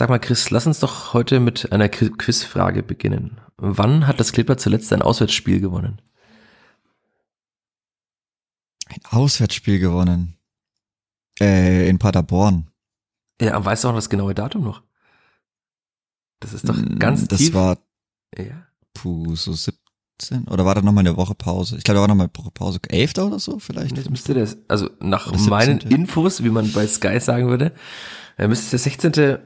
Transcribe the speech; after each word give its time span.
Sag 0.00 0.08
mal, 0.08 0.18
Chris, 0.18 0.48
lass 0.48 0.66
uns 0.66 0.80
doch 0.80 1.12
heute 1.12 1.40
mit 1.40 1.72
einer 1.72 1.90
Quizfrage 1.90 2.82
beginnen. 2.82 3.38
Wann 3.58 4.06
hat 4.06 4.18
das 4.18 4.32
Clipper 4.32 4.56
zuletzt 4.56 4.90
ein 4.94 5.02
Auswärtsspiel 5.02 5.60
gewonnen? 5.60 6.00
Ein 8.86 9.00
Auswärtsspiel 9.10 9.78
gewonnen. 9.78 10.38
Äh, 11.38 11.86
in 11.86 11.98
Paderborn. 11.98 12.70
Ja, 13.42 13.62
weißt 13.62 13.84
du 13.84 13.88
auch 13.88 13.94
das 13.94 14.08
genaue 14.08 14.32
Datum 14.32 14.64
noch? 14.64 14.82
Das 16.40 16.54
ist 16.54 16.66
doch 16.66 16.78
Mm, 16.78 16.98
ganz 16.98 17.28
Das 17.28 17.38
tief. 17.40 17.52
war, 17.52 17.76
ja. 18.38 18.66
puh, 18.94 19.36
so 19.36 19.52
17. 19.52 20.48
Oder 20.48 20.64
war 20.64 20.76
da 20.76 20.80
nochmal 20.80 21.06
eine 21.06 21.18
Woche 21.18 21.34
Pause? 21.34 21.76
Ich 21.76 21.84
glaube, 21.84 21.96
da 21.96 22.00
war 22.00 22.08
nochmal 22.08 22.30
eine 22.34 22.42
Woche 22.42 22.52
Pause. 22.52 22.80
11. 22.88 23.18
oder 23.18 23.38
so 23.38 23.58
vielleicht? 23.58 23.98
Das 23.98 24.08
müsste 24.08 24.32
das, 24.32 24.56
also 24.66 24.88
nach 24.98 25.26
Oder 25.26 25.36
17.. 25.36 25.50
meinen 25.50 25.78
Infos, 25.80 26.42
wie 26.42 26.48
man 26.48 26.72
bei 26.72 26.86
Sky 26.86 27.20
sagen 27.20 27.48
würde, 27.48 27.74
äh, 28.38 28.48
müsste 28.48 28.64
es 28.64 28.70
der 28.70 28.78
16. 28.78 29.38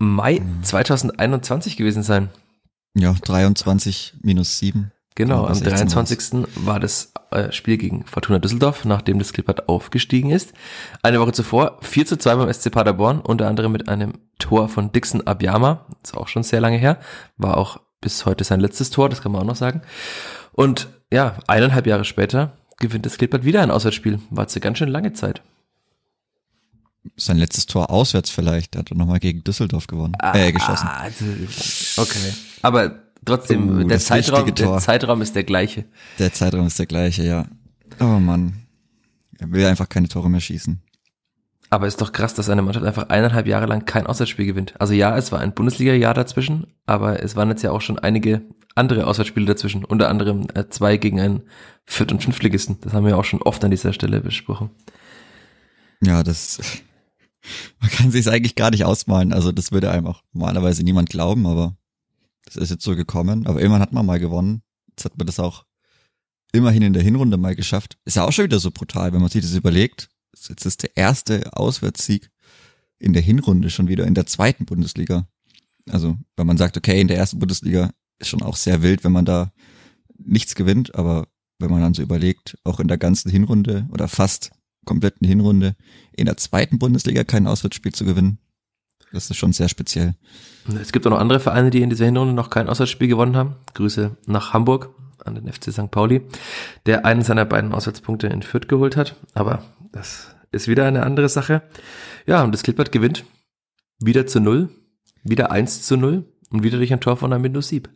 Mai 0.00 0.40
Mhm. 0.40 0.64
2021 0.64 1.76
gewesen 1.76 2.02
sein. 2.02 2.30
Ja, 2.94 3.14
23 3.22 4.14
minus 4.22 4.58
7. 4.58 4.90
Genau, 5.14 5.44
am 5.46 5.54
16 5.54 5.88
23. 5.88 6.46
war 6.66 6.80
das 6.80 7.12
äh, 7.30 7.52
Spiel 7.52 7.76
gegen 7.76 8.04
Fortuna 8.06 8.38
Düsseldorf, 8.38 8.84
nachdem 8.84 9.18
das 9.18 9.32
Klippert 9.32 9.68
aufgestiegen 9.68 10.30
ist. 10.30 10.54
Eine 11.02 11.20
Woche 11.20 11.32
zuvor 11.32 11.78
4 11.82 12.06
zu 12.06 12.16
2 12.16 12.36
beim 12.36 12.52
SC 12.52 12.70
Paderborn, 12.70 13.20
unter 13.20 13.46
anderem 13.46 13.72
mit 13.72 13.88
einem 13.88 14.14
Tor 14.38 14.68
von 14.68 14.90
Dixon 14.90 15.26
Abiyama, 15.26 15.86
ist 16.02 16.16
auch 16.16 16.28
schon 16.28 16.42
sehr 16.42 16.60
lange 16.60 16.78
her, 16.78 16.98
war 17.36 17.58
auch 17.58 17.78
bis 18.00 18.24
heute 18.24 18.44
sein 18.44 18.60
letztes 18.60 18.88
Tor, 18.90 19.10
das 19.10 19.20
kann 19.20 19.32
man 19.32 19.42
auch 19.42 19.46
noch 19.46 19.56
sagen. 19.56 19.82
Und 20.52 20.88
ja, 21.12 21.36
eineinhalb 21.46 21.86
Jahre 21.86 22.04
später 22.04 22.56
gewinnt 22.78 23.04
das 23.04 23.18
Klippert 23.18 23.44
wieder 23.44 23.62
ein 23.62 23.70
Auswärtsspiel, 23.70 24.20
war 24.30 24.46
eine 24.48 24.60
ganz 24.60 24.78
schön 24.78 24.88
lange 24.88 25.12
Zeit. 25.12 25.42
Sein 27.16 27.38
letztes 27.38 27.66
Tor 27.66 27.90
auswärts 27.90 28.30
vielleicht. 28.30 28.76
Hat 28.76 28.90
er 28.90 28.96
nochmal 28.96 29.20
gegen 29.20 29.42
Düsseldorf 29.42 29.86
gewonnen. 29.86 30.14
äh, 30.20 30.52
geschossen. 30.52 30.86
Ah, 30.86 31.06
okay. 31.96 32.32
Aber 32.62 33.00
trotzdem, 33.24 33.80
Oh, 33.84 33.88
der, 33.88 33.98
Zeitraum, 33.98 34.54
der. 34.54 34.78
Zeitraum 34.78 35.22
ist 35.22 35.34
der 35.34 35.44
gleiche. 35.44 35.84
Der 36.18 36.32
Zeitraum 36.32 36.66
ist 36.66 36.78
der 36.78 36.86
gleiche, 36.86 37.24
ja. 37.24 37.46
Oh 38.00 38.04
Mann. 38.18 38.66
Er 39.38 39.50
will 39.50 39.64
einfach 39.64 39.88
keine 39.88 40.08
Tore 40.08 40.28
mehr 40.28 40.40
schießen. 40.40 40.82
Aber 41.70 41.86
ist 41.86 42.00
doch 42.02 42.12
krass, 42.12 42.34
dass 42.34 42.50
eine 42.50 42.62
Mannschaft 42.62 42.84
einfach 42.84 43.08
eineinhalb 43.10 43.46
Jahre 43.46 43.66
lang 43.66 43.84
kein 43.84 44.06
Auswärtsspiel 44.06 44.44
gewinnt. 44.44 44.74
Also 44.80 44.92
ja, 44.92 45.16
es 45.16 45.30
war 45.32 45.38
ein 45.38 45.54
Bundesliga-Jahr 45.54 46.14
dazwischen, 46.14 46.66
aber 46.84 47.22
es 47.22 47.36
waren 47.36 47.48
jetzt 47.48 47.62
ja 47.62 47.70
auch 47.70 47.80
schon 47.80 47.98
einige 47.98 48.42
andere 48.74 49.06
Auswärtsspiele 49.06 49.46
dazwischen. 49.46 49.84
Unter 49.84 50.08
anderem 50.08 50.48
äh, 50.54 50.68
zwei 50.68 50.96
gegen 50.96 51.20
einen 51.20 51.42
Viert- 51.86 52.12
und 52.12 52.22
Fünftligisten. 52.22 52.78
Das 52.82 52.92
haben 52.92 53.06
wir 53.06 53.16
auch 53.16 53.24
schon 53.24 53.40
oft 53.40 53.64
an 53.64 53.70
dieser 53.70 53.92
Stelle 53.92 54.20
besprochen. 54.20 54.70
Ja, 56.02 56.22
das, 56.22 56.60
man 57.80 57.90
kann 57.90 58.10
sich 58.10 58.28
eigentlich 58.28 58.54
gar 58.54 58.70
nicht 58.70 58.84
ausmalen. 58.84 59.32
Also 59.32 59.52
das 59.52 59.72
würde 59.72 59.90
einem 59.90 60.06
auch 60.06 60.22
normalerweise 60.32 60.82
niemand 60.82 61.10
glauben, 61.10 61.46
aber 61.46 61.76
das 62.44 62.56
ist 62.56 62.70
jetzt 62.70 62.84
so 62.84 62.96
gekommen. 62.96 63.46
Aber 63.46 63.60
irgendwann 63.60 63.82
hat 63.82 63.92
man 63.92 64.06
mal 64.06 64.18
gewonnen. 64.18 64.62
Jetzt 64.90 65.04
hat 65.04 65.18
man 65.18 65.26
das 65.26 65.40
auch 65.40 65.64
immerhin 66.52 66.82
in 66.82 66.92
der 66.92 67.02
Hinrunde 67.02 67.36
mal 67.36 67.54
geschafft. 67.54 67.98
Ist 68.04 68.16
ja 68.16 68.24
auch 68.24 68.32
schon 68.32 68.44
wieder 68.44 68.60
so 68.60 68.70
brutal, 68.70 69.12
wenn 69.12 69.20
man 69.20 69.30
sich 69.30 69.42
das 69.42 69.54
überlegt. 69.54 70.08
Jetzt 70.48 70.66
ist 70.66 70.82
der 70.82 70.96
erste 70.96 71.52
Auswärtssieg 71.52 72.30
in 72.98 73.12
der 73.12 73.22
Hinrunde 73.22 73.70
schon 73.70 73.88
wieder 73.88 74.06
in 74.06 74.14
der 74.14 74.26
zweiten 74.26 74.66
Bundesliga. 74.66 75.28
Also, 75.88 76.16
wenn 76.36 76.46
man 76.46 76.58
sagt, 76.58 76.76
okay, 76.76 77.00
in 77.00 77.08
der 77.08 77.16
ersten 77.16 77.38
Bundesliga 77.38 77.90
ist 78.18 78.28
schon 78.28 78.42
auch 78.42 78.56
sehr 78.56 78.82
wild, 78.82 79.02
wenn 79.04 79.12
man 79.12 79.24
da 79.24 79.52
nichts 80.18 80.54
gewinnt, 80.54 80.94
aber 80.94 81.26
wenn 81.58 81.70
man 81.70 81.80
dann 81.80 81.94
so 81.94 82.02
überlegt, 82.02 82.58
auch 82.64 82.80
in 82.80 82.88
der 82.88 82.98
ganzen 82.98 83.30
Hinrunde 83.30 83.88
oder 83.90 84.08
fast 84.08 84.50
kompletten 84.84 85.26
Hinrunde 85.26 85.76
in 86.12 86.26
der 86.26 86.36
zweiten 86.36 86.78
Bundesliga 86.78 87.24
kein 87.24 87.46
Auswärtsspiel 87.46 87.92
zu 87.92 88.04
gewinnen, 88.04 88.38
das 89.12 89.30
ist 89.30 89.36
schon 89.36 89.52
sehr 89.52 89.68
speziell. 89.68 90.14
Es 90.80 90.92
gibt 90.92 91.06
auch 91.06 91.10
noch 91.10 91.18
andere 91.18 91.40
Vereine, 91.40 91.70
die 91.70 91.82
in 91.82 91.90
dieser 91.90 92.04
Hinrunde 92.04 92.32
noch 92.32 92.50
kein 92.50 92.68
Auswärtsspiel 92.68 93.08
gewonnen 93.08 93.36
haben. 93.36 93.56
Grüße 93.74 94.16
nach 94.26 94.52
Hamburg 94.52 94.94
an 95.24 95.34
den 95.34 95.52
FC 95.52 95.72
St. 95.72 95.90
Pauli, 95.90 96.22
der 96.86 97.04
einen 97.04 97.22
seiner 97.22 97.44
beiden 97.44 97.72
Auswärtspunkte 97.72 98.28
in 98.28 98.42
Fürth 98.42 98.68
geholt 98.68 98.96
hat. 98.96 99.16
Aber 99.34 99.64
das 99.92 100.34
ist 100.52 100.68
wieder 100.68 100.86
eine 100.86 101.02
andere 101.02 101.28
Sache. 101.28 101.62
Ja, 102.26 102.42
und 102.44 102.52
das 102.52 102.62
Klippert 102.62 102.92
gewinnt 102.92 103.24
wieder 103.98 104.26
zu 104.26 104.40
null, 104.40 104.70
wieder 105.24 105.50
1 105.50 105.82
zu 105.82 105.96
0 105.96 106.24
und 106.50 106.62
wieder 106.62 106.78
durch 106.78 106.92
ein 106.92 107.00
Tor 107.00 107.16
von 107.16 107.32
Amindo 107.32 107.60
Sieb. 107.60 107.90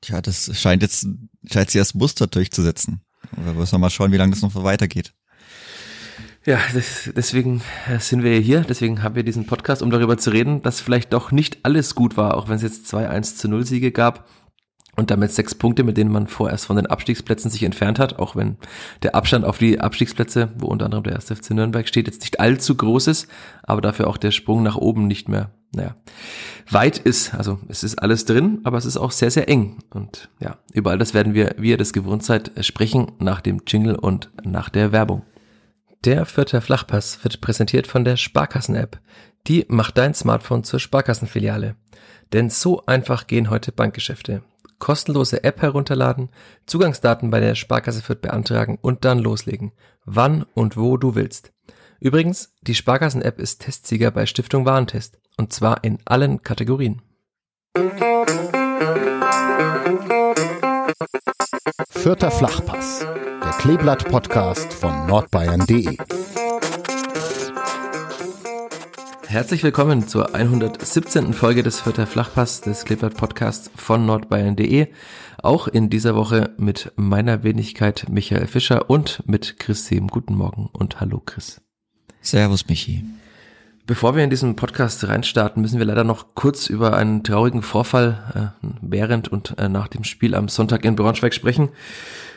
Tja, 0.00 0.20
das 0.20 0.50
scheint 0.58 0.82
jetzt, 0.82 1.08
scheint 1.50 1.70
sich 1.70 1.80
als 1.80 1.94
Muster 1.94 2.26
durchzusetzen. 2.26 3.00
Aber 3.32 3.54
müssen 3.54 3.72
wir 3.72 3.78
mal 3.78 3.90
schauen, 3.90 4.12
wie 4.12 4.16
lange 4.16 4.32
das 4.32 4.42
noch 4.42 4.54
weitergeht. 4.62 5.14
Ja, 6.46 6.58
das, 6.74 7.10
deswegen 7.16 7.62
äh, 7.88 7.98
sind 7.98 8.22
wir 8.22 8.38
hier, 8.38 8.60
deswegen 8.60 9.02
haben 9.02 9.14
wir 9.14 9.22
diesen 9.22 9.46
Podcast, 9.46 9.80
um 9.80 9.90
darüber 9.90 10.18
zu 10.18 10.28
reden, 10.28 10.60
dass 10.60 10.80
vielleicht 10.80 11.14
doch 11.14 11.32
nicht 11.32 11.58
alles 11.62 11.94
gut 11.94 12.18
war, 12.18 12.36
auch 12.36 12.48
wenn 12.48 12.56
es 12.56 12.62
jetzt 12.62 12.86
zwei 12.86 13.08
1 13.08 13.38
zu 13.38 13.48
0 13.48 13.64
Siege 13.64 13.92
gab 13.92 14.28
und 14.94 15.10
damit 15.10 15.32
sechs 15.32 15.54
Punkte, 15.54 15.84
mit 15.84 15.96
denen 15.96 16.12
man 16.12 16.26
vorerst 16.26 16.66
von 16.66 16.76
den 16.76 16.86
Abstiegsplätzen 16.86 17.50
sich 17.50 17.62
entfernt 17.62 17.98
hat, 17.98 18.18
auch 18.18 18.36
wenn 18.36 18.58
der 19.02 19.14
Abstand 19.14 19.46
auf 19.46 19.56
die 19.56 19.80
Abstiegsplätze, 19.80 20.50
wo 20.58 20.66
unter 20.66 20.84
anderem 20.84 21.04
der 21.04 21.14
1. 21.14 21.32
FC 21.32 21.52
Nürnberg 21.52 21.88
steht, 21.88 22.08
jetzt 22.08 22.20
nicht 22.20 22.38
allzu 22.40 22.76
groß 22.76 23.06
ist, 23.06 23.26
aber 23.62 23.80
dafür 23.80 24.06
auch 24.06 24.18
der 24.18 24.30
Sprung 24.30 24.62
nach 24.62 24.76
oben 24.76 25.06
nicht 25.06 25.30
mehr, 25.30 25.50
naja, 25.74 25.94
weit 26.70 26.98
ist. 26.98 27.34
Also 27.34 27.58
es 27.68 27.82
ist 27.82 28.02
alles 28.02 28.26
drin, 28.26 28.60
aber 28.64 28.76
es 28.76 28.84
ist 28.84 28.98
auch 28.98 29.12
sehr, 29.12 29.30
sehr 29.30 29.48
eng. 29.48 29.78
Und 29.88 30.28
ja, 30.40 30.58
über 30.74 30.90
all 30.90 30.98
das 30.98 31.14
werden 31.14 31.32
wir, 31.32 31.54
wie 31.56 31.70
ihr 31.70 31.78
das 31.78 31.94
gewohnt 31.94 32.22
seid, 32.22 32.52
sprechen 32.60 33.12
nach 33.18 33.40
dem 33.40 33.62
Jingle 33.66 33.96
und 33.96 34.30
nach 34.44 34.68
der 34.68 34.92
Werbung. 34.92 35.22
Der 36.04 36.26
Vierter 36.26 36.60
Flachpass 36.60 37.24
wird 37.24 37.40
präsentiert 37.40 37.86
von 37.86 38.04
der 38.04 38.18
Sparkassen-App. 38.18 39.00
Die 39.46 39.64
macht 39.68 39.96
dein 39.96 40.12
Smartphone 40.12 40.62
zur 40.62 40.78
Sparkassenfiliale. 40.78 41.76
Denn 42.34 42.50
so 42.50 42.84
einfach 42.84 43.26
gehen 43.26 43.48
heute 43.48 43.72
Bankgeschäfte. 43.72 44.42
Kostenlose 44.78 45.44
App 45.44 45.62
herunterladen, 45.62 46.28
Zugangsdaten 46.66 47.30
bei 47.30 47.40
der 47.40 47.54
Sparkasse 47.54 48.02
Fürth 48.02 48.20
beantragen 48.20 48.78
und 48.82 49.06
dann 49.06 49.18
loslegen. 49.18 49.72
Wann 50.04 50.44
und 50.52 50.76
wo 50.76 50.98
du 50.98 51.14
willst. 51.14 51.54
Übrigens, 52.00 52.52
die 52.60 52.74
Sparkassen-App 52.74 53.40
ist 53.40 53.62
Testsieger 53.62 54.10
bei 54.10 54.26
Stiftung 54.26 54.66
Warentest. 54.66 55.18
Und 55.38 55.54
zwar 55.54 55.84
in 55.84 56.00
allen 56.04 56.42
Kategorien. 56.42 57.00
Vierter 61.90 62.30
Flachpass, 62.30 63.00
der 63.00 63.52
Kleeblatt-Podcast 63.58 64.72
von 64.72 65.06
nordbayern.de. 65.06 65.96
Herzlich 69.26 69.62
willkommen 69.62 70.08
zur 70.08 70.34
117. 70.34 71.32
Folge 71.32 71.62
des 71.62 71.80
Vierter 71.80 72.06
Flachpass 72.06 72.60
des 72.60 72.84
Klippert 72.84 73.16
Podcasts 73.16 73.70
von 73.76 74.06
nordbayern.de. 74.06 74.88
Auch 75.42 75.68
in 75.68 75.90
dieser 75.90 76.14
Woche 76.14 76.54
mit 76.56 76.92
meiner 76.96 77.42
Wenigkeit 77.42 78.06
Michael 78.08 78.46
Fischer 78.46 78.90
und 78.90 79.22
mit 79.26 79.58
Chris 79.58 79.86
Sehm. 79.86 80.08
Guten 80.08 80.34
Morgen 80.34 80.68
und 80.72 81.00
hallo 81.00 81.22
Chris. 81.24 81.60
Servus, 82.20 82.68
Michi. 82.68 83.04
Bevor 83.86 84.16
wir 84.16 84.24
in 84.24 84.30
diesen 84.30 84.56
Podcast 84.56 85.06
reinstarten, 85.06 85.60
müssen 85.60 85.78
wir 85.78 85.84
leider 85.84 86.04
noch 86.04 86.34
kurz 86.34 86.68
über 86.70 86.96
einen 86.96 87.22
traurigen 87.22 87.60
Vorfall 87.60 88.52
äh, 88.62 88.66
während 88.80 89.28
und 89.28 89.58
äh, 89.58 89.68
nach 89.68 89.88
dem 89.88 90.04
Spiel 90.04 90.34
am 90.34 90.48
Sonntag 90.48 90.86
in 90.86 90.96
Braunschweig 90.96 91.34
sprechen. 91.34 91.68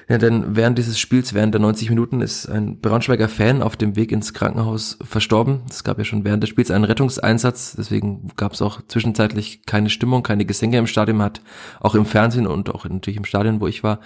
Ja, 0.09 0.18
denn 0.18 0.58
während 0.58 0.78
dieses 0.78 1.00
Spiels, 1.00 1.34
während 1.34 1.53
der 1.53 1.62
90 1.62 1.90
Minuten, 1.90 2.19
ist 2.19 2.47
ein 2.47 2.81
Braunschweiger 2.81 3.30
Fan 3.30 3.62
auf 3.62 3.78
dem 3.78 3.96
Weg 3.96 4.12
ins 4.12 4.34
Krankenhaus 4.34 5.00
verstorben. 5.02 5.62
Es 5.69 5.85
gab 5.85 5.97
ja 5.97 6.03
schon 6.03 6.25
während 6.25 6.44
des 6.44 6.50
Spiels 6.50 6.69
einen 6.69 6.84
Rettungseinsatz, 6.84 7.75
deswegen 7.78 8.28
gab 8.35 8.52
es 8.52 8.62
auch 8.62 8.81
zwischenzeitlich 8.85 9.66
keine 9.66 9.90
Stimmung, 9.90 10.24
keine 10.24 10.44
Gesänge 10.44 10.78
im 10.78 10.88
Stadion. 10.88 11.22
Hat 11.22 11.40
auch 11.79 11.96
im 11.96 12.06
Fernsehen 12.06 12.47
und 12.47 12.75
auch 12.75 12.84
natürlich 12.84 13.18
im 13.18 13.25
Stadion, 13.25 13.62
wo 13.62 13.68
ich 13.68 13.84
war, 13.84 14.02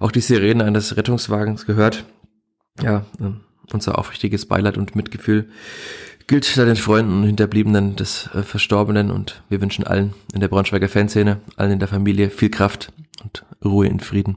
auch 0.00 0.10
die 0.10 0.20
Sirenen 0.20 0.66
eines 0.66 0.96
Rettungswagens 0.96 1.66
gehört. 1.66 2.04
Ja, 2.82 3.04
äh, 3.20 3.30
unser 3.72 3.96
aufrichtiges 3.96 4.46
Beileid 4.46 4.76
und 4.76 4.96
Mitgefühl 4.96 5.50
gilt 6.30 6.56
den 6.56 6.76
Freunden 6.76 7.12
und 7.18 7.24
Hinterbliebenen 7.24 7.96
des 7.96 8.30
äh, 8.34 8.44
Verstorbenen 8.44 9.10
und 9.10 9.42
wir 9.48 9.60
wünschen 9.60 9.84
allen 9.84 10.14
in 10.32 10.38
der 10.38 10.46
Braunschweiger 10.46 10.88
Fanszene, 10.88 11.40
allen 11.56 11.72
in 11.72 11.78
der 11.80 11.88
Familie 11.88 12.30
viel 12.30 12.50
Kraft 12.50 12.92
und 13.24 13.44
Ruhe 13.64 13.88
in 13.88 13.98
Frieden. 13.98 14.36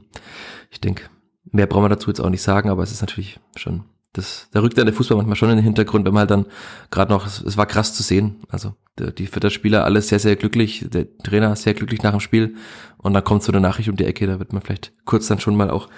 Ich 0.72 0.80
denke, 0.80 1.04
mehr 1.52 1.68
brauchen 1.68 1.84
wir 1.84 1.88
dazu 1.88 2.10
jetzt 2.10 2.18
auch 2.18 2.30
nicht 2.30 2.42
sagen, 2.42 2.68
aber 2.68 2.82
es 2.82 2.90
ist 2.90 3.00
natürlich 3.00 3.38
schon, 3.54 3.84
das, 4.12 4.48
da 4.50 4.60
rückt 4.60 4.76
dann 4.76 4.86
der 4.86 4.94
Fußball 4.94 5.16
manchmal 5.16 5.36
schon 5.36 5.50
in 5.50 5.56
den 5.56 5.64
Hintergrund, 5.64 6.04
wenn 6.04 6.12
man 6.12 6.22
halt 6.22 6.32
dann 6.32 6.46
gerade 6.90 7.12
noch, 7.12 7.26
es, 7.26 7.40
es 7.40 7.56
war 7.56 7.66
krass 7.66 7.94
zu 7.94 8.02
sehen, 8.02 8.38
also 8.48 8.74
der, 8.98 9.12
die 9.12 9.28
Spieler 9.50 9.84
alle 9.84 10.02
sehr, 10.02 10.18
sehr 10.18 10.34
glücklich, 10.34 10.86
der 10.88 11.16
Trainer 11.18 11.54
sehr 11.54 11.74
glücklich 11.74 12.02
nach 12.02 12.10
dem 12.10 12.18
Spiel 12.18 12.56
und 12.98 13.14
dann 13.14 13.22
kommt 13.22 13.44
so 13.44 13.52
eine 13.52 13.60
Nachricht 13.60 13.88
um 13.88 13.94
die 13.94 14.04
Ecke, 14.04 14.26
da 14.26 14.40
wird 14.40 14.52
man 14.52 14.62
vielleicht 14.62 14.92
kurz 15.04 15.28
dann 15.28 15.38
schon 15.38 15.54
mal 15.54 15.70
auch 15.70 15.88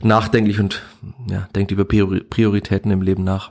nachdenklich 0.00 0.60
und 0.60 0.82
ja, 1.28 1.48
denkt 1.56 1.72
über 1.72 1.82
Priori- 1.82 2.22
Prioritäten 2.22 2.92
im 2.92 3.02
Leben 3.02 3.24
nach. 3.24 3.50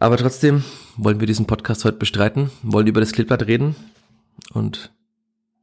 Aber 0.00 0.16
trotzdem 0.16 0.64
wollen 0.96 1.20
wir 1.20 1.26
diesen 1.26 1.46
Podcast 1.46 1.84
heute 1.84 1.98
bestreiten, 1.98 2.50
wollen 2.62 2.86
über 2.86 3.00
das 3.00 3.12
Klippblatt 3.12 3.46
reden 3.46 3.74
und 4.52 4.92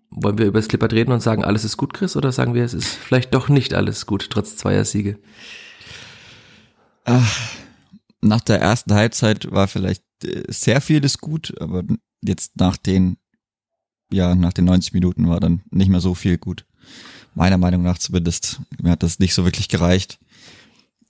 wollen 0.10 0.38
wir 0.38 0.46
über 0.46 0.60
das 0.60 0.68
Klippert 0.68 0.94
reden 0.94 1.12
und 1.12 1.22
sagen, 1.22 1.44
alles 1.44 1.64
ist 1.64 1.78
gut, 1.78 1.94
Chris, 1.94 2.16
oder 2.16 2.32
sagen 2.32 2.54
wir, 2.54 2.64
es 2.64 2.74
ist 2.74 2.88
vielleicht 2.88 3.34
doch 3.34 3.50
nicht 3.50 3.74
alles 3.74 4.06
gut, 4.06 4.30
trotz 4.30 4.56
zweier 4.56 4.86
Siege? 4.86 5.20
Ach, 7.06 7.56
nach 8.22 8.42
der 8.42 8.60
ersten 8.62 8.94
Halbzeit 8.94 9.52
war 9.52 9.68
vielleicht 9.68 10.04
äh, 10.24 10.44
sehr 10.48 10.82
vieles 10.82 11.20
gut, 11.20 11.54
aber 11.60 11.84
jetzt 12.22 12.58
nach 12.58 12.78
den, 12.78 13.18
ja, 14.12 14.36
nach 14.36 14.54
den 14.54 14.66
90 14.66 14.94
Minuten 14.94 15.30
war 15.30 15.40
dann 15.40 15.62
nicht 15.70 15.90
mehr 15.90 16.02
so 16.02 16.14
viel 16.14 16.38
gut. 16.38 16.66
Meiner 17.36 17.58
Meinung 17.58 17.84
nach 17.84 17.98
zumindest. 17.98 18.62
Mir 18.82 18.92
hat 18.92 19.04
das 19.04 19.20
nicht 19.20 19.34
so 19.34 19.44
wirklich 19.44 19.68
gereicht. 19.68 20.20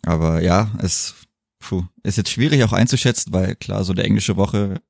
Aber 0.01 0.41
ja, 0.41 0.71
es 0.79 1.13
puh, 1.59 1.83
ist 2.03 2.17
jetzt 2.17 2.29
schwierig 2.29 2.63
auch 2.63 2.73
einzuschätzen, 2.73 3.33
weil 3.33 3.55
klar, 3.55 3.83
so 3.83 3.93
eine 3.93 4.03
englische 4.03 4.37
Woche, 4.37 4.81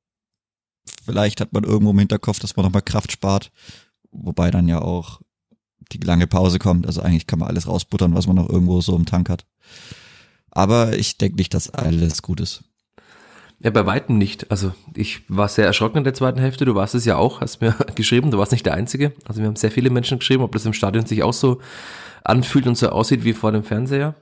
vielleicht 1.04 1.40
hat 1.40 1.52
man 1.52 1.64
irgendwo 1.64 1.90
im 1.90 1.98
Hinterkopf, 1.98 2.38
dass 2.38 2.56
man 2.56 2.64
nochmal 2.64 2.82
Kraft 2.82 3.12
spart. 3.12 3.50
Wobei 4.10 4.50
dann 4.50 4.68
ja 4.68 4.80
auch 4.80 5.20
die 5.92 5.98
lange 5.98 6.26
Pause 6.26 6.58
kommt. 6.58 6.86
Also 6.86 7.02
eigentlich 7.02 7.26
kann 7.26 7.38
man 7.38 7.48
alles 7.48 7.68
rausbuttern, 7.68 8.14
was 8.14 8.26
man 8.26 8.36
noch 8.36 8.48
irgendwo 8.48 8.80
so 8.80 8.96
im 8.96 9.06
Tank 9.06 9.28
hat. 9.28 9.46
Aber 10.50 10.96
ich 10.96 11.18
denke 11.18 11.36
nicht, 11.36 11.54
dass 11.54 11.70
alles 11.70 12.22
gut 12.22 12.40
ist. 12.40 12.64
Ja, 13.58 13.70
bei 13.70 13.86
Weitem 13.86 14.18
nicht. 14.18 14.50
Also 14.50 14.72
ich 14.94 15.22
war 15.28 15.48
sehr 15.48 15.66
erschrocken 15.66 15.98
in 15.98 16.04
der 16.04 16.14
zweiten 16.14 16.38
Hälfte. 16.38 16.64
Du 16.64 16.74
warst 16.74 16.94
es 16.94 17.04
ja 17.04 17.16
auch, 17.16 17.40
hast 17.40 17.60
mir 17.60 17.74
geschrieben. 17.94 18.30
Du 18.30 18.38
warst 18.38 18.52
nicht 18.52 18.66
der 18.66 18.74
Einzige. 18.74 19.12
Also 19.24 19.40
wir 19.40 19.48
haben 19.48 19.56
sehr 19.56 19.70
viele 19.70 19.90
Menschen 19.90 20.18
geschrieben, 20.18 20.42
ob 20.42 20.52
das 20.52 20.66
im 20.66 20.72
Stadion 20.72 21.06
sich 21.06 21.22
auch 21.22 21.32
so 21.32 21.60
anfühlt 22.24 22.66
und 22.66 22.76
so 22.76 22.88
aussieht 22.88 23.24
wie 23.24 23.32
vor 23.32 23.52
dem 23.52 23.64
Fernseher. 23.64 24.14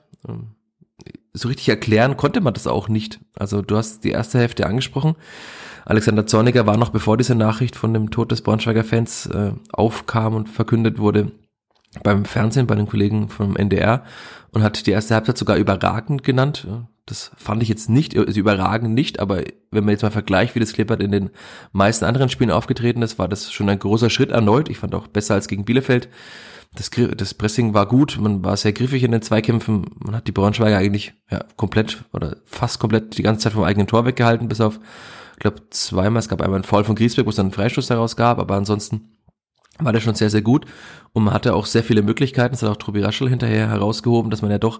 So 1.35 1.49
richtig 1.49 1.67
erklären 1.67 2.15
konnte 2.15 2.39
man 2.39 2.53
das 2.53 2.65
auch 2.65 2.87
nicht. 2.87 3.19
Also 3.35 3.61
du 3.61 3.75
hast 3.75 4.05
die 4.05 4.11
erste 4.11 4.39
Hälfte 4.39 4.65
angesprochen. 4.65 5.15
Alexander 5.83 6.25
Zorniger 6.25 6.65
war 6.65 6.77
noch 6.77 6.89
bevor 6.89 7.17
diese 7.17 7.35
Nachricht 7.35 7.75
von 7.75 7.93
dem 7.93 8.09
Tod 8.09 8.31
des 8.31 8.41
Braunschweiger 8.41 8.85
Fans 8.85 9.27
äh, 9.27 9.51
aufkam 9.71 10.33
und 10.33 10.47
verkündet 10.47 10.97
wurde, 10.97 11.31
beim 12.03 12.25
Fernsehen, 12.25 12.67
bei 12.67 12.75
den 12.75 12.87
Kollegen 12.87 13.29
vom 13.29 13.55
NDR 13.55 14.03
und 14.51 14.63
hat 14.63 14.87
die 14.87 14.91
erste 14.91 15.13
Halbzeit 15.13 15.37
sogar 15.37 15.57
überragend 15.57 16.23
genannt. 16.23 16.67
Das 17.05 17.31
fand 17.37 17.61
ich 17.61 17.69
jetzt 17.69 17.89
nicht, 17.89 18.17
also 18.17 18.39
überragend 18.39 18.95
nicht, 18.95 19.19
aber 19.19 19.43
wenn 19.71 19.83
man 19.83 19.91
jetzt 19.91 20.01
mal 20.01 20.11
vergleicht, 20.11 20.55
wie 20.55 20.59
das 20.59 20.73
Klippert 20.73 21.03
in 21.03 21.11
den 21.11 21.29
meisten 21.73 22.05
anderen 22.05 22.29
Spielen 22.29 22.49
aufgetreten 22.49 23.01
ist, 23.01 23.19
war 23.19 23.27
das 23.27 23.51
schon 23.51 23.69
ein 23.69 23.77
großer 23.77 24.09
Schritt 24.09 24.31
erneut. 24.31 24.69
Ich 24.69 24.79
fand 24.79 24.95
auch 24.95 25.07
besser 25.07 25.35
als 25.35 25.47
gegen 25.47 25.65
Bielefeld. 25.65 26.07
Das, 26.75 26.89
das 26.89 27.33
Pressing 27.33 27.73
war 27.73 27.87
gut, 27.87 28.17
man 28.19 28.43
war 28.43 28.57
sehr 28.57 28.73
griffig 28.73 29.03
in 29.03 29.11
den 29.11 29.21
Zweikämpfen, 29.21 29.85
man 29.99 30.15
hat 30.15 30.27
die 30.27 30.31
Braunschweiger 30.31 30.77
eigentlich 30.77 31.13
ja, 31.31 31.43
komplett 31.55 32.03
oder 32.13 32.37
fast 32.45 32.79
komplett 32.79 33.17
die 33.17 33.23
ganze 33.23 33.43
Zeit 33.43 33.53
vom 33.53 33.63
eigenen 33.63 33.87
Tor 33.87 34.05
weggehalten, 34.05 34.47
bis 34.47 34.61
auf 34.61 34.79
ich 35.35 35.39
glaube, 35.39 35.69
zweimal. 35.69 36.19
Es 36.19 36.29
gab 36.29 36.41
einmal 36.41 36.59
einen 36.59 36.63
Foul 36.63 36.85
von 36.85 36.95
Griesbeck, 36.95 37.25
wo 37.25 37.29
es 37.29 37.35
dann 37.35 37.47
einen 37.47 37.53
Freistoß 37.53 37.87
daraus 37.87 38.15
gab, 38.15 38.39
aber 38.39 38.55
ansonsten 38.55 39.17
war 39.79 39.91
der 39.91 39.99
schon 39.99 40.15
sehr, 40.15 40.29
sehr 40.29 40.41
gut. 40.41 40.65
Und 41.11 41.25
man 41.25 41.33
hatte 41.33 41.53
auch 41.53 41.65
sehr 41.65 41.83
viele 41.83 42.01
Möglichkeiten. 42.01 42.53
Das 42.53 42.63
hat 42.63 42.69
auch 42.69 42.77
Tobi 42.77 43.01
Raschel 43.01 43.29
hinterher 43.29 43.69
herausgehoben, 43.69 44.31
dass 44.31 44.41
man 44.41 44.51
ja 44.51 44.57
doch 44.57 44.79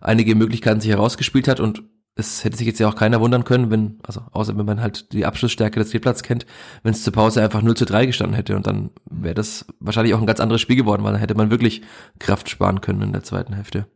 einige 0.00 0.34
Möglichkeiten 0.34 0.80
sich 0.80 0.90
herausgespielt 0.90 1.48
hat 1.48 1.60
und 1.60 1.82
es 2.20 2.44
hätte 2.44 2.56
sich 2.56 2.66
jetzt 2.66 2.78
ja 2.78 2.88
auch 2.88 2.94
keiner 2.94 3.20
wundern 3.20 3.44
können, 3.44 3.70
wenn, 3.70 3.98
also 4.02 4.22
außer 4.32 4.56
wenn 4.56 4.66
man 4.66 4.80
halt 4.80 5.12
die 5.12 5.26
Abschlussstärke 5.26 5.80
des 5.80 5.88
Spielplatzes 5.88 6.22
kennt, 6.22 6.46
wenn 6.82 6.92
es 6.92 7.02
zur 7.02 7.12
Pause 7.12 7.42
einfach 7.42 7.62
0 7.62 7.76
zu 7.76 7.84
3 7.84 8.06
gestanden 8.06 8.36
hätte 8.36 8.56
und 8.56 8.66
dann 8.66 8.90
wäre 9.10 9.34
das 9.34 9.66
wahrscheinlich 9.80 10.14
auch 10.14 10.20
ein 10.20 10.26
ganz 10.26 10.40
anderes 10.40 10.60
Spiel 10.60 10.76
geworden, 10.76 11.02
weil 11.02 11.12
dann 11.12 11.20
hätte 11.20 11.34
man 11.34 11.50
wirklich 11.50 11.82
Kraft 12.18 12.48
sparen 12.48 12.80
können 12.80 13.02
in 13.02 13.12
der 13.12 13.24
zweiten 13.24 13.54
Hälfte. 13.54 13.86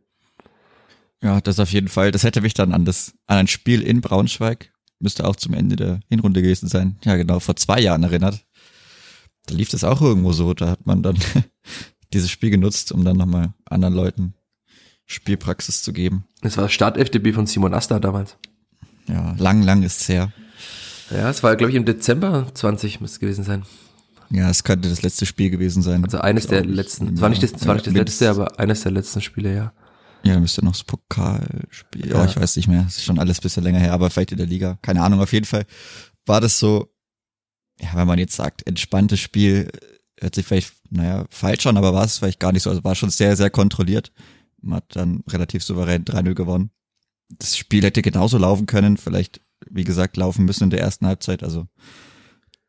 Ja, 1.23 1.39
das 1.39 1.59
auf 1.59 1.71
jeden 1.71 1.87
Fall. 1.87 2.11
Das 2.11 2.23
hätte 2.23 2.41
mich 2.41 2.53
dann 2.53 2.73
an 2.73 2.85
das, 2.85 3.13
an 3.25 3.37
ein 3.37 3.47
Spiel 3.47 3.81
in 3.81 4.01
Braunschweig 4.01 4.71
müsste 4.99 5.25
auch 5.25 5.35
zum 5.35 5.53
Ende 5.53 5.75
der 5.75 5.99
Hinrunde 6.09 6.41
gewesen 6.41 6.67
sein. 6.67 6.97
Ja, 7.03 7.15
genau, 7.15 7.39
vor 7.39 7.55
zwei 7.55 7.79
Jahren 7.79 8.03
erinnert. 8.03 8.45
Da 9.45 9.55
lief 9.55 9.69
das 9.69 9.83
auch 9.83 10.01
irgendwo 10.01 10.31
so. 10.31 10.53
Da 10.53 10.69
hat 10.69 10.85
man 10.85 11.03
dann 11.03 11.17
dieses 12.13 12.31
Spiel 12.31 12.49
genutzt, 12.49 12.91
um 12.91 13.03
dann 13.03 13.17
nochmal 13.17 13.53
anderen 13.65 13.93
Leuten 13.93 14.33
Spielpraxis 15.05 15.83
zu 15.83 15.93
geben. 15.93 16.25
Das 16.41 16.57
war 16.57 16.69
Start-FDB 16.69 17.33
von 17.33 17.47
Simon 17.47 17.73
Asta 17.73 17.99
damals. 17.99 18.37
Ja, 19.07 19.35
lang, 19.37 19.61
lang 19.63 19.83
ist 19.83 20.01
es 20.01 20.09
her. 20.09 20.31
Ja, 21.11 21.29
es 21.29 21.43
war, 21.43 21.55
glaube 21.55 21.71
ich, 21.71 21.77
im 21.77 21.85
Dezember 21.85 22.47
20 22.53 23.01
müsste 23.01 23.15
es 23.15 23.19
gewesen 23.19 23.43
sein. 23.43 23.63
Ja, 24.31 24.49
es 24.49 24.63
könnte 24.63 24.89
das 24.89 25.03
letzte 25.03 25.27
Spiel 25.27 25.51
gewesen 25.51 25.83
sein. 25.83 26.03
Also 26.03 26.19
eines 26.19 26.47
der 26.47 26.65
letzten, 26.65 27.13
es 27.13 27.21
war 27.21 27.29
nicht 27.29 27.43
das, 27.43 27.51
es 27.53 27.67
war 27.67 27.75
nicht 27.75 27.85
das 27.85 27.93
letzte, 27.93 28.29
aber 28.29 28.59
eines 28.59 28.81
der 28.81 28.91
letzten 28.91 29.21
Spiele, 29.21 29.53
ja. 29.53 29.73
Ja, 30.23 30.39
müsste 30.39 30.65
noch 30.65 30.71
das 30.71 30.83
Pokalspiel. 30.83 32.09
Ja. 32.09 32.21
Oh, 32.21 32.25
ich 32.25 32.35
weiß 32.35 32.55
nicht 32.55 32.67
mehr. 32.67 32.81
Das 32.81 32.97
ist 32.97 33.03
schon 33.03 33.19
alles 33.19 33.37
ein 33.37 33.43
bisschen 33.43 33.63
länger 33.63 33.77
her, 33.79 33.93
aber 33.93 34.09
vielleicht 34.09 34.31
in 34.31 34.39
der 34.39 34.47
Liga. 34.47 34.79
Keine 34.81 35.03
Ahnung. 35.03 35.21
Auf 35.21 35.33
jeden 35.33 35.45
Fall 35.45 35.67
war 36.25 36.41
das 36.41 36.57
so, 36.57 36.91
ja, 37.79 37.89
wenn 37.93 38.07
man 38.07 38.17
jetzt 38.17 38.35
sagt, 38.35 38.65
entspanntes 38.65 39.19
Spiel, 39.19 39.69
hört 40.19 40.33
sich 40.33 40.47
vielleicht, 40.47 40.73
naja, 40.89 41.25
falsch 41.29 41.67
an, 41.67 41.77
aber 41.77 41.93
war 41.93 42.05
es 42.05 42.17
vielleicht 42.17 42.39
gar 42.39 42.51
nicht 42.51 42.63
so. 42.63 42.71
Also 42.71 42.83
war 42.83 42.95
schon 42.95 43.11
sehr, 43.11 43.35
sehr 43.35 43.51
kontrolliert. 43.51 44.11
Man 44.65 44.77
hat 44.77 44.95
dann 44.95 45.23
relativ 45.27 45.63
souverän 45.63 46.05
3-0 46.05 46.33
gewonnen. 46.33 46.71
Das 47.29 47.57
Spiel 47.57 47.83
hätte 47.83 48.01
genauso 48.01 48.37
laufen 48.37 48.65
können, 48.65 48.97
vielleicht, 48.97 49.41
wie 49.69 49.83
gesagt, 49.83 50.17
laufen 50.17 50.45
müssen 50.45 50.65
in 50.65 50.69
der 50.69 50.81
ersten 50.81 51.07
Halbzeit. 51.07 51.43
Also 51.43 51.67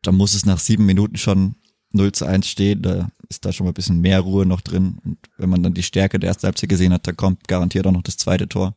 da 0.02 0.12
muss 0.12 0.34
es 0.34 0.46
nach 0.46 0.58
sieben 0.58 0.86
Minuten 0.86 1.16
schon 1.16 1.56
0 1.92 2.12
zu 2.12 2.26
1 2.26 2.46
stehen, 2.46 2.82
da 2.82 3.10
ist 3.28 3.44
da 3.44 3.52
schon 3.52 3.64
mal 3.64 3.70
ein 3.70 3.74
bisschen 3.74 4.00
mehr 4.00 4.20
Ruhe 4.20 4.46
noch 4.46 4.60
drin. 4.60 4.98
Und 5.04 5.18
wenn 5.38 5.48
man 5.48 5.62
dann 5.62 5.74
die 5.74 5.82
Stärke 5.82 6.18
der 6.18 6.28
ersten 6.28 6.44
Halbzeit 6.44 6.68
gesehen 6.68 6.92
hat, 6.92 7.06
da 7.06 7.12
kommt 7.12 7.48
garantiert 7.48 7.86
auch 7.86 7.92
noch 7.92 8.02
das 8.02 8.16
zweite 8.16 8.48
Tor. 8.48 8.76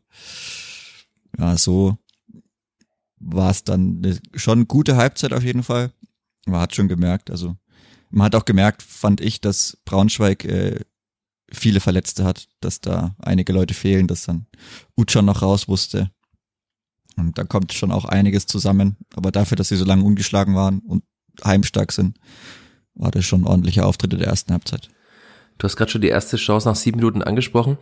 Ja, 1.38 1.57
so 1.57 1.98
war 3.18 3.51
es 3.51 3.63
dann 3.63 4.01
eine, 4.04 4.19
schon 4.33 4.68
gute 4.68 4.95
Halbzeit 4.95 5.33
auf 5.33 5.44
jeden 5.44 5.63
Fall. 5.63 5.92
Man 6.45 6.62
hat 6.62 6.74
schon 6.74 6.88
gemerkt, 6.88 7.30
also 7.30 7.57
man 8.10 8.25
hat 8.25 8.36
auch 8.36 8.45
gemerkt, 8.45 8.81
fand 8.81 9.21
ich, 9.21 9.42
dass 9.42 9.77
Braunschweig 9.86 10.45
äh, 10.45 10.80
viele 11.51 11.79
Verletzte 11.79 12.23
hat, 12.23 12.47
dass 12.61 12.81
da 12.81 13.15
einige 13.19 13.53
Leute 13.53 13.73
fehlen, 13.73 14.07
dass 14.07 14.25
dann 14.25 14.45
Utschon 14.95 15.25
noch 15.25 15.41
raus 15.41 15.67
wusste. 15.67 16.11
Und 17.17 17.37
da 17.37 17.43
kommt 17.43 17.73
schon 17.73 17.91
auch 17.91 18.05
einiges 18.05 18.45
zusammen. 18.45 18.97
Aber 19.15 19.31
dafür, 19.31 19.57
dass 19.57 19.69
sie 19.69 19.75
so 19.75 19.85
lange 19.85 20.03
ungeschlagen 20.03 20.55
waren 20.55 20.79
und 20.79 21.03
heimstark 21.43 21.91
sind, 21.91 22.17
war 22.95 23.11
das 23.11 23.25
schon 23.25 23.41
ein 23.41 23.47
ordentlicher 23.47 23.85
Auftritt 23.85 24.13
in 24.13 24.19
der 24.19 24.27
ersten 24.27 24.53
Halbzeit. 24.53 24.89
Du 25.57 25.65
hast 25.65 25.75
gerade 25.75 25.91
schon 25.91 26.01
die 26.01 26.09
erste 26.09 26.37
Chance 26.37 26.67
nach 26.67 26.75
sieben 26.75 26.97
Minuten 26.97 27.21
angesprochen. 27.21 27.77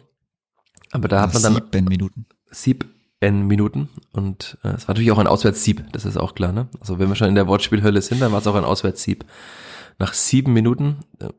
Aber 0.92 1.08
da 1.08 1.22
hat 1.22 1.34
man 1.34 1.44
dann. 1.44 1.54
Sieben 1.54 1.86
Minuten. 1.86 2.26
Sieben 2.50 3.48
Minuten. 3.48 3.90
Und 4.12 4.58
äh, 4.64 4.70
es 4.70 4.88
war 4.88 4.94
natürlich 4.94 5.12
auch 5.12 5.18
ein 5.18 5.28
Auswärtssieb, 5.28 5.92
das 5.92 6.06
ist 6.06 6.18
auch 6.18 6.36
klar, 6.36 6.52
ne? 6.52 6.70
Also 6.80 7.00
wenn 7.00 7.10
wir 7.10 7.16
schon 7.16 7.30
in 7.30 7.36
der 7.36 7.48
Wortspielhölle 7.48 8.02
sind, 8.02 8.22
dann 8.22 8.32
war 8.32 8.40
es 8.40 8.48
auch 8.48 8.56
ein 8.56 8.64
Auswärtssieb. 8.64 9.26
Nach 10.00 10.14
sieben 10.14 10.54
Minuten, 10.54 10.98
äh, 11.20 11.30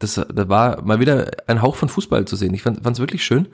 das, 0.00 0.14
da 0.14 0.48
war 0.48 0.82
mal 0.82 0.98
wieder 0.98 1.30
ein 1.46 1.62
Hauch 1.62 1.76
von 1.76 1.90
Fußball 1.90 2.24
zu 2.24 2.34
sehen. 2.34 2.54
Ich 2.54 2.62
fand 2.62 2.84
es 2.84 2.98
wirklich 2.98 3.22
schön. 3.22 3.48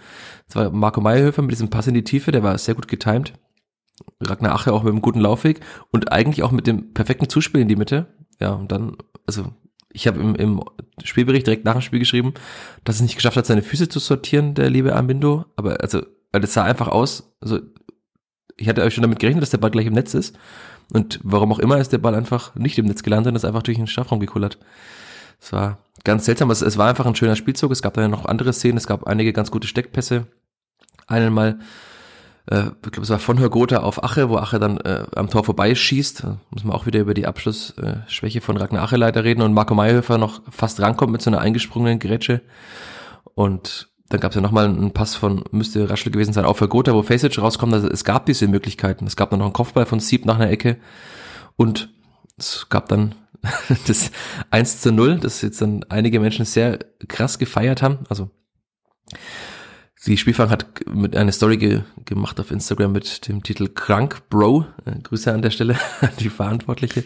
Es 0.48 0.54
war 0.54 0.70
Marco 0.70 1.00
Meyerhöfer 1.00 1.42
mit 1.42 1.50
diesem 1.50 1.70
Pass 1.70 1.88
in 1.88 1.94
die 1.94 2.04
Tiefe, 2.04 2.30
der 2.30 2.44
war 2.44 2.56
sehr 2.56 2.76
gut 2.76 2.88
getimed. 2.88 3.32
Ragnar 4.20 4.54
Ache 4.54 4.72
auch 4.72 4.84
mit 4.84 4.92
einem 4.92 5.02
guten 5.02 5.20
Laufweg 5.20 5.60
und 5.90 6.12
eigentlich 6.12 6.44
auch 6.44 6.52
mit 6.52 6.66
dem 6.66 6.94
perfekten 6.94 7.28
Zuspiel 7.28 7.60
in 7.60 7.68
die 7.68 7.76
Mitte. 7.76 8.06
Ja, 8.40 8.52
und 8.52 8.70
dann, 8.70 8.96
also 9.26 9.52
ich 9.92 10.06
habe 10.06 10.20
im, 10.20 10.36
im 10.36 10.62
Spielbericht 11.02 11.46
direkt 11.46 11.64
nach 11.64 11.72
dem 11.72 11.82
Spiel 11.82 11.98
geschrieben, 11.98 12.34
dass 12.84 12.96
es 12.96 13.02
nicht 13.02 13.16
geschafft 13.16 13.36
hat, 13.36 13.46
seine 13.46 13.62
Füße 13.62 13.88
zu 13.88 13.98
sortieren, 13.98 14.54
der 14.54 14.70
liebe 14.70 14.94
Armindo. 14.94 15.46
Aber 15.56 15.80
also, 15.80 16.02
weil 16.30 16.42
das 16.42 16.52
sah 16.52 16.62
einfach 16.62 16.88
aus, 16.88 17.34
also 17.40 17.58
ich 18.56 18.68
hatte 18.68 18.82
euch 18.82 18.94
schon 18.94 19.02
damit 19.02 19.18
gerechnet, 19.18 19.42
dass 19.42 19.50
der 19.50 19.58
Ball 19.58 19.70
gleich 19.72 19.86
im 19.86 19.94
Netz 19.94 20.14
ist. 20.14 20.38
Und 20.92 21.18
warum 21.24 21.50
auch 21.52 21.58
immer 21.58 21.78
ist 21.78 21.92
der 21.92 21.98
Ball 21.98 22.14
einfach 22.14 22.54
nicht 22.54 22.78
im 22.78 22.86
Netz 22.86 23.02
gelandet 23.02 23.32
und 23.32 23.36
ist 23.36 23.44
einfach 23.44 23.64
durch 23.64 23.78
den 23.78 23.88
Strafraum 23.88 24.20
gekullert. 24.20 24.58
Es 25.40 25.52
war 25.52 25.78
ganz 26.06 26.24
seltsam, 26.24 26.50
es, 26.50 26.62
es 26.62 26.78
war 26.78 26.88
einfach 26.88 27.04
ein 27.04 27.14
schöner 27.14 27.36
Spielzug. 27.36 27.70
Es 27.70 27.82
gab 27.82 27.94
dann 27.94 28.10
noch 28.10 28.24
andere 28.24 28.54
Szenen, 28.54 28.78
es 28.78 28.86
gab 28.86 29.06
einige 29.06 29.34
ganz 29.34 29.50
gute 29.50 29.68
Steckpässe. 29.68 30.26
Einen 31.06 31.34
mal 31.34 31.58
äh, 32.46 32.66
ich 32.84 32.92
glaube, 32.92 33.02
es 33.02 33.10
war 33.10 33.18
von 33.18 33.38
Hörgotha 33.38 33.78
auf 33.78 34.02
Ache, 34.02 34.28
wo 34.28 34.36
Ache 34.38 34.58
dann 34.58 34.78
äh, 34.78 35.04
am 35.14 35.28
Tor 35.28 35.44
vorbeischießt. 35.44 36.24
Da 36.24 36.38
muss 36.50 36.64
man 36.64 36.74
auch 36.74 36.86
wieder 36.86 37.00
über 37.00 37.14
die 37.14 37.26
Abschlussschwäche 37.26 38.40
von 38.40 38.56
Ragnar 38.56 38.84
Ache 38.84 38.96
leider 38.96 39.24
reden 39.24 39.42
und 39.42 39.52
Marco 39.52 39.74
Mayhöfer 39.74 40.18
noch 40.18 40.40
fast 40.50 40.80
rankommt 40.80 41.12
mit 41.12 41.22
so 41.22 41.30
einer 41.30 41.40
eingesprungenen 41.40 41.98
Grätsche. 41.98 42.42
Und 43.34 43.88
dann 44.08 44.20
gab 44.20 44.30
es 44.30 44.36
ja 44.36 44.40
nochmal 44.40 44.66
einen 44.66 44.92
Pass 44.92 45.16
von, 45.16 45.44
müsste 45.50 45.90
Raschel 45.90 46.12
gewesen 46.12 46.32
sein, 46.32 46.44
auf 46.44 46.60
Gotha, 46.60 46.94
wo 46.94 47.02
Facage 47.02 47.40
rauskommt. 47.40 47.74
Also 47.74 47.88
es 47.88 48.04
gab 48.04 48.26
diese 48.26 48.46
Möglichkeiten. 48.46 49.06
Es 49.06 49.16
gab 49.16 49.30
dann 49.30 49.40
noch 49.40 49.46
einen 49.46 49.52
Kopfball 49.52 49.86
von 49.86 49.98
Sieb 49.98 50.24
nach 50.24 50.36
einer 50.36 50.50
Ecke. 50.50 50.76
Und 51.56 51.90
es 52.38 52.68
gab 52.68 52.88
dann 52.88 53.16
das 53.86 54.10
1 54.50 54.80
zu 54.80 54.92
0, 54.92 55.18
das 55.18 55.42
jetzt 55.42 55.60
dann 55.60 55.84
einige 55.88 56.20
Menschen 56.20 56.44
sehr 56.44 56.78
krass 57.08 57.38
gefeiert 57.38 57.82
haben. 57.82 57.98
Also 58.08 58.30
die 60.06 60.16
Spielfang 60.16 60.50
hat 60.50 60.66
mit 60.86 61.16
einer 61.16 61.32
Story 61.32 61.56
ge 61.56 61.82
gemacht 62.04 62.38
auf 62.38 62.50
Instagram 62.50 62.92
mit 62.92 63.26
dem 63.26 63.42
Titel 63.42 63.68
Krank 63.68 64.28
Bro. 64.28 64.66
Äh, 64.84 65.00
Grüße 65.02 65.32
an 65.32 65.42
der 65.42 65.50
Stelle 65.50 65.76
an 66.00 66.10
die 66.20 66.28
Verantwortliche. 66.28 67.04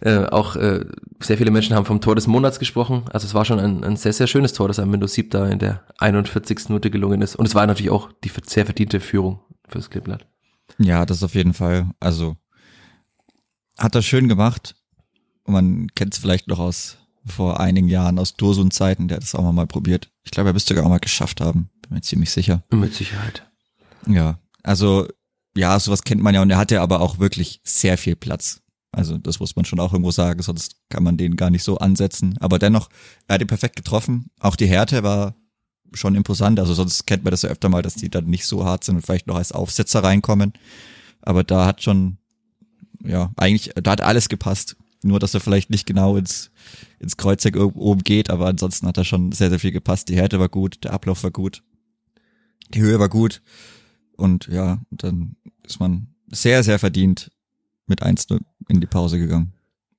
Äh, 0.00 0.26
auch 0.26 0.56
äh, 0.56 0.84
sehr 1.20 1.38
viele 1.38 1.50
Menschen 1.50 1.74
haben 1.74 1.86
vom 1.86 2.02
Tor 2.02 2.14
des 2.14 2.26
Monats 2.26 2.58
gesprochen. 2.58 3.04
Also 3.10 3.26
es 3.26 3.32
war 3.32 3.46
schon 3.46 3.58
ein, 3.58 3.82
ein 3.84 3.96
sehr, 3.96 4.12
sehr 4.12 4.26
schönes 4.26 4.52
Tor, 4.52 4.68
das 4.68 4.78
am 4.78 4.92
Windows 4.92 5.14
7 5.14 5.30
da 5.30 5.48
in 5.48 5.58
der 5.58 5.82
41. 5.98 6.68
Minute 6.68 6.90
gelungen 6.90 7.22
ist. 7.22 7.36
Und 7.36 7.46
es 7.46 7.54
war 7.54 7.66
natürlich 7.66 7.90
auch 7.90 8.10
die 8.22 8.30
sehr 8.44 8.66
verdiente 8.66 9.00
Führung 9.00 9.40
fürs 9.66 9.88
Kleeblatt. 9.88 10.26
Ja, 10.78 11.06
das 11.06 11.22
auf 11.22 11.34
jeden 11.34 11.54
Fall. 11.54 11.90
Also 12.00 12.36
hat 13.78 13.94
er 13.94 14.02
schön 14.02 14.28
gemacht. 14.28 14.76
Man 15.46 15.88
kennt 15.94 16.14
es 16.14 16.20
vielleicht 16.20 16.48
noch 16.48 16.58
aus 16.58 16.98
vor 17.26 17.60
einigen 17.60 17.88
Jahren 17.88 18.18
aus 18.18 18.34
Dursun-Zeiten, 18.34 19.08
der 19.08 19.16
hat 19.16 19.24
das 19.24 19.34
auch 19.34 19.52
mal 19.52 19.66
probiert. 19.66 20.10
Ich 20.22 20.30
glaube, 20.30 20.50
er 20.50 20.52
müsste 20.52 20.74
sogar 20.74 20.86
auch 20.86 20.90
mal 20.90 20.98
geschafft 20.98 21.40
haben. 21.40 21.70
Bin 21.82 21.94
mir 21.94 22.00
ziemlich 22.00 22.30
sicher. 22.30 22.62
Mit 22.70 22.94
Sicherheit. 22.94 23.44
Ja, 24.06 24.38
also 24.62 25.08
ja, 25.56 25.78
sowas 25.80 26.02
kennt 26.02 26.22
man 26.22 26.34
ja 26.34 26.42
und 26.42 26.50
er 26.50 26.58
hatte 26.58 26.80
aber 26.80 27.00
auch 27.00 27.18
wirklich 27.18 27.60
sehr 27.64 27.98
viel 27.98 28.14
Platz. 28.14 28.60
Also 28.92 29.18
das 29.18 29.40
muss 29.40 29.56
man 29.56 29.64
schon 29.64 29.80
auch 29.80 29.92
irgendwo 29.92 30.10
sagen, 30.10 30.40
sonst 30.42 30.76
kann 30.88 31.02
man 31.02 31.16
den 31.16 31.36
gar 31.36 31.50
nicht 31.50 31.64
so 31.64 31.78
ansetzen. 31.78 32.36
Aber 32.38 32.58
dennoch, 32.58 32.88
er 33.26 33.34
hat 33.34 33.40
ihn 33.40 33.46
perfekt 33.46 33.76
getroffen. 33.76 34.30
Auch 34.40 34.56
die 34.56 34.68
Härte 34.68 35.02
war 35.02 35.34
schon 35.92 36.14
imposant. 36.14 36.58
Also 36.60 36.74
sonst 36.74 37.06
kennt 37.06 37.24
man 37.24 37.30
das 37.30 37.42
ja 37.42 37.50
öfter 37.50 37.68
mal, 37.68 37.82
dass 37.82 37.94
die 37.94 38.08
dann 38.08 38.26
nicht 38.26 38.46
so 38.46 38.64
hart 38.64 38.84
sind 38.84 38.96
und 38.96 39.02
vielleicht 39.02 39.26
noch 39.26 39.36
als 39.36 39.52
Aufsetzer 39.52 40.02
reinkommen. 40.02 40.52
Aber 41.22 41.44
da 41.44 41.66
hat 41.66 41.82
schon, 41.82 42.18
ja, 43.04 43.32
eigentlich, 43.36 43.72
da 43.74 43.90
hat 43.92 44.00
alles 44.00 44.28
gepasst. 44.28 44.76
Nur, 45.06 45.20
dass 45.20 45.34
er 45.34 45.40
vielleicht 45.40 45.70
nicht 45.70 45.86
genau 45.86 46.16
ins, 46.16 46.50
ins 46.98 47.16
Kreuzeck 47.16 47.56
oben 47.56 48.02
geht, 48.02 48.30
aber 48.30 48.46
ansonsten 48.46 48.86
hat 48.86 48.96
er 48.96 49.04
schon 49.04 49.32
sehr, 49.32 49.50
sehr 49.50 49.60
viel 49.60 49.72
gepasst. 49.72 50.08
Die 50.08 50.16
Härte 50.16 50.40
war 50.40 50.48
gut, 50.48 50.84
der 50.84 50.92
Ablauf 50.92 51.22
war 51.22 51.30
gut, 51.30 51.62
die 52.74 52.80
Höhe 52.80 52.98
war 52.98 53.08
gut. 53.08 53.42
Und 54.16 54.48
ja, 54.48 54.78
dann 54.90 55.36
ist 55.62 55.78
man 55.78 56.08
sehr, 56.28 56.62
sehr 56.62 56.78
verdient 56.78 57.30
mit 57.86 58.02
1 58.02 58.26
in 58.68 58.80
die 58.80 58.86
Pause 58.86 59.18
gegangen. 59.18 59.52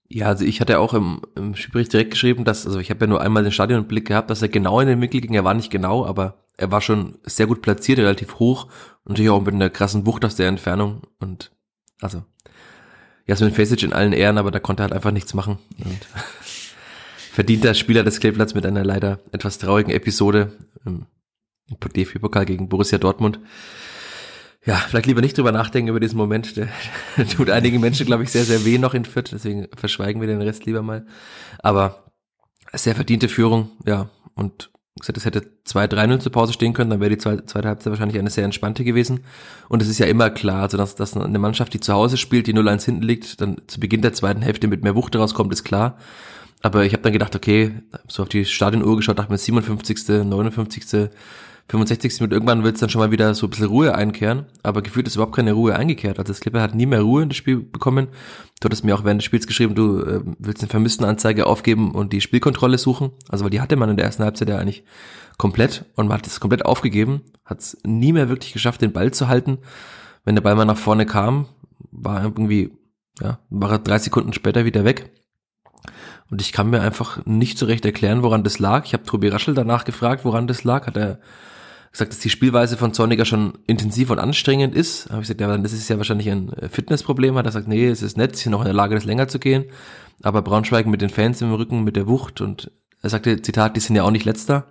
Ja, 0.10 0.28
also 0.28 0.46
ich 0.46 0.62
hatte 0.62 0.80
auch 0.80 0.94
im, 0.94 1.22
im 1.36 1.56
Spielbericht 1.56 1.92
direkt 1.92 2.12
geschrieben, 2.12 2.46
dass, 2.46 2.66
also 2.66 2.80
ich 2.80 2.90
habe 2.90 3.02
ja 3.02 3.08
nur 3.08 3.22
einmal 3.22 3.44
den 3.44 3.52
Stadionblick 3.52 4.08
gehabt, 4.08 4.30
dass 4.30 4.42
er 4.42 4.48
genau 4.48 4.80
in 4.80 4.88
den 4.88 5.02
Winkel 5.02 5.22
ging. 5.22 5.34
Er 5.34 5.44
war 5.44 5.54
nicht 5.54 5.70
genau, 5.70 6.06
aber 6.06 6.46
er 6.56 6.72
war 6.72 6.82
schon 6.82 7.18
sehr 7.24 7.46
gut 7.46 7.62
platziert, 7.62 8.00
relativ 8.00 8.40
hoch 8.40 8.66
und 9.04 9.14
natürlich 9.14 9.32
auch 9.32 9.42
mit 9.42 9.54
einer 9.54 9.70
krassen 9.70 10.06
Wucht 10.06 10.24
aus 10.24 10.36
der 10.36 10.48
Entfernung. 10.48 11.02
Und 11.20 11.52
also 12.02 12.24
Jasmin 13.28 13.54
Fesic 13.54 13.84
in 13.84 13.94
allen 13.94 14.14
Ehren, 14.14 14.38
aber 14.38 14.52
da 14.52 14.60
konnte 14.60 14.82
er 14.82 14.86
halt 14.86 14.94
einfach 14.94 15.12
nichts 15.12 15.34
machen. 15.34 15.60
Und 15.84 16.00
verdienter 17.34 17.74
Spieler 17.74 18.04
des 18.04 18.20
Kleeblatts 18.20 18.56
mit 18.56 18.66
einer 18.66 18.84
leider 18.84 19.20
etwas 19.32 19.58
traurigen 19.60 19.92
Episode 19.92 20.54
im 20.86 21.06
DFB-Pokal 21.70 22.46
gegen 22.46 22.70
Borussia 22.70 22.98
Dortmund 22.98 23.40
ja, 24.68 24.76
vielleicht 24.76 25.06
lieber 25.06 25.22
nicht 25.22 25.38
drüber 25.38 25.54
nachdenken 25.54 25.90
über 25.90 26.02
diesen 26.02 26.18
Moment. 26.18 26.58
Der, 26.58 26.68
der 27.16 27.28
tut 27.30 27.50
einigen 27.50 27.80
Menschen, 27.80 28.06
glaube 28.06 28.24
ich, 28.24 28.32
sehr, 28.32 28.44
sehr 28.44 28.66
weh 28.66 28.78
noch 28.78 28.94
in 28.94 29.06
Fürth, 29.06 29.32
deswegen 29.32 29.68
verschweigen 29.76 30.20
wir 30.20 30.28
den 30.28 30.42
Rest 30.42 30.66
lieber 30.66 30.82
mal. 30.82 31.06
Aber 31.60 32.12
sehr 32.74 32.94
verdiente 32.94 33.30
Führung, 33.30 33.72
ja. 33.86 34.10
Und 34.36 34.70
gesagt, 34.98 35.18
es 35.18 35.26
hätte 35.26 35.44
2-3-0 35.68 36.20
zur 36.20 36.32
Pause 36.32 36.54
stehen 36.54 36.74
können, 36.74 36.90
dann 36.90 37.00
wäre 37.00 37.10
die 37.10 37.18
zweite, 37.18 37.68
Halbzeit 37.68 37.92
wahrscheinlich 37.92 38.20
eine 38.20 38.30
sehr 38.30 38.46
entspannte 38.46 38.84
gewesen. 38.84 39.22
Und 39.70 39.82
es 39.82 39.88
ist 39.88 40.00
ja 40.00 40.06
immer 40.06 40.30
klar, 40.30 40.64
also 40.64 40.78
dass, 40.78 40.96
dass 40.96 41.16
eine 41.16 41.40
Mannschaft, 41.40 41.74
die 41.74 41.80
zu 41.80 41.94
Hause 41.94 42.18
spielt, 42.18 42.48
die 42.48 42.54
0-1 42.54 42.86
hinten 42.86 43.04
liegt, 43.04 43.42
dann 43.42 43.58
zu 43.68 43.80
Beginn 43.80 44.02
der 44.02 44.14
zweiten 44.14 44.42
Hälfte 44.42 44.68
mit 44.68 44.84
mehr 44.84 44.96
Wucht 44.96 45.16
rauskommt, 45.16 45.54
ist 45.54 45.64
klar. 45.64 45.98
Aber 46.62 46.86
ich 46.86 46.94
habe 46.94 47.04
dann 47.04 47.14
gedacht, 47.14 47.36
okay, 47.36 47.72
so 48.08 48.24
auf 48.24 48.30
die 48.30 48.46
Stadionuhr 48.46 48.98
geschaut, 48.98 49.20
dachte 49.20 49.32
mir 49.32 49.38
57., 49.38 50.26
59., 50.26 51.10
65. 51.70 52.22
Minute 52.22 52.36
irgendwann 52.36 52.64
wird 52.64 52.76
es 52.76 52.80
dann 52.80 52.90
schon 52.90 53.02
mal 53.02 53.12
wieder 53.12 53.34
so 53.34 53.46
ein 53.46 53.50
bisschen 53.50 53.68
Ruhe 53.68 53.94
einkehren, 53.94 54.46
aber 54.64 54.82
gefühlt 54.82 55.06
ist 55.06 55.16
überhaupt 55.16 55.36
keine 55.36 55.52
Ruhe 55.52 55.76
eingekehrt. 55.76 56.18
Also 56.18 56.32
das 56.32 56.40
Clipper 56.40 56.62
hat 56.62 56.76
nie 56.76 56.86
mehr 56.86 57.02
Ruhe 57.02 57.24
in 57.24 57.30
das 57.30 57.38
Spiel 57.38 57.58
bekommen. 57.58 58.08
Du 58.62 58.66
hattest 58.66 58.86
mir 58.86 58.96
auch 58.96 59.04
während 59.04 59.20
des 59.20 59.26
Spiels 59.26 59.48
geschrieben, 59.48 59.76
du 59.76 60.00
äh, 60.00 60.22
willst 60.40 60.64
eine 60.64 60.70
Vermisstenanzeige 60.70 61.46
aufgeben 61.46 61.92
und 61.92 62.14
die 62.14 62.22
Spielkontrolle 62.22 62.78
suchen. 62.78 63.12
Also 63.28 63.44
weil 63.44 63.52
die 63.52 63.60
hatte 63.60 63.76
man 63.76 63.90
in 63.90 63.98
der 63.98 64.06
ersten 64.06 64.24
Halbzeit 64.24 64.48
ja 64.48 64.58
eigentlich 64.58 64.86
komplett 65.38 65.86
und 65.96 66.08
man 66.08 66.18
hat 66.18 66.28
es 66.28 66.40
komplett 66.40 66.66
aufgegeben, 66.66 67.22
hat 67.44 67.60
es 67.60 67.78
nie 67.86 68.14
mehr 68.14 68.30
wirklich 68.30 68.54
geschafft, 68.54 68.82
den 68.82 68.94
Ball 68.94 69.12
zu 69.12 69.28
halten. 69.28 69.58
Wenn 70.24 70.36
der 70.36 70.42
Ball 70.42 70.56
mal 70.56 70.66
nach 70.66 70.78
vorne 70.78 71.06
kam, 71.06 71.48
war 71.92 72.24
irgendwie, 72.24 72.72
ja, 73.22 73.40
war 73.50 73.72
er 73.72 73.80
drei 73.80 74.00
Sekunden 74.00 74.32
später 74.32 74.64
wieder 74.64 74.86
weg. 74.86 75.12
Und 76.30 76.42
ich 76.42 76.52
kann 76.52 76.70
mir 76.70 76.82
einfach 76.82 77.26
nicht 77.26 77.58
so 77.58 77.66
recht 77.66 77.86
erklären, 77.86 78.24
woran 78.24 78.44
das 78.44 78.60
lag. 78.60 78.86
Ich 78.86 78.94
habe 78.94 79.04
Tobi 79.04 79.30
Raschel 79.30 79.54
danach 79.54 79.86
gefragt, 79.86 80.26
woran 80.26 80.48
das 80.48 80.64
lag. 80.64 80.88
Hat 80.88 80.98
er 80.98 81.20
gesagt, 81.98 82.14
dass 82.14 82.20
die 82.20 82.30
Spielweise 82.30 82.78
von 82.78 82.94
Zorniger 82.94 83.26
schon 83.26 83.54
intensiv 83.68 84.10
und 84.10 84.20
anstrengend 84.20 84.76
ist. 84.76 85.10
Habe 85.10 85.22
ich 85.22 85.28
gesagt, 85.28 85.42
ja, 85.42 85.58
das 85.58 85.74
ist 85.74 85.90
ja 85.90 85.98
wahrscheinlich 85.98 86.30
ein 86.30 86.54
äh, 86.54 86.70
Fitnessproblem. 86.70 87.36
Hat 87.36 87.46
er 87.46 87.50
gesagt, 87.50 87.68
nee, 87.68 87.88
es 87.88 88.02
ist 88.02 88.18
nett, 88.18 88.36
sie 88.36 88.50
noch 88.50 88.62
in 88.62 88.66
der 88.66 88.74
Lage, 88.74 88.96
das 88.96 89.06
länger 89.06 89.28
zu 89.28 89.40
gehen. 89.40 89.66
Aber 90.24 90.42
Braunschweig 90.42 90.88
mit 90.88 91.02
den 91.02 91.10
Fans 91.10 91.42
im 91.42 91.54
Rücken, 91.54 91.84
mit 91.84 91.96
der 91.96 92.08
Wucht 92.08 92.42
und 92.42 92.72
er 93.02 93.10
sagte, 93.10 93.42
Zitat, 93.42 93.76
die 93.76 93.80
sind 93.80 93.96
ja 93.96 94.04
auch 94.04 94.12
nicht 94.12 94.26
letzter. 94.26 94.68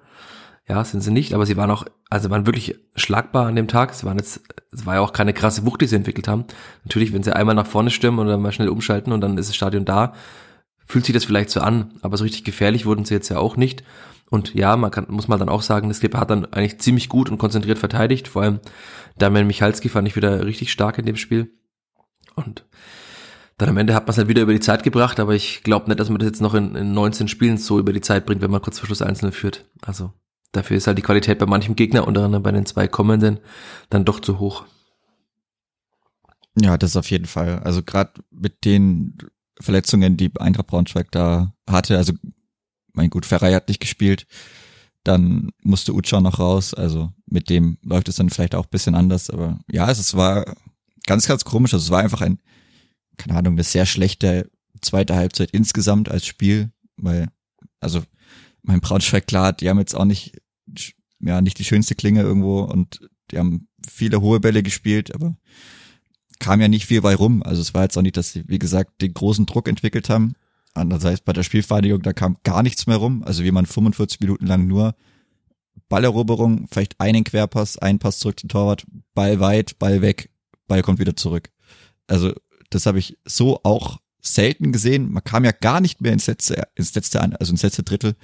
Ja, 0.68 0.84
sind 0.84 1.00
sie 1.00 1.12
nicht, 1.12 1.32
aber 1.32 1.46
sie 1.46 1.56
waren 1.56 1.70
auch, 1.70 1.84
also 2.10 2.28
waren 2.30 2.46
wirklich 2.46 2.76
schlagbar 2.96 3.46
an 3.46 3.54
dem 3.54 3.68
Tag. 3.68 3.92
Es 3.92 4.02
waren 4.02 4.18
jetzt, 4.18 4.40
es 4.72 4.84
war 4.84 4.94
ja 4.94 5.00
auch 5.00 5.12
keine 5.12 5.32
krasse 5.32 5.64
Wucht, 5.64 5.80
die 5.80 5.86
sie 5.86 5.94
entwickelt 5.94 6.26
haben. 6.26 6.44
Natürlich, 6.84 7.12
wenn 7.12 7.22
sie 7.22 7.34
einmal 7.34 7.54
nach 7.54 7.68
vorne 7.68 7.90
stürmen 7.90 8.18
und 8.18 8.26
dann 8.26 8.42
mal 8.42 8.50
schnell 8.50 8.68
umschalten 8.68 9.12
und 9.12 9.20
dann 9.20 9.38
ist 9.38 9.48
das 9.48 9.54
Stadion 9.54 9.84
da, 9.84 10.14
fühlt 10.84 11.04
sich 11.04 11.14
das 11.14 11.24
vielleicht 11.24 11.50
so 11.50 11.60
an, 11.60 11.92
aber 12.02 12.16
so 12.16 12.24
richtig 12.24 12.42
gefährlich 12.42 12.84
wurden 12.84 13.04
sie 13.04 13.14
jetzt 13.14 13.28
ja 13.28 13.38
auch 13.38 13.56
nicht. 13.56 13.84
Und 14.30 14.54
ja, 14.54 14.76
man 14.76 14.90
kann, 14.90 15.06
muss 15.08 15.28
man 15.28 15.38
dann 15.38 15.48
auch 15.48 15.62
sagen, 15.62 15.88
das 15.88 15.98
Skipper 15.98 16.18
hat 16.18 16.30
dann 16.30 16.46
eigentlich 16.46 16.78
ziemlich 16.80 17.08
gut 17.08 17.30
und 17.30 17.38
konzentriert 17.38 17.78
verteidigt. 17.78 18.28
Vor 18.28 18.42
allem 18.42 18.60
Damian 19.18 19.46
Michalski 19.46 19.88
fand 19.88 20.08
ich 20.08 20.16
wieder 20.16 20.44
richtig 20.44 20.72
stark 20.72 20.98
in 20.98 21.06
dem 21.06 21.16
Spiel. 21.16 21.52
Und 22.34 22.66
dann 23.58 23.70
am 23.70 23.76
Ende 23.78 23.94
hat 23.94 24.04
man 24.04 24.10
es 24.10 24.18
halt 24.18 24.28
wieder 24.28 24.42
über 24.42 24.52
die 24.52 24.60
Zeit 24.60 24.82
gebracht, 24.82 25.18
aber 25.18 25.34
ich 25.34 25.62
glaube 25.62 25.86
nicht, 25.86 25.98
dass 25.98 26.10
man 26.10 26.18
das 26.18 26.26
jetzt 26.26 26.42
noch 26.42 26.54
in, 26.54 26.74
in 26.74 26.92
19 26.92 27.28
Spielen 27.28 27.56
so 27.56 27.78
über 27.78 27.92
die 27.92 28.02
Zeit 28.02 28.26
bringt, 28.26 28.42
wenn 28.42 28.50
man 28.50 28.60
kurz 28.60 28.78
vor 28.78 28.86
Schluss 28.86 29.00
einzeln 29.00 29.32
führt. 29.32 29.64
Also 29.80 30.12
dafür 30.52 30.76
ist 30.76 30.86
halt 30.86 30.98
die 30.98 31.02
Qualität 31.02 31.38
bei 31.38 31.46
manchem 31.46 31.76
Gegner, 31.76 32.06
unter 32.06 32.24
anderem 32.24 32.42
bei 32.42 32.52
den 32.52 32.66
zwei 32.66 32.86
kommenden, 32.88 33.38
dann 33.88 34.04
doch 34.04 34.20
zu 34.20 34.38
hoch. 34.38 34.64
Ja, 36.58 36.76
das 36.76 36.96
auf 36.96 37.10
jeden 37.10 37.26
Fall. 37.26 37.60
Also 37.60 37.82
gerade 37.82 38.12
mit 38.30 38.64
den 38.64 39.16
Verletzungen, 39.60 40.16
die 40.16 40.30
Eintracht 40.38 40.66
Braunschweig 40.66 41.10
da 41.10 41.54
hatte, 41.68 41.96
also 41.96 42.12
mein 42.96 43.10
gut, 43.10 43.26
Ferrari 43.26 43.52
hat 43.52 43.68
nicht 43.68 43.80
gespielt. 43.80 44.26
Dann 45.04 45.50
musste 45.62 45.94
Ucha 45.94 46.20
noch 46.20 46.40
raus. 46.40 46.74
Also 46.74 47.12
mit 47.26 47.48
dem 47.48 47.78
läuft 47.82 48.08
es 48.08 48.16
dann 48.16 48.30
vielleicht 48.30 48.54
auch 48.54 48.64
ein 48.64 48.70
bisschen 48.70 48.96
anders. 48.96 49.30
Aber 49.30 49.60
ja, 49.70 49.88
es 49.88 50.14
war 50.16 50.56
ganz, 51.06 51.28
ganz 51.28 51.44
komisch. 51.44 51.74
Also 51.74 51.84
es 51.84 51.90
war 51.90 52.02
einfach 52.02 52.22
ein, 52.22 52.40
keine 53.16 53.38
Ahnung, 53.38 53.52
eine 53.54 53.62
sehr 53.62 53.86
schlechte 53.86 54.50
zweite 54.80 55.14
Halbzeit 55.14 55.52
insgesamt 55.52 56.10
als 56.10 56.26
Spiel. 56.26 56.72
Weil, 56.96 57.28
also 57.78 58.02
mein 58.62 58.80
Braunschweig, 58.80 59.26
klar, 59.26 59.52
die 59.52 59.68
haben 59.68 59.78
jetzt 59.78 59.94
auch 59.94 60.04
nicht, 60.04 60.38
ja, 61.20 61.40
nicht 61.40 61.58
die 61.58 61.64
schönste 61.64 61.94
Klinge 61.94 62.22
irgendwo 62.22 62.62
und 62.62 63.08
die 63.30 63.38
haben 63.38 63.68
viele 63.86 64.20
hohe 64.20 64.40
Bälle 64.40 64.62
gespielt, 64.62 65.14
aber 65.14 65.36
kam 66.38 66.60
ja 66.60 66.68
nicht 66.68 66.86
viel 66.86 67.00
bei 67.00 67.14
rum. 67.14 67.42
Also 67.42 67.60
es 67.60 67.74
war 67.74 67.82
jetzt 67.82 67.96
auch 67.96 68.02
nicht, 68.02 68.16
dass 68.16 68.32
sie, 68.32 68.44
wie 68.48 68.58
gesagt, 68.58 69.00
den 69.02 69.14
großen 69.14 69.46
Druck 69.46 69.68
entwickelt 69.68 70.08
haben. 70.08 70.34
Andererseits 70.76 71.20
bei 71.20 71.32
der 71.32 71.42
Spielvereinigung, 71.42 72.02
da 72.02 72.12
kam 72.12 72.36
gar 72.44 72.62
nichts 72.62 72.86
mehr 72.86 72.96
rum. 72.96 73.22
Also 73.24 73.44
wie 73.44 73.50
man 73.50 73.66
45 73.66 74.20
Minuten 74.20 74.46
lang 74.46 74.66
nur 74.66 74.94
Balleroberung, 75.88 76.66
vielleicht 76.70 77.00
einen 77.00 77.24
Querpass, 77.24 77.78
einen 77.78 77.98
Pass 77.98 78.18
zurück 78.18 78.40
zum 78.40 78.48
Torwart, 78.48 78.84
Ball 79.14 79.40
weit, 79.40 79.78
Ball 79.78 80.02
weg, 80.02 80.30
Ball 80.66 80.82
kommt 80.82 80.98
wieder 80.98 81.16
zurück. 81.16 81.50
Also 82.06 82.32
das 82.70 82.86
habe 82.86 82.98
ich 82.98 83.16
so 83.24 83.60
auch 83.62 84.00
selten 84.20 84.72
gesehen. 84.72 85.12
Man 85.12 85.24
kam 85.24 85.44
ja 85.44 85.52
gar 85.52 85.80
nicht 85.80 86.00
mehr 86.00 86.12
ins 86.12 86.26
letzte, 86.26 86.66
ins 86.74 86.94
letzte, 86.94 87.20
also 87.20 87.52
ins 87.52 87.62
letzte 87.62 87.82
Drittel, 87.82 88.16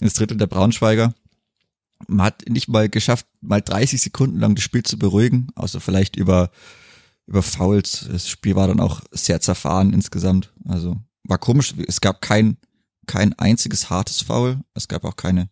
ins 0.00 0.14
Drittel 0.14 0.36
der 0.36 0.46
Braunschweiger. 0.46 1.14
Man 2.08 2.26
hat 2.26 2.48
nicht 2.48 2.68
mal 2.68 2.88
geschafft, 2.88 3.26
mal 3.40 3.60
30 3.60 4.00
Sekunden 4.00 4.38
lang 4.38 4.54
das 4.54 4.64
Spiel 4.64 4.82
zu 4.82 4.98
beruhigen, 4.98 5.48
außer 5.54 5.80
vielleicht 5.80 6.16
über, 6.16 6.50
über 7.26 7.42
Fouls. 7.42 8.08
Das 8.10 8.28
Spiel 8.28 8.56
war 8.56 8.66
dann 8.66 8.80
auch 8.80 9.02
sehr 9.10 9.40
zerfahren 9.40 9.92
insgesamt. 9.92 10.52
Also 10.66 10.96
war 11.24 11.38
komisch. 11.38 11.74
Es 11.86 12.00
gab 12.00 12.20
kein, 12.20 12.56
kein 13.06 13.32
einziges 13.34 13.90
hartes 13.90 14.20
Foul. 14.20 14.60
Es 14.74 14.88
gab 14.88 15.04
auch 15.04 15.16
keine 15.16 15.48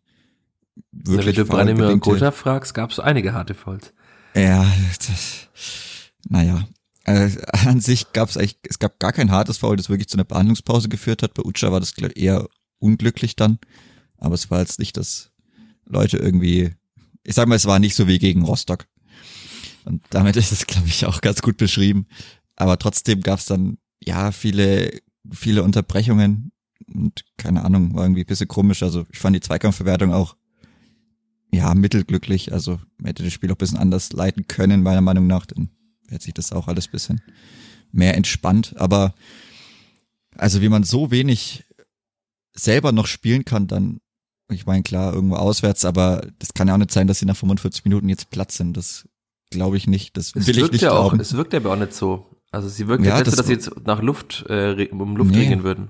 wirklich 0.90 1.36
Wenn 1.36 1.46
du 1.46 1.50
Branimir 1.50 1.88
und 1.88 2.00
Gotha 2.00 2.30
fragst, 2.30 2.74
gab 2.74 2.90
es 2.90 2.98
einige 2.98 3.32
harte 3.32 3.54
Fouls. 3.54 3.92
Ja, 4.34 4.70
das, 4.98 5.48
naja. 6.28 6.66
Äh, 7.04 7.30
an 7.66 7.80
sich 7.80 8.12
gab 8.12 8.28
es 8.28 8.36
eigentlich, 8.36 8.58
es 8.68 8.78
gab 8.78 8.98
gar 8.98 9.12
kein 9.12 9.30
hartes 9.30 9.58
Foul, 9.58 9.76
das 9.76 9.88
wirklich 9.88 10.08
zu 10.08 10.16
einer 10.16 10.24
Behandlungspause 10.24 10.88
geführt 10.88 11.22
hat. 11.22 11.34
Bei 11.34 11.42
Ucha 11.42 11.72
war 11.72 11.80
das 11.80 11.92
eher 11.98 12.48
unglücklich 12.78 13.36
dann. 13.36 13.58
Aber 14.18 14.34
es 14.34 14.50
war 14.50 14.60
jetzt 14.60 14.78
nicht, 14.78 14.96
dass 14.96 15.30
Leute 15.84 16.16
irgendwie, 16.16 16.74
ich 17.24 17.34
sag 17.34 17.48
mal, 17.48 17.56
es 17.56 17.66
war 17.66 17.78
nicht 17.78 17.96
so 17.96 18.06
wie 18.06 18.18
gegen 18.18 18.44
Rostock. 18.44 18.86
Und 19.84 20.02
damit 20.10 20.36
ist 20.36 20.52
es, 20.52 20.66
glaube 20.66 20.88
ich, 20.88 21.06
auch 21.06 21.20
ganz 21.20 21.42
gut 21.42 21.56
beschrieben. 21.56 22.06
Aber 22.56 22.78
trotzdem 22.78 23.20
gab 23.20 23.40
es 23.40 23.46
dann, 23.46 23.78
ja, 24.00 24.32
viele 24.32 25.00
viele 25.30 25.62
Unterbrechungen 25.62 26.52
und 26.92 27.24
keine 27.36 27.64
Ahnung, 27.64 27.94
war 27.94 28.04
irgendwie 28.04 28.22
ein 28.22 28.26
bisschen 28.26 28.48
komisch. 28.48 28.82
Also 28.82 29.06
ich 29.10 29.18
fand 29.18 29.36
die 29.36 29.40
Zweikampfverwertung 29.40 30.12
auch 30.12 30.36
ja 31.52 31.74
mittelglücklich. 31.74 32.52
Also 32.52 32.80
man 32.98 33.06
hätte 33.06 33.22
das 33.22 33.32
Spiel 33.32 33.50
auch 33.50 33.54
ein 33.54 33.58
bisschen 33.58 33.78
anders 33.78 34.12
leiten 34.12 34.46
können, 34.48 34.82
meiner 34.82 35.00
Meinung 35.00 35.26
nach. 35.26 35.46
Dann 35.46 35.70
hätte 36.08 36.24
sich 36.24 36.34
das 36.34 36.52
auch 36.52 36.68
alles 36.68 36.88
ein 36.88 36.92
bisschen 36.92 37.20
mehr 37.92 38.16
entspannt. 38.16 38.74
Aber 38.76 39.14
also 40.36 40.60
wie 40.62 40.68
man 40.68 40.82
so 40.82 41.10
wenig 41.10 41.64
selber 42.54 42.92
noch 42.92 43.06
spielen 43.06 43.44
kann, 43.44 43.66
dann, 43.66 44.00
ich 44.50 44.66
meine, 44.66 44.82
klar, 44.82 45.14
irgendwo 45.14 45.36
auswärts, 45.36 45.84
aber 45.84 46.26
das 46.38 46.54
kann 46.54 46.68
ja 46.68 46.74
auch 46.74 46.78
nicht 46.78 46.90
sein, 46.90 47.06
dass 47.06 47.18
sie 47.18 47.26
nach 47.26 47.36
45 47.36 47.84
Minuten 47.84 48.08
jetzt 48.08 48.30
Platz 48.30 48.56
sind. 48.56 48.76
Das 48.76 49.08
glaube 49.50 49.76
ich 49.76 49.86
nicht. 49.86 50.16
Das 50.16 50.34
will 50.34 50.58
ich 50.58 50.72
nicht 50.72 50.82
ja 50.82 50.90
glauben. 50.90 51.18
Auch, 51.18 51.20
es 51.20 51.34
wirkt 51.34 51.52
ja 51.52 51.60
aber 51.60 51.72
auch 51.72 51.78
nicht 51.78 51.94
so. 51.94 52.26
Also 52.52 52.68
sie 52.68 52.86
wirken 52.86 53.04
ja, 53.04 53.18
jetzt, 53.18 53.38
dass 53.38 53.46
sie 53.46 53.54
jetzt 53.54 53.70
nach 53.86 54.02
Luft, 54.02 54.44
äh, 54.48 54.88
um 54.90 55.16
Luft 55.16 55.30
nee, 55.30 55.40
ringen 55.40 55.64
würden. 55.64 55.88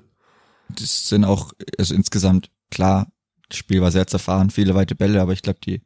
Das 0.68 1.08
sind 1.08 1.24
auch, 1.24 1.52
also 1.76 1.94
insgesamt, 1.94 2.50
klar, 2.70 3.08
das 3.48 3.58
Spiel 3.58 3.82
war 3.82 3.90
sehr 3.90 4.06
zerfahren, 4.06 4.50
viele 4.50 4.74
weite 4.74 4.94
Bälle, 4.94 5.20
aber 5.20 5.32
ich 5.32 5.42
glaube, 5.42 5.58
die 5.64 5.82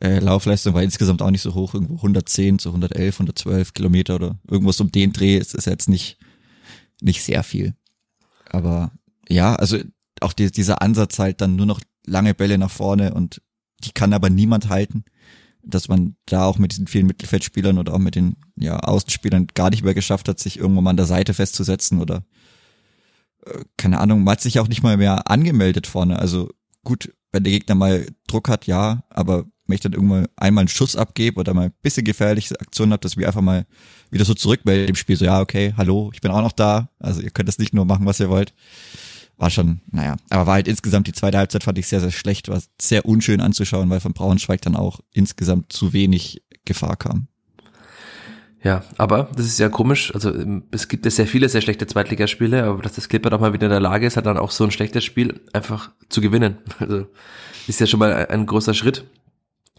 äh, 0.00 0.18
Laufleistung 0.18 0.74
war 0.74 0.82
insgesamt 0.82 1.22
auch 1.22 1.30
nicht 1.30 1.40
so 1.40 1.54
hoch, 1.54 1.74
irgendwo 1.74 1.96
110 1.96 2.58
zu 2.58 2.68
111, 2.68 3.16
112 3.16 3.72
Kilometer 3.72 4.16
oder 4.16 4.38
irgendwas 4.48 4.80
um 4.80 4.92
den 4.92 5.12
Dreh 5.12 5.38
ist, 5.38 5.54
ist 5.54 5.66
jetzt 5.66 5.88
nicht, 5.88 6.18
nicht 7.00 7.22
sehr 7.22 7.42
viel. 7.42 7.74
Aber 8.50 8.92
ja, 9.28 9.56
also 9.56 9.78
auch 10.20 10.34
die, 10.34 10.52
dieser 10.52 10.82
Ansatz 10.82 11.18
halt 11.18 11.40
dann 11.40 11.56
nur 11.56 11.66
noch 11.66 11.80
lange 12.06 12.34
Bälle 12.34 12.58
nach 12.58 12.70
vorne 12.70 13.14
und 13.14 13.40
die 13.82 13.92
kann 13.92 14.12
aber 14.12 14.28
niemand 14.30 14.68
halten, 14.68 15.04
dass 15.66 15.88
man 15.88 16.16
da 16.26 16.44
auch 16.44 16.58
mit 16.58 16.72
diesen 16.72 16.86
vielen 16.86 17.06
Mittelfeldspielern 17.06 17.78
oder 17.78 17.94
auch 17.94 17.98
mit 17.98 18.14
den 18.14 18.36
ja, 18.56 18.78
Außenspielern 18.78 19.48
gar 19.54 19.70
nicht 19.70 19.84
mehr 19.84 19.94
geschafft 19.94 20.28
hat, 20.28 20.38
sich 20.38 20.58
irgendwo 20.58 20.80
mal 20.80 20.90
an 20.90 20.96
der 20.96 21.06
Seite 21.06 21.34
festzusetzen 21.34 22.00
oder 22.00 22.24
äh, 23.46 23.64
keine 23.76 24.00
Ahnung, 24.00 24.24
man 24.24 24.32
hat 24.32 24.40
sich 24.40 24.58
auch 24.58 24.68
nicht 24.68 24.82
mal 24.82 24.96
mehr 24.96 25.30
angemeldet 25.30 25.86
vorne. 25.86 26.18
Also 26.18 26.50
gut, 26.84 27.12
wenn 27.32 27.44
der 27.44 27.52
Gegner 27.52 27.74
mal 27.74 28.06
Druck 28.26 28.48
hat, 28.48 28.66
ja, 28.66 29.04
aber 29.10 29.44
wenn 29.66 29.74
ich 29.74 29.80
dann 29.80 29.92
irgendwann 29.92 30.28
einmal 30.36 30.62
einen 30.62 30.68
Schuss 30.68 30.94
abgebe 30.94 31.40
oder 31.40 31.54
mal 31.54 31.66
ein 31.66 31.74
bisschen 31.82 32.04
gefährliche 32.04 32.60
Aktionen 32.60 32.92
habe, 32.92 33.00
dass 33.00 33.16
wir 33.16 33.26
einfach 33.26 33.40
mal 33.40 33.66
wieder 34.10 34.24
so 34.24 34.34
zurückmelden 34.34 34.88
im 34.88 34.94
Spiel, 34.94 35.16
so 35.16 35.24
ja, 35.24 35.40
okay, 35.40 35.72
hallo, 35.76 36.10
ich 36.12 36.20
bin 36.20 36.30
auch 36.30 36.42
noch 36.42 36.52
da, 36.52 36.90
also 36.98 37.22
ihr 37.22 37.30
könnt 37.30 37.48
das 37.48 37.58
nicht 37.58 37.72
nur 37.72 37.84
machen, 37.84 38.06
was 38.06 38.20
ihr 38.20 38.28
wollt. 38.28 38.52
War 39.36 39.50
schon, 39.50 39.80
naja, 39.90 40.16
aber 40.30 40.46
war 40.46 40.54
halt 40.54 40.68
insgesamt 40.68 41.08
die 41.08 41.12
zweite 41.12 41.38
Halbzeit 41.38 41.64
fand 41.64 41.78
ich 41.78 41.88
sehr, 41.88 42.00
sehr 42.00 42.12
schlecht, 42.12 42.48
war 42.48 42.62
sehr 42.80 43.04
unschön 43.04 43.40
anzuschauen, 43.40 43.90
weil 43.90 44.00
von 44.00 44.12
Braunschweig 44.12 44.60
dann 44.62 44.76
auch 44.76 45.00
insgesamt 45.12 45.72
zu 45.72 45.92
wenig 45.92 46.42
Gefahr 46.64 46.96
kam. 46.96 47.26
Ja, 48.64 48.82
aber 48.96 49.28
das 49.36 49.44
ist 49.44 49.58
ja 49.58 49.68
komisch. 49.68 50.14
Also 50.14 50.32
es 50.70 50.88
gibt 50.88 51.04
ja 51.04 51.10
sehr 51.10 51.26
viele 51.26 51.50
sehr 51.50 51.60
schlechte 51.60 51.86
Zweitligaspiele, 51.86 52.64
aber 52.64 52.82
dass 52.82 52.94
das 52.94 53.10
Clipper 53.10 53.28
doch 53.28 53.38
mal 53.38 53.52
wieder 53.52 53.66
in 53.66 53.70
der 53.70 53.80
Lage 53.80 54.06
ist, 54.06 54.16
hat 54.16 54.24
dann 54.24 54.38
auch 54.38 54.50
so 54.50 54.64
ein 54.64 54.70
schlechtes 54.70 55.04
Spiel 55.04 55.42
einfach 55.52 55.90
zu 56.08 56.20
gewinnen. 56.20 56.58
Also 56.78 57.06
ist 57.66 57.80
ja 57.80 57.86
schon 57.86 58.00
mal 58.00 58.26
ein 58.26 58.46
großer 58.46 58.74
Schritt. 58.74 59.04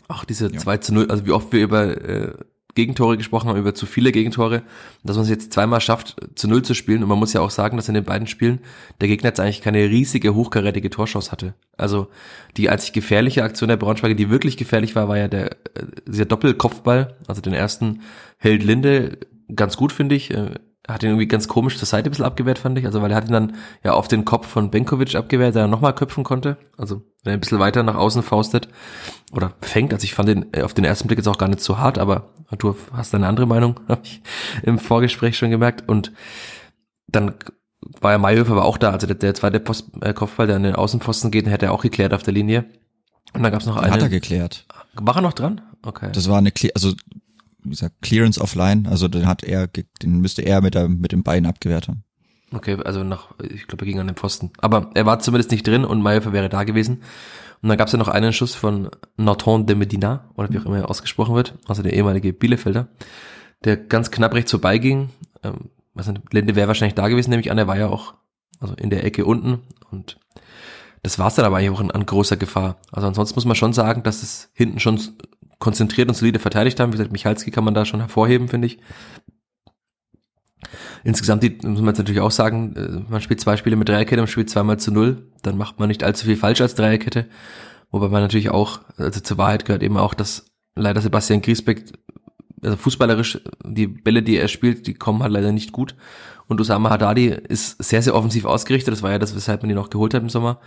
Auch 0.07 0.23
diese 0.23 0.51
ja. 0.51 0.59
2 0.59 0.77
zu 0.77 0.93
0, 0.93 1.09
also 1.09 1.25
wie 1.25 1.31
oft 1.31 1.51
wir 1.51 1.63
über 1.63 1.97
äh, 1.97 2.33
Gegentore 2.75 3.17
gesprochen 3.17 3.49
haben, 3.49 3.57
über 3.57 3.73
zu 3.73 3.85
viele 3.85 4.11
Gegentore, 4.11 4.61
dass 5.03 5.15
man 5.15 5.23
es 5.23 5.29
jetzt 5.29 5.53
zweimal 5.53 5.81
schafft, 5.81 6.15
zu 6.35 6.47
Null 6.47 6.61
zu 6.61 6.73
spielen. 6.73 7.01
Und 7.01 7.09
man 7.09 7.17
muss 7.17 7.33
ja 7.33 7.41
auch 7.41 7.49
sagen, 7.49 7.77
dass 7.77 7.87
in 7.87 7.95
den 7.95 8.03
beiden 8.03 8.27
Spielen 8.27 8.59
der 9.01 9.07
Gegner 9.07 9.29
jetzt 9.29 9.39
eigentlich 9.39 9.61
keine 9.61 9.89
riesige, 9.89 10.35
hochkarätige 10.35 10.89
Torschance 10.89 11.31
hatte. 11.31 11.55
Also 11.77 12.07
die 12.57 12.69
einzig 12.69 12.93
gefährliche 12.93 13.43
Aktion 13.43 13.69
der 13.69 13.77
Braunschweiger, 13.77 14.15
die 14.15 14.29
wirklich 14.29 14.57
gefährlich 14.57 14.95
war, 14.95 15.07
war 15.07 15.17
ja 15.17 15.27
der, 15.27 15.51
äh, 15.51 15.85
dieser 16.05 16.25
Doppelkopfball. 16.25 17.15
Also 17.27 17.41
den 17.41 17.53
ersten 17.53 18.01
hält 18.37 18.63
Linde 18.63 19.19
ganz 19.53 19.77
gut, 19.77 19.91
finde 19.91 20.15
ich. 20.15 20.31
Hat 20.87 21.01
ihn 21.01 21.09
irgendwie 21.09 21.27
ganz 21.27 21.47
komisch 21.47 21.77
zur 21.77 21.87
Seite 21.87 22.09
ein 22.09 22.11
bisschen 22.11 22.25
abgewehrt, 22.25 22.59
fand 22.59 22.77
ich. 22.77 22.85
Also 22.85 23.01
weil 23.01 23.09
er 23.09 23.17
hat 23.17 23.25
ihn 23.25 23.33
dann 23.33 23.55
ja 23.83 23.93
auf 23.93 24.07
den 24.07 24.23
Kopf 24.23 24.47
von 24.47 24.69
Benkovic 24.69 25.15
abgewehrt, 25.15 25.55
der 25.55 25.63
er 25.63 25.67
nochmal 25.67 25.95
köpfen 25.95 26.23
konnte. 26.23 26.57
Also 26.77 27.01
wenn 27.23 27.31
er 27.31 27.37
ein 27.37 27.39
bisschen 27.39 27.59
weiter 27.59 27.81
nach 27.81 27.95
außen 27.95 28.21
faustet 28.21 28.67
oder 29.31 29.53
fängt. 29.61 29.93
Also 29.93 30.03
ich 30.03 30.13
fand 30.13 30.29
den 30.29 30.53
äh, 30.53 30.61
auf 30.61 30.73
den 30.75 30.85
ersten 30.85 31.07
Blick 31.07 31.17
jetzt 31.17 31.27
auch 31.27 31.39
gar 31.39 31.49
nicht 31.49 31.61
so 31.61 31.79
hart, 31.79 31.97
aber 31.97 32.29
du 32.57 32.75
hast 32.93 33.15
eine 33.15 33.27
andere 33.27 33.47
Meinung, 33.47 33.79
habe 33.87 34.01
ich 34.03 34.21
im 34.61 34.77
Vorgespräch 34.77 35.37
schon 35.37 35.49
gemerkt. 35.49 35.89
Und 35.89 36.11
dann 37.07 37.33
war 38.01 38.11
ja 38.11 38.17
Mayhofer 38.19 38.51
aber 38.51 38.65
auch 38.65 38.77
da, 38.77 38.91
also 38.91 39.07
der, 39.07 39.15
der 39.15 39.33
zweite 39.33 39.59
Post, 39.59 39.89
äh, 40.01 40.13
Kopfball, 40.13 40.47
der 40.47 40.55
an 40.55 40.63
den 40.63 40.75
Außenpfosten 40.75 41.31
geht, 41.31 41.47
hätte 41.47 41.67
er 41.67 41.71
auch 41.71 41.81
geklärt 41.81 42.13
auf 42.13 42.23
der 42.23 42.33
Linie. 42.33 42.65
Und 43.33 43.43
dann 43.43 43.51
gab's 43.51 43.65
noch 43.65 43.77
einen. 43.77 43.91
Hat 43.91 44.01
er 44.01 44.09
geklärt. 44.09 44.65
War 44.93 45.15
er 45.15 45.21
noch 45.21 45.33
dran? 45.33 45.61
Okay. 45.81 46.09
Das 46.13 46.29
war 46.29 46.37
eine, 46.37 46.51
also 46.73 46.93
wie 47.65 47.89
Clearance 48.01 48.39
offline, 48.39 48.87
also 48.87 49.07
den 49.07 49.25
hat 49.25 49.43
er, 49.43 49.67
den 49.67 50.19
müsste 50.21 50.41
er 50.41 50.61
mit, 50.61 50.75
der, 50.75 50.87
mit 50.87 51.11
dem 51.11 51.23
Bein 51.23 51.45
abgewehrt 51.45 51.87
haben. 51.87 52.03
Okay, 52.53 52.77
also 52.83 53.03
nach, 53.03 53.29
ich 53.41 53.67
glaube, 53.67 53.83
er 53.83 53.87
ging 53.87 53.99
an 53.99 54.07
den 54.07 54.15
Pfosten. 54.15 54.51
Aber 54.59 54.91
er 54.93 55.05
war 55.05 55.19
zumindest 55.19 55.51
nicht 55.51 55.67
drin 55.67 55.83
und 55.83 56.01
Mayhofer 56.01 56.31
wäre 56.31 56.49
da 56.49 56.63
gewesen. 56.63 57.01
Und 57.61 57.69
dann 57.69 57.77
gab 57.77 57.87
es 57.87 57.93
ja 57.93 57.99
noch 57.99 58.07
einen 58.07 58.33
Schuss 58.33 58.55
von 58.55 58.89
Norton 59.17 59.65
de 59.65 59.75
Medina, 59.75 60.29
oder 60.35 60.49
wie 60.51 60.59
auch 60.59 60.65
immer 60.65 60.77
er 60.77 60.89
ausgesprochen 60.89 61.35
wird, 61.35 61.55
also 61.67 61.81
der 61.81 61.93
ehemalige 61.93 62.31
Bielefelder, 62.31 62.87
der 63.63 63.77
ganz 63.77 64.11
knapp 64.11 64.33
rechts 64.33 64.51
vorbeiging. 64.51 65.09
Ähm, 65.43 65.69
was 65.93 66.11
Linde 66.31 66.55
wäre 66.55 66.67
wahrscheinlich 66.67 66.95
da 66.95 67.07
gewesen, 67.07 67.31
nämlich 67.31 67.51
an, 67.51 67.57
er 67.57 67.67
war 67.67 67.77
ja 67.77 67.87
auch 67.87 68.13
also 68.59 68.75
in 68.75 68.89
der 68.89 69.03
Ecke 69.03 69.25
unten 69.25 69.59
und 69.91 70.17
das 71.05 71.19
war 71.19 71.27
es 71.27 71.35
dann 71.35 71.45
aber 71.45 71.57
eigentlich 71.57 71.69
auch 71.69 71.93
an, 71.93 72.05
großer 72.05 72.35
Gefahr. 72.35 72.77
Also 72.91 73.07
ansonsten 73.07 73.35
muss 73.35 73.45
man 73.45 73.55
schon 73.55 73.73
sagen, 73.73 74.01
dass 74.01 74.23
es 74.23 74.49
hinten 74.53 74.79
schon 74.79 74.99
konzentriert 75.59 76.09
und 76.09 76.15
solide 76.15 76.39
verteidigt 76.39 76.79
haben. 76.79 76.91
Wie 76.91 76.97
gesagt, 76.97 77.11
Michalski 77.11 77.51
kann 77.51 77.63
man 77.63 77.75
da 77.75 77.85
schon 77.85 77.99
hervorheben, 77.99 78.47
finde 78.47 78.65
ich. 78.65 78.79
Insgesamt 81.03 81.43
die, 81.43 81.59
muss 81.61 81.79
man 81.79 81.89
jetzt 81.89 81.99
natürlich 81.99 82.21
auch 82.21 82.31
sagen, 82.31 82.75
äh, 82.75 83.11
man 83.11 83.21
spielt 83.21 83.39
zwei 83.39 83.55
Spiele 83.55 83.75
mit 83.75 83.87
Dreierkette, 83.87 84.19
man 84.19 84.27
spielt 84.27 84.49
zweimal 84.49 84.79
zu 84.79 84.91
null, 84.91 85.29
dann 85.43 85.59
macht 85.59 85.79
man 85.79 85.89
nicht 85.89 86.03
allzu 86.03 86.25
viel 86.25 86.37
falsch 86.37 86.61
als 86.61 86.73
Dreierkette. 86.73 87.27
Wobei 87.91 88.09
man 88.09 88.23
natürlich 88.23 88.49
auch, 88.49 88.79
also 88.97 89.19
zur 89.19 89.37
Wahrheit 89.37 89.65
gehört 89.65 89.83
eben 89.83 89.97
auch, 89.97 90.15
dass 90.15 90.47
leider 90.73 91.01
Sebastian 91.01 91.43
Griesbeck, 91.43 91.83
also 92.65 92.77
fußballerisch, 92.77 93.39
die 93.63 93.87
Bälle, 93.87 94.23
die 94.23 94.37
er 94.37 94.47
spielt, 94.47 94.87
die 94.87 94.93
kommen 94.93 95.23
halt 95.23 95.31
leider 95.31 95.51
nicht 95.51 95.71
gut. 95.71 95.95
Und 96.47 96.61
Usama 96.61 96.91
Haddadi 96.91 97.27
ist 97.27 97.83
sehr, 97.83 98.03
sehr 98.03 98.13
offensiv 98.13 98.45
ausgerichtet. 98.45 98.93
Das 98.93 99.01
war 99.01 99.11
ja 99.11 99.19
das, 99.19 99.35
weshalb 99.35 99.63
man 99.63 99.69
ihn 99.71 99.75
noch 99.75 99.89
geholt 99.89 100.13
hat 100.13 100.21
im 100.21 100.29
Sommer. 100.29 100.59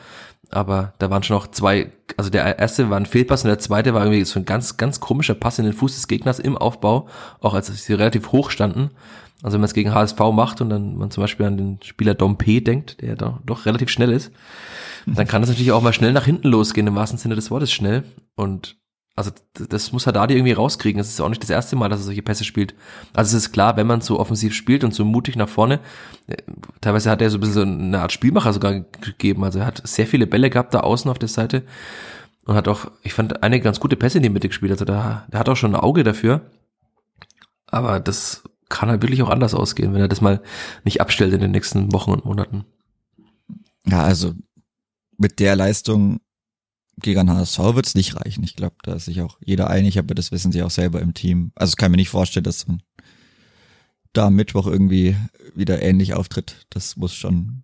Aber 0.51 0.93
da 0.99 1.09
waren 1.11 1.23
schon 1.23 1.37
noch 1.37 1.49
zwei, 1.49 1.93
also 2.17 2.31
der 2.31 2.59
erste 2.59 2.91
war 2.91 2.97
ein 2.97 3.07
Fehlpass 3.07 3.45
und 3.45 3.49
der 3.49 3.61
zweite 3.61 3.95
war 3.95 4.05
irgendwie 4.05 4.25
so 4.25 4.41
ein 4.41 4.45
ganz, 4.45 4.77
ganz 4.77 4.99
komischer 4.99 5.35
Pass 5.35 5.59
in 5.59 5.67
den 5.67 5.75
Fuß 5.75 5.95
des 5.95 6.09
Gegners 6.09 6.41
im 6.41 6.57
Aufbau, 6.57 7.09
auch 7.41 7.55
als 7.55 7.67
sie 7.67 7.93
relativ 7.93 8.33
hoch 8.33 8.51
standen. 8.51 8.91
Also 9.43 9.55
wenn 9.55 9.61
man 9.61 9.67
es 9.67 9.75
gegen 9.75 9.95
HSV 9.95 10.19
macht 10.33 10.61
und 10.61 10.71
dann 10.71 10.97
man 10.97 11.13
zum 11.13 11.23
Beispiel 11.23 11.47
an 11.47 11.57
den 11.57 11.79
Spieler 11.85 12.15
Dompe 12.15 12.61
denkt, 12.61 13.01
der 13.01 13.15
doch, 13.15 13.39
doch 13.47 13.67
relativ 13.67 13.89
schnell 13.89 14.11
ist, 14.11 14.33
dann 15.07 15.29
kann 15.29 15.43
das 15.43 15.51
natürlich 15.51 15.71
auch 15.71 15.83
mal 15.83 15.93
schnell 15.93 16.13
nach 16.13 16.25
hinten 16.25 16.49
losgehen, 16.49 16.89
im 16.89 16.97
wahrsten 16.97 17.19
Sinne 17.19 17.37
des 17.37 17.53
Wortes 17.53 17.71
schnell. 17.71 18.03
Und 18.35 18.78
also 19.19 19.33
das 19.53 19.91
muss 19.91 20.07
Haddadi 20.07 20.35
irgendwie 20.35 20.53
rauskriegen. 20.53 20.99
Das 20.99 21.09
ist 21.09 21.21
auch 21.21 21.29
nicht 21.29 21.43
das 21.43 21.51
erste 21.51 21.75
Mal, 21.75 21.89
dass 21.89 22.01
er 22.01 22.05
solche 22.05 22.23
Pässe 22.23 22.45
spielt. 22.45 22.75
Also 23.15 23.37
es 23.37 23.45
ist 23.45 23.53
klar, 23.53 23.77
wenn 23.77 23.87
man 23.87 24.01
so 24.01 24.21
offensiv 24.21 24.55
spielt 24.55 24.85
und 24.85 24.95
so 24.95 25.05
mutig 25.05 25.35
nach 25.35 25.49
vorne, 25.49 25.81
äh, 26.29 26.37
teilweise 26.81 27.11
hat 27.11 27.21
er 27.21 27.29
so 27.29 27.39
ein 27.39 27.41
bisschen 27.41 27.81
eine 27.81 28.01
Art 28.01 28.13
Spielmacher 28.13 28.53
sogar 28.53 28.81
gegeben. 29.01 29.43
Also 29.43 29.59
er 29.59 29.67
hat 29.67 29.83
sehr 29.85 30.07
viele 30.07 30.29
Bälle 30.29 30.51
gehabt 30.51 30.73
da 30.73 30.81
außen 30.81 31.11
auf 31.11 31.19
der 31.19 31.29
Seite 31.29 31.65
und 32.45 32.55
hat 32.55 32.69
auch, 32.69 32.93
ich 33.03 33.13
fand, 33.13 33.43
einige 33.43 33.65
ganz 33.65 33.81
gute 33.81 33.97
Pässe 33.97 34.19
in 34.19 34.23
die 34.23 34.31
Mitte 34.31 34.49
gespielt. 34.49 34.71
Also 34.71 34.85
da, 34.85 35.27
der 35.33 35.41
hat 35.41 35.49
auch 35.49 35.57
schon 35.57 35.75
ein 35.75 35.81
Auge 35.81 36.05
dafür. 36.05 36.43
Aber 37.67 37.99
das 37.99 38.45
kann 38.69 38.89
halt 38.89 39.03
wirklich 39.03 39.23
auch 39.23 39.31
anders 39.31 39.53
ausgehen, 39.53 39.95
wenn 39.95 40.01
er 40.01 40.09
das 40.09 40.21
mal 40.21 40.41
nicht 40.85 41.01
abstellt 41.01 41.35
in 41.35 41.41
den 41.41 41.51
nächsten 41.51 41.93
Wochen 41.93 42.13
und 42.13 42.25
Monaten. 42.25 42.65
Ja, 43.85 44.05
also 44.05 44.33
mit 45.17 45.41
der 45.41 45.57
Leistung 45.57 46.21
gegen 47.01 47.31
HSV 47.31 47.59
wird 47.59 47.87
es 47.87 47.95
nicht 47.95 48.17
reichen. 48.17 48.45
Ich 48.45 48.57
glaube, 48.57 48.77
da 48.83 48.95
ist 48.95 49.07
sich 49.07 49.23
auch 49.23 49.39
jeder 49.45 49.71
einig, 49.71 49.99
aber 49.99 50.15
das 50.15 50.33
wissen 50.33 50.53
sie 50.53 50.63
auch 50.63 50.71
selber 50.71 51.01
im 51.01 51.15
Team. 51.15 51.53
Also 51.55 51.75
kann 51.77 51.91
mir 51.91 51.97
nicht 51.97 52.09
vorstellen, 52.09 52.45
dass 52.45 52.67
man 52.67 52.83
da 54.13 54.27
am 54.27 54.35
Mittwoch 54.35 54.67
irgendwie 54.67 55.17
wieder 55.55 55.83
ähnlich 55.83 56.15
auftritt. 56.15 56.67
Das 56.71 56.97
muss 56.97 57.15
schon, 57.15 57.63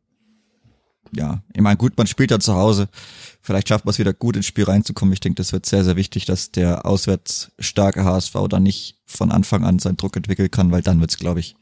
ja, 1.14 1.42
ich 1.53 1.62
meine, 1.62 1.77
gut, 1.77 1.97
man 1.97 2.07
spielt 2.07 2.31
ja 2.31 2.38
zu 2.38 2.55
Hause. 2.55 2.88
Vielleicht 3.40 3.68
schafft 3.68 3.85
man 3.85 3.90
es 3.90 3.99
wieder 3.99 4.12
gut 4.12 4.37
ins 4.37 4.47
Spiel 4.47 4.64
reinzukommen. 4.64 5.12
Ich 5.12 5.20
denke, 5.20 5.37
das 5.37 5.53
wird 5.53 5.66
sehr, 5.66 5.85
sehr 5.85 5.97
wichtig, 5.97 6.27
dass 6.27 6.51
der 6.51 6.87
auswärts 6.87 7.53
starke 7.59 8.05
HSV 8.05 8.35
dann 8.49 8.62
nicht 8.62 9.01
von 9.07 9.33
Anfang 9.33 9.64
an 9.64 9.79
seinen 9.79 9.97
Druck 9.97 10.16
entwickeln 10.16 10.51
kann, 10.51 10.70
weil 10.70 10.83
dann 10.83 11.01
wird's, 11.01 11.18
glaube 11.18 11.40
ich, 11.40 11.57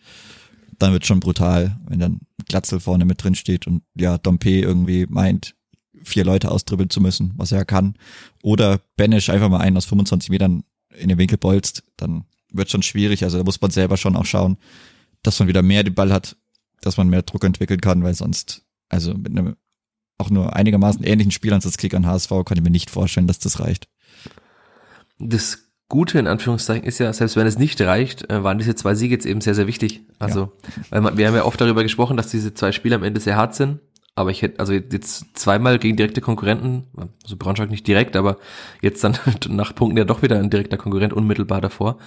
dann 0.78 0.92
wird 0.92 1.06
schon 1.06 1.20
brutal, 1.20 1.78
wenn 1.86 2.00
dann 2.00 2.20
Glatzel 2.48 2.80
vorne 2.80 3.04
mit 3.04 3.22
drin 3.22 3.34
steht 3.34 3.66
und 3.66 3.82
ja, 3.94 4.18
Dompe 4.18 4.50
irgendwie 4.50 5.06
meint, 5.08 5.54
vier 6.04 6.24
Leute 6.24 6.50
austribbeln 6.50 6.90
zu 6.90 7.00
müssen, 7.00 7.32
was 7.36 7.52
er 7.52 7.58
ja 7.58 7.64
kann. 7.64 7.94
Oder 8.42 8.80
Banish 8.96 9.28
einfach 9.30 9.48
mal 9.48 9.60
einen 9.60 9.76
aus 9.76 9.86
25 9.86 10.30
Metern 10.30 10.64
in 10.96 11.08
den 11.08 11.18
Winkel 11.18 11.38
bolzt, 11.38 11.84
dann 11.96 12.24
wird 12.50 12.70
schon 12.70 12.82
schwierig. 12.82 13.24
Also 13.24 13.38
da 13.38 13.44
muss 13.44 13.60
man 13.60 13.70
selber 13.70 13.96
schon 13.96 14.16
auch 14.16 14.26
schauen, 14.26 14.56
dass 15.22 15.38
man 15.38 15.48
wieder 15.48 15.62
mehr 15.62 15.84
den 15.84 15.94
Ball 15.94 16.12
hat, 16.12 16.36
dass 16.80 16.96
man 16.96 17.08
mehr 17.08 17.22
Druck 17.22 17.44
entwickeln 17.44 17.80
kann, 17.80 18.02
weil 18.02 18.14
sonst, 18.14 18.62
also 18.88 19.14
mit 19.14 19.28
einem 19.28 19.56
auch 20.18 20.30
nur 20.30 20.54
einigermaßen 20.54 21.02
ähnlichen 21.02 21.32
Spielansatz-Kick 21.32 21.94
an 21.94 22.06
HSV 22.06 22.30
kann 22.44 22.56
ich 22.56 22.62
mir 22.62 22.70
nicht 22.70 22.90
vorstellen, 22.90 23.26
dass 23.26 23.38
das 23.38 23.60
reicht. 23.60 23.88
Das 25.18 25.58
Gute 25.88 26.18
in 26.18 26.26
Anführungszeichen 26.26 26.84
ist 26.84 26.98
ja, 26.98 27.12
selbst 27.12 27.36
wenn 27.36 27.46
es 27.46 27.58
nicht 27.58 27.80
reicht, 27.80 28.30
äh, 28.30 28.42
waren 28.42 28.58
diese 28.58 28.74
zwei 28.74 28.94
Siege 28.94 29.14
jetzt 29.14 29.26
eben 29.26 29.40
sehr, 29.40 29.54
sehr 29.54 29.66
wichtig. 29.66 30.02
Also, 30.18 30.40
ja. 30.40 30.82
weil 30.90 31.00
man, 31.00 31.16
wir 31.18 31.26
haben 31.26 31.34
ja 31.34 31.44
oft 31.44 31.60
darüber 31.60 31.82
gesprochen, 31.82 32.16
dass 32.16 32.28
diese 32.28 32.54
zwei 32.54 32.72
Spiele 32.72 32.94
am 32.94 33.02
Ende 33.02 33.20
sehr 33.20 33.36
hart 33.36 33.54
sind 33.54 33.80
aber 34.14 34.30
ich 34.30 34.42
hätte, 34.42 34.60
also 34.60 34.72
jetzt 34.72 35.38
zweimal 35.38 35.78
gegen 35.78 35.96
direkte 35.96 36.20
Konkurrenten, 36.20 36.84
also 37.22 37.36
Braunschweig 37.36 37.70
nicht 37.70 37.86
direkt, 37.86 38.16
aber 38.16 38.36
jetzt 38.82 39.02
dann 39.02 39.16
nach 39.48 39.74
Punkten 39.74 39.96
ja 39.96 40.04
doch 40.04 40.22
wieder 40.22 40.38
ein 40.38 40.50
direkter 40.50 40.76
Konkurrent 40.76 41.12
unmittelbar 41.12 41.60
davor. 41.60 41.98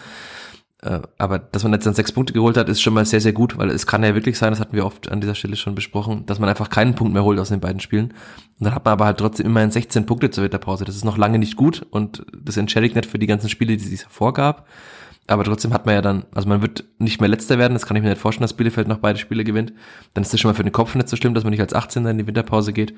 Äh, 0.82 1.00
aber 1.18 1.40
dass 1.40 1.64
man 1.64 1.74
jetzt 1.74 1.88
dann 1.88 1.96
sechs 1.96 2.12
Punkte 2.12 2.34
geholt 2.34 2.58
hat, 2.58 2.70
ist 2.70 2.82
schon 2.82 2.94
mal 2.94 3.06
sehr, 3.06 3.22
sehr 3.22 3.34
gut, 3.34 3.58
weil 3.58 3.72
es 3.72 3.88
kann 3.88 4.04
ja 4.04 4.14
wirklich 4.14 4.38
sein, 4.38 4.52
das 4.52 4.60
hatten 4.60 4.76
wir 4.76 4.86
oft 4.86 5.10
an 5.12 5.20
dieser 5.20 5.34
Stelle 5.34 5.56
schon 5.56 5.74
besprochen, 5.74 6.26
dass 6.28 6.38
man 6.38 6.48
einfach 6.48 6.70
keinen 6.70 6.94
Punkt 6.94 7.14
mehr 7.14 7.24
holt 7.24 7.40
aus 7.40 7.50
den 7.50 7.60
beiden 7.60 7.80
Spielen. 7.80 8.12
Und 8.60 8.66
dann 8.66 8.76
hat 8.76 8.86
man 8.86 8.92
aber 8.92 9.06
halt 9.06 9.18
trotzdem 9.18 9.48
immerhin 9.48 9.72
16 9.72 10.06
Punkte 10.06 10.30
zur 10.30 10.44
Winterpause. 10.44 10.86
Das 10.86 10.96
ist 10.96 11.06
noch 11.06 11.18
lange 11.18 11.40
nicht 11.40 11.56
gut 11.56 11.86
und 11.90 12.26
das 12.38 12.58
entschädigt 12.58 12.96
nicht 12.96 13.10
für 13.10 13.18
die 13.20 13.28
ganzen 13.28 13.50
Spiele, 13.50 13.78
die 13.78 13.94
es 13.94 14.04
vorgab. 14.04 14.68
Aber 15.28 15.44
trotzdem 15.44 15.74
hat 15.74 15.86
man 15.86 15.96
ja 15.96 16.02
dann, 16.02 16.26
also 16.36 16.48
man 16.48 16.62
wird 16.62 16.84
nicht 17.00 17.20
mehr 17.20 17.30
letzter 17.30 17.58
werden, 17.58 17.74
das 17.74 17.86
kann 17.86 17.98
ich 17.98 18.04
mir 18.04 18.10
nicht 18.10 18.22
vorstellen, 18.22 18.44
dass 18.44 18.54
Bielefeld 18.54 18.88
noch 18.88 19.00
beide 19.00 19.18
Spiele 19.18 19.44
gewinnt. 19.44 19.74
Dann 20.14 20.24
ist 20.24 20.32
das 20.32 20.40
schon 20.40 20.50
mal 20.50 20.56
für 20.56 20.64
den 20.64 20.72
Kopf 20.72 20.94
nicht 20.94 21.10
so 21.10 21.16
schlimm, 21.16 21.34
dass 21.34 21.44
man 21.44 21.52
nicht 21.52 21.62
als 21.62 21.74
18. 21.74 22.06
in 22.06 22.18
die 22.20 22.28
Winterpause 22.28 22.74
geht. 22.74 22.94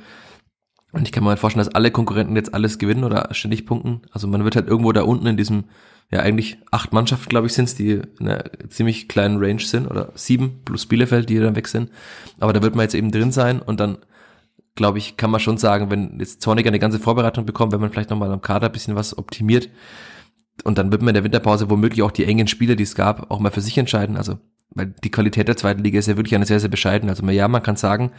Und 0.92 1.04
ich 1.04 1.12
kann 1.12 1.24
mir 1.24 1.30
halt 1.30 1.40
vorstellen, 1.40 1.66
dass 1.66 1.76
alle 1.76 1.92
Konkurrenten 1.92 2.36
jetzt 2.36 2.54
alles 2.54 2.80
gewinnen 2.80 3.04
oder 3.04 3.30
ständig 3.32 3.66
punkten. 3.66 4.02
Also 4.12 4.28
man 4.28 4.44
wird 4.44 4.56
halt 4.56 4.68
irgendwo 4.68 4.92
da 4.92 5.04
unten 5.04 5.28
in 5.28 5.38
diesem, 5.38 5.66
ja 6.12 6.20
eigentlich 6.20 6.58
acht 6.72 6.92
Mannschaften, 6.92 7.30
glaube 7.30 7.48
ich, 7.48 7.54
sind 7.54 7.66
es, 7.66 7.76
die 7.76 8.02
in 8.20 8.28
einer 8.28 8.44
ziemlich 8.70 9.08
kleinen 9.08 9.38
Range 9.38 9.62
sind 9.62 9.88
oder 9.88 10.12
sieben 10.16 10.62
plus 10.66 10.86
Bielefeld, 10.86 11.30
die 11.30 11.40
dann 11.40 11.56
weg 11.56 11.68
sind. 11.68 11.92
Aber 12.40 12.54
da 12.54 12.62
wird 12.62 12.76
man 12.76 12.84
jetzt 12.84 12.96
eben 12.96 13.12
drin 13.12 13.32
sein 13.32 13.62
und 13.62 13.80
dann, 13.80 14.00
glaube 14.76 14.98
ich, 14.98 15.18
kann 15.18 15.32
man 15.32 15.40
schon 15.40 15.58
sagen, 15.58 15.90
wenn 15.92 16.20
jetzt 16.20 16.42
Zorniger 16.42 16.70
eine 16.70 16.80
ganze 16.80 17.00
Vorbereitung 17.00 17.46
bekommt, 17.46 17.74
wenn 17.74 17.82
man 17.82 17.92
vielleicht 17.92 18.10
nochmal 18.10 18.32
am 18.32 18.42
Kader 18.42 18.70
bisschen 18.70 18.96
was 18.96 19.18
optimiert 19.18 19.70
und 20.63 20.78
dann 20.78 20.91
wird 20.91 21.02
man 21.02 21.10
in 21.10 21.15
der 21.15 21.24
Winterpause 21.24 21.70
womöglich 21.70 22.02
auch 22.04 22.12
die 22.12 22.26
engen 22.26 22.48
Spiele, 22.48 22.76
die 22.76 22.84
es 22.84 22.96
gab, 22.96 23.32
auch 23.32 23.39
mal 23.39 23.52
für 23.52 23.62
sich 23.62 23.78
entscheiden. 23.78 24.17
Also 24.17 24.39
weil 24.72 24.93
die 25.04 25.12
Qualität 25.12 25.48
der 25.48 25.58
zweiten 25.58 25.84
Liga 25.84 25.98
ist 25.98 26.08
ja 26.08 26.17
wirklich 26.17 26.36
eine 26.36 26.46
sehr, 26.46 26.60
sehr 26.60 26.70
bescheiden. 26.70 27.10
Also 27.10 27.26
ja, 27.26 27.48
man 27.48 27.63
kann 27.63 27.76
sagen, 27.76 28.12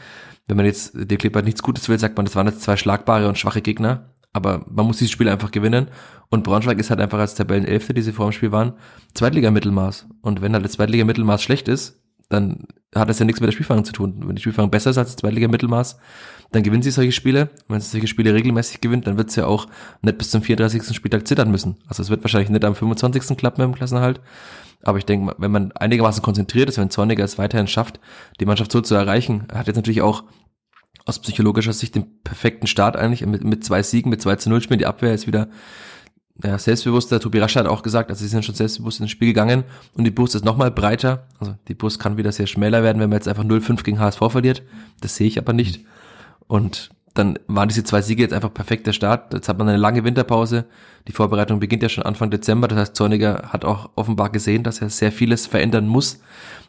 wenn 0.46 0.56
man 0.56 0.66
jetzt 0.66 0.92
der 0.94 1.18
Clipper 1.18 1.42
nichts 1.42 1.62
Gutes 1.62 1.88
will, 1.88 1.98
sagt 1.98 2.16
man, 2.16 2.26
das 2.26 2.36
waren 2.36 2.46
jetzt 2.46 2.62
zwei 2.62 2.76
schlagbare 2.76 3.28
und 3.28 3.38
schwache 3.38 3.62
Gegner. 3.62 4.14
Aber 4.32 4.64
man 4.68 4.86
muss 4.86 4.98
dieses 4.98 5.12
Spiel 5.12 5.28
einfach 5.28 5.50
gewinnen. 5.50 5.88
Und 6.28 6.44
Braunschweig 6.44 6.78
ist 6.78 6.90
halt 6.90 7.00
einfach 7.00 7.18
als 7.18 7.34
Tabellenelfte, 7.34 7.94
die 7.94 8.02
sie 8.02 8.12
vor 8.12 8.28
dem 8.28 8.32
Spiel 8.32 8.52
waren, 8.52 8.74
Zweitliga-Mittelmaß. 9.14 10.06
Und 10.20 10.42
wenn 10.42 10.52
halt 10.52 10.64
das 10.64 10.72
Zweitliga-Mittelmaß 10.72 11.42
schlecht 11.42 11.68
ist, 11.68 12.02
dann 12.28 12.66
hat 12.94 13.08
das 13.08 13.18
ja 13.18 13.24
nichts 13.24 13.40
mit 13.40 13.48
der 13.48 13.52
Spielfang 13.52 13.84
zu 13.84 13.92
tun. 13.92 14.22
Wenn 14.24 14.36
die 14.36 14.42
Spielfang 14.42 14.70
besser 14.70 14.90
ist 14.90 14.98
als 14.98 15.10
das 15.10 15.16
Zweitliga-Mittelmaß, 15.16 15.98
dann 16.52 16.62
gewinnt 16.62 16.84
sie 16.84 16.90
solche 16.90 17.12
Spiele. 17.12 17.50
Wenn 17.68 17.80
sie 17.80 17.90
solche 17.90 18.06
Spiele 18.06 18.32
regelmäßig 18.32 18.80
gewinnt, 18.80 19.06
dann 19.06 19.18
wird 19.18 19.30
sie 19.30 19.40
ja 19.40 19.46
auch 19.46 19.66
nicht 20.00 20.16
bis 20.16 20.30
zum 20.30 20.42
34. 20.42 20.96
Spieltag 20.96 21.26
zittern 21.28 21.50
müssen. 21.50 21.76
Also 21.86 22.02
es 22.02 22.08
wird 22.08 22.24
wahrscheinlich 22.24 22.48
nicht 22.48 22.64
am 22.64 22.74
25. 22.74 23.36
klappen 23.36 23.62
im 23.62 23.74
Klassenhalt. 23.74 24.20
Aber 24.82 24.98
ich 24.98 25.04
denke, 25.04 25.34
wenn 25.38 25.50
man 25.50 25.72
einigermaßen 25.72 26.22
konzentriert 26.22 26.68
ist, 26.68 26.78
wenn 26.78 26.90
Zorniger 26.90 27.24
es 27.24 27.36
weiterhin 27.36 27.66
schafft, 27.66 28.00
die 28.40 28.46
Mannschaft 28.46 28.72
so 28.72 28.80
zu 28.80 28.94
erreichen, 28.94 29.48
hat 29.52 29.66
jetzt 29.66 29.76
natürlich 29.76 30.02
auch 30.02 30.24
aus 31.04 31.18
psychologischer 31.20 31.72
Sicht 31.72 31.94
den 31.94 32.22
perfekten 32.22 32.66
Start 32.66 32.96
eigentlich 32.96 33.24
mit, 33.26 33.42
mit 33.42 33.64
zwei 33.64 33.82
Siegen, 33.82 34.10
mit 34.10 34.22
zwei 34.22 34.36
zu 34.36 34.50
null 34.50 34.60
spielen. 34.60 34.78
Die 34.78 34.86
Abwehr 34.86 35.14
ist 35.14 35.26
wieder 35.26 35.48
ja, 36.42 36.58
selbstbewusster. 36.58 37.20
Tobi 37.20 37.40
Rascher 37.40 37.60
hat 37.60 37.66
auch 37.66 37.82
gesagt, 37.82 38.10
also 38.10 38.22
sie 38.22 38.28
sind 38.28 38.44
schon 38.44 38.54
selbstbewusst 38.54 39.00
ins 39.00 39.10
Spiel 39.10 39.28
gegangen 39.28 39.64
und 39.94 40.04
die 40.04 40.10
Brust 40.10 40.34
ist 40.34 40.44
nochmal 40.44 40.70
breiter. 40.70 41.26
Also 41.40 41.54
die 41.66 41.74
Brust 41.74 41.98
kann 41.98 42.16
wieder 42.16 42.32
sehr 42.32 42.46
schmäler 42.46 42.82
werden, 42.82 43.00
wenn 43.00 43.10
man 43.10 43.16
jetzt 43.16 43.28
einfach 43.28 43.44
0-5 43.44 43.82
gegen 43.82 43.98
HSV 43.98 44.20
verliert. 44.28 44.62
Das 45.00 45.16
sehe 45.16 45.26
ich 45.26 45.38
aber 45.38 45.52
nicht. 45.52 45.84
Und 46.46 46.90
dann 47.14 47.38
waren 47.48 47.68
diese 47.68 47.82
zwei 47.82 48.00
Siege 48.00 48.22
jetzt 48.22 48.32
einfach 48.32 48.54
perfekter 48.54 48.92
Start. 48.92 49.34
Jetzt 49.34 49.48
hat 49.48 49.58
man 49.58 49.68
eine 49.68 49.78
lange 49.78 50.04
Winterpause. 50.04 50.66
Die 51.08 51.12
Vorbereitung 51.12 51.58
beginnt 51.58 51.82
ja 51.82 51.88
schon 51.88 52.04
Anfang 52.04 52.30
Dezember. 52.30 52.68
Das 52.68 52.78
heißt, 52.78 52.96
Zorniger 52.96 53.48
hat 53.48 53.64
auch 53.64 53.90
offenbar 53.96 54.30
gesehen, 54.30 54.62
dass 54.62 54.80
er 54.80 54.90
sehr 54.90 55.10
vieles 55.10 55.46
verändern 55.46 55.88
muss 55.88 56.20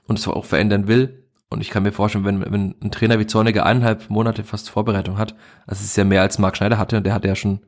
und 0.08 0.17
es 0.17 0.27
auch 0.27 0.45
verändern 0.45 0.88
will. 0.88 1.23
Und 1.49 1.62
ich 1.62 1.69
kann 1.69 1.84
mir 1.84 1.91
vorstellen, 1.91 2.25
wenn, 2.25 2.41
wenn 2.51 2.75
ein 2.82 2.91
Trainer 2.91 3.19
wie 3.19 3.27
Zorniger 3.27 3.65
eineinhalb 3.65 4.10
Monate 4.10 4.43
fast 4.43 4.69
Vorbereitung 4.69 5.17
hat, 5.17 5.36
also 5.67 5.82
es 5.82 5.89
ist 5.89 5.97
ja 5.97 6.03
mehr 6.03 6.21
als 6.21 6.39
Marc 6.39 6.58
Schneider 6.58 6.77
hatte 6.77 6.97
und 6.97 7.03
der 7.05 7.13
hatte 7.13 7.27
ja 7.27 7.36
schon, 7.36 7.60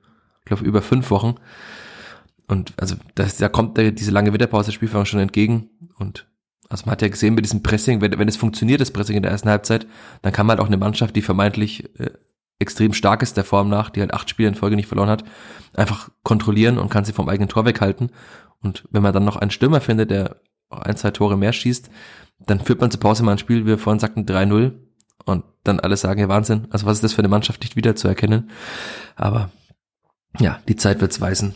glaube 0.45 0.63
über 0.63 0.81
fünf 0.81 1.11
Wochen. 1.11 1.35
Und 2.51 2.73
also 2.75 2.95
das, 3.15 3.37
da 3.37 3.47
kommt 3.47 3.77
der, 3.77 3.91
diese 3.91 4.11
lange 4.11 4.33
Winterpause 4.33 4.73
Spielfang 4.73 5.05
schon 5.05 5.21
entgegen. 5.21 5.69
Und 5.97 6.27
also 6.67 6.85
man 6.85 6.91
hat 6.91 7.01
ja 7.01 7.07
gesehen 7.07 7.33
mit 7.33 7.45
diesem 7.45 7.63
Pressing, 7.63 8.01
wenn, 8.01 8.19
wenn 8.19 8.27
es 8.27 8.35
funktioniert, 8.35 8.81
das 8.81 8.91
Pressing 8.91 9.15
in 9.15 9.23
der 9.23 9.31
ersten 9.31 9.49
Halbzeit, 9.49 9.87
dann 10.21 10.33
kann 10.33 10.45
man 10.45 10.57
halt 10.57 10.63
auch 10.63 10.67
eine 10.67 10.77
Mannschaft, 10.77 11.15
die 11.15 11.21
vermeintlich 11.21 11.97
äh, 11.97 12.11
extrem 12.59 12.93
stark 12.93 13.23
ist 13.23 13.37
der 13.37 13.45
Form 13.45 13.69
nach, 13.69 13.89
die 13.89 14.01
halt 14.01 14.13
acht 14.13 14.29
Spiele 14.29 14.49
in 14.49 14.55
Folge 14.55 14.75
nicht 14.75 14.87
verloren 14.87 15.09
hat, 15.09 15.23
einfach 15.73 16.09
kontrollieren 16.23 16.77
und 16.77 16.89
kann 16.89 17.05
sie 17.05 17.13
vom 17.13 17.29
eigenen 17.29 17.47
Tor 17.47 17.65
weghalten. 17.65 18.11
Und 18.61 18.83
wenn 18.91 19.01
man 19.01 19.13
dann 19.13 19.23
noch 19.23 19.37
einen 19.37 19.51
Stürmer 19.51 19.79
findet, 19.79 20.11
der 20.11 20.41
ein, 20.69 20.97
zwei 20.97 21.11
Tore 21.11 21.37
mehr 21.37 21.53
schießt, 21.53 21.89
dann 22.39 22.59
führt 22.59 22.81
man 22.81 22.91
zur 22.91 22.99
Pause 22.99 23.23
mal 23.23 23.31
ein 23.31 23.37
Spiel, 23.37 23.61
wie 23.61 23.67
wir 23.67 23.77
vorhin 23.77 23.99
sagten, 23.99 24.25
3-0 24.25 24.73
und 25.23 25.45
dann 25.63 25.79
alle 25.79 25.95
sagen, 25.95 26.19
ja 26.19 26.27
Wahnsinn, 26.27 26.67
also 26.69 26.85
was 26.85 26.97
ist 26.97 27.03
das 27.03 27.13
für 27.13 27.19
eine 27.19 27.29
Mannschaft 27.29 27.61
nicht 27.61 27.77
wieder 27.77 27.95
zu 27.95 28.09
erkennen. 28.09 28.51
Aber 29.15 29.51
ja, 30.39 30.59
die 30.67 30.75
Zeit 30.75 30.99
wird's 30.99 31.21
weisen. 31.21 31.55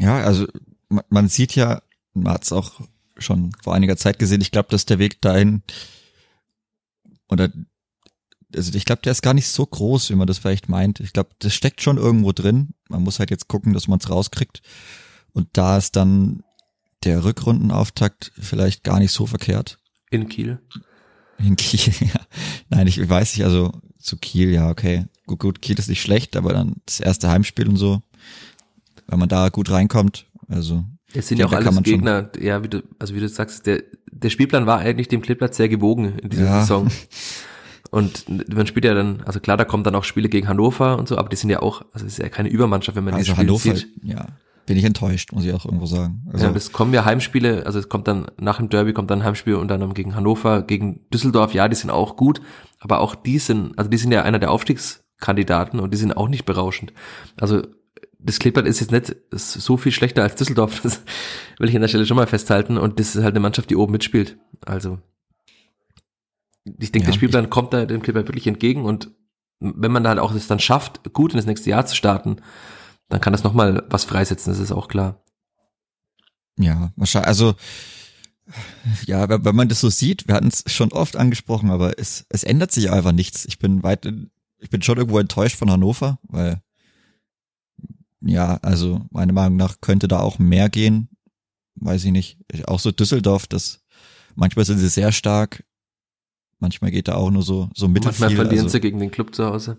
Ja, 0.00 0.18
also 0.18 0.46
man 0.88 1.28
sieht 1.28 1.54
ja, 1.54 1.82
man 2.14 2.32
hat 2.32 2.44
es 2.44 2.52
auch 2.52 2.80
schon 3.18 3.52
vor 3.62 3.74
einiger 3.74 3.96
Zeit 3.96 4.18
gesehen, 4.18 4.40
ich 4.40 4.50
glaube, 4.50 4.70
dass 4.70 4.86
der 4.86 4.98
Weg 4.98 5.20
dahin 5.20 5.62
oder 7.28 7.50
also 8.56 8.74
ich 8.74 8.84
glaube, 8.84 9.02
der 9.02 9.12
ist 9.12 9.22
gar 9.22 9.34
nicht 9.34 9.46
so 9.46 9.64
groß, 9.64 10.10
wie 10.10 10.16
man 10.16 10.26
das 10.26 10.38
vielleicht 10.38 10.68
meint. 10.68 10.98
Ich 10.98 11.12
glaube, 11.12 11.30
das 11.38 11.54
steckt 11.54 11.82
schon 11.82 11.98
irgendwo 11.98 12.32
drin. 12.32 12.70
Man 12.88 13.04
muss 13.04 13.20
halt 13.20 13.30
jetzt 13.30 13.46
gucken, 13.46 13.74
dass 13.74 13.86
man 13.86 14.00
es 14.00 14.10
rauskriegt. 14.10 14.60
Und 15.32 15.48
da 15.52 15.78
ist 15.78 15.94
dann 15.94 16.42
der 17.04 17.22
Rückrundenauftakt 17.22 18.32
vielleicht 18.36 18.82
gar 18.82 18.98
nicht 18.98 19.12
so 19.12 19.26
verkehrt. 19.26 19.78
In 20.10 20.28
Kiel? 20.28 20.58
In 21.38 21.54
Kiel, 21.54 21.94
ja. 22.00 22.20
Nein, 22.68 22.88
ich 22.88 23.08
weiß 23.08 23.36
nicht, 23.36 23.44
also 23.44 23.72
zu 23.98 24.16
Kiel, 24.16 24.50
ja, 24.50 24.68
okay. 24.68 25.06
Gut, 25.26 25.38
gut, 25.38 25.62
Kiel 25.62 25.78
ist 25.78 25.88
nicht 25.88 26.02
schlecht, 26.02 26.34
aber 26.34 26.52
dann 26.52 26.76
das 26.86 26.98
erste 26.98 27.30
Heimspiel 27.30 27.68
und 27.68 27.76
so, 27.76 28.02
wenn 29.10 29.18
man 29.18 29.28
da 29.28 29.48
gut 29.48 29.70
reinkommt, 29.70 30.26
also. 30.48 30.84
Es 31.12 31.28
sind 31.28 31.38
ja 31.38 31.46
auch 31.46 31.52
alles 31.52 31.82
Gegner, 31.82 32.30
ja, 32.38 32.62
wie 32.62 32.68
du, 32.68 32.82
also 32.98 33.14
wie 33.14 33.20
du 33.20 33.28
sagst, 33.28 33.66
der, 33.66 33.82
der 34.12 34.30
Spielplan 34.30 34.66
war 34.66 34.78
eigentlich 34.78 35.08
dem 35.08 35.22
Kleeblatt 35.22 35.54
sehr 35.54 35.68
gewogen 35.68 36.18
in 36.18 36.30
dieser 36.30 36.44
ja. 36.44 36.60
Saison. 36.60 36.88
Und 37.90 38.26
man 38.54 38.66
spielt 38.68 38.84
ja 38.84 38.94
dann, 38.94 39.22
also 39.26 39.40
klar, 39.40 39.56
da 39.56 39.64
kommen 39.64 39.82
dann 39.82 39.96
auch 39.96 40.04
Spiele 40.04 40.28
gegen 40.28 40.46
Hannover 40.46 40.96
und 40.96 41.08
so, 41.08 41.18
aber 41.18 41.28
die 41.28 41.34
sind 41.34 41.50
ja 41.50 41.60
auch, 41.60 41.82
also 41.92 42.06
es 42.06 42.12
ist 42.12 42.18
ja 42.20 42.28
keine 42.28 42.48
Übermannschaft, 42.48 42.94
wenn 42.96 43.02
man 43.02 43.14
also 43.14 43.32
Spiele 43.32 43.48
Hannover, 43.48 43.74
sieht. 43.74 43.88
Ja, 44.04 44.26
bin 44.66 44.76
ich 44.76 44.84
enttäuscht, 44.84 45.32
muss 45.32 45.44
ich 45.44 45.52
auch 45.52 45.64
irgendwo 45.64 45.86
sagen. 45.86 46.22
Also 46.32 46.46
ja, 46.46 46.52
es 46.52 46.70
kommen 46.70 46.94
ja 46.94 47.04
Heimspiele, 47.04 47.66
also 47.66 47.80
es 47.80 47.88
kommt 47.88 48.06
dann 48.06 48.26
nach 48.38 48.58
dem 48.58 48.68
Derby 48.68 48.92
kommt 48.92 49.10
dann 49.10 49.22
ein 49.22 49.24
Heimspiel 49.24 49.56
und 49.56 49.66
dann 49.66 49.92
gegen 49.92 50.14
Hannover, 50.14 50.62
gegen 50.62 51.00
Düsseldorf, 51.12 51.52
ja, 51.52 51.66
die 51.66 51.74
sind 51.74 51.90
auch 51.90 52.14
gut, 52.14 52.40
aber 52.78 53.00
auch 53.00 53.16
die 53.16 53.40
sind, 53.40 53.76
also 53.76 53.90
die 53.90 53.96
sind 53.96 54.12
ja 54.12 54.22
einer 54.22 54.38
der 54.38 54.52
Aufstiegskandidaten 54.52 55.80
und 55.80 55.92
die 55.92 55.98
sind 55.98 56.16
auch 56.16 56.28
nicht 56.28 56.44
berauschend. 56.44 56.92
Also 57.40 57.62
das 58.22 58.38
Kleeblatt 58.38 58.66
ist 58.66 58.80
jetzt 58.80 58.92
nicht 58.92 59.14
so 59.30 59.76
viel 59.76 59.92
schlechter 59.92 60.22
als 60.22 60.36
Düsseldorf, 60.36 60.80
das 60.82 61.02
will 61.58 61.68
ich 61.68 61.74
an 61.74 61.82
der 61.82 61.88
Stelle 61.88 62.06
schon 62.06 62.16
mal 62.16 62.26
festhalten 62.26 62.78
und 62.78 62.98
das 62.98 63.16
ist 63.16 63.22
halt 63.22 63.34
eine 63.34 63.40
Mannschaft, 63.40 63.70
die 63.70 63.76
oben 63.76 63.92
mitspielt. 63.92 64.38
Also 64.64 64.98
ich 66.64 66.92
denke, 66.92 67.06
ja, 67.06 67.12
der 67.12 67.16
Spielplan 67.16 67.50
kommt 67.50 67.72
da 67.72 67.86
dem 67.86 68.02
Clipper 68.02 68.26
wirklich 68.26 68.46
entgegen 68.46 68.84
und 68.84 69.10
wenn 69.60 69.92
man 69.92 70.06
halt 70.08 70.18
auch 70.18 70.32
es 70.32 70.46
dann 70.46 70.60
schafft, 70.60 71.12
gut 71.12 71.32
in 71.32 71.36
das 71.36 71.46
nächste 71.46 71.70
Jahr 71.70 71.86
zu 71.86 71.96
starten, 71.96 72.36
dann 73.08 73.20
kann 73.20 73.32
das 73.32 73.44
nochmal 73.44 73.84
was 73.90 74.04
freisetzen, 74.04 74.52
das 74.52 74.60
ist 74.60 74.72
auch 74.72 74.88
klar. 74.88 75.22
Ja, 76.58 76.92
wahrscheinlich, 76.96 77.28
also 77.28 77.54
ja, 79.06 79.28
wenn 79.28 79.56
man 79.56 79.68
das 79.68 79.80
so 79.80 79.90
sieht, 79.90 80.28
wir 80.28 80.34
hatten 80.34 80.48
es 80.48 80.64
schon 80.66 80.92
oft 80.92 81.16
angesprochen, 81.16 81.70
aber 81.70 81.98
es, 81.98 82.26
es 82.28 82.44
ändert 82.44 82.72
sich 82.72 82.90
einfach 82.90 83.12
nichts. 83.12 83.44
Ich 83.44 83.58
bin 83.58 83.82
weit, 83.82 84.12
ich 84.58 84.70
bin 84.70 84.82
schon 84.82 84.98
irgendwo 84.98 85.18
enttäuscht 85.18 85.56
von 85.56 85.70
Hannover, 85.70 86.18
weil 86.24 86.60
ja, 88.20 88.56
also 88.62 89.06
meiner 89.10 89.32
Meinung 89.32 89.56
nach 89.56 89.80
könnte 89.80 90.08
da 90.08 90.20
auch 90.20 90.38
mehr 90.38 90.68
gehen. 90.68 91.08
Weiß 91.76 92.04
ich 92.04 92.12
nicht. 92.12 92.38
Auch 92.66 92.80
so 92.80 92.92
Düsseldorf, 92.92 93.46
das 93.46 93.80
manchmal 94.34 94.64
sind 94.64 94.78
sie 94.78 94.88
sehr 94.88 95.12
stark, 95.12 95.64
Manchmal 96.60 96.90
geht 96.90 97.08
da 97.08 97.14
auch 97.14 97.30
nur 97.30 97.42
so, 97.42 97.70
so 97.74 97.88
mittel 97.88 98.08
Manchmal 98.08 98.30
verlieren 98.30 98.66
also, 98.66 98.68
sie 98.68 98.80
gegen 98.80 98.98
den 98.98 99.10
Club 99.10 99.34
zu 99.34 99.46
Hause. 99.46 99.78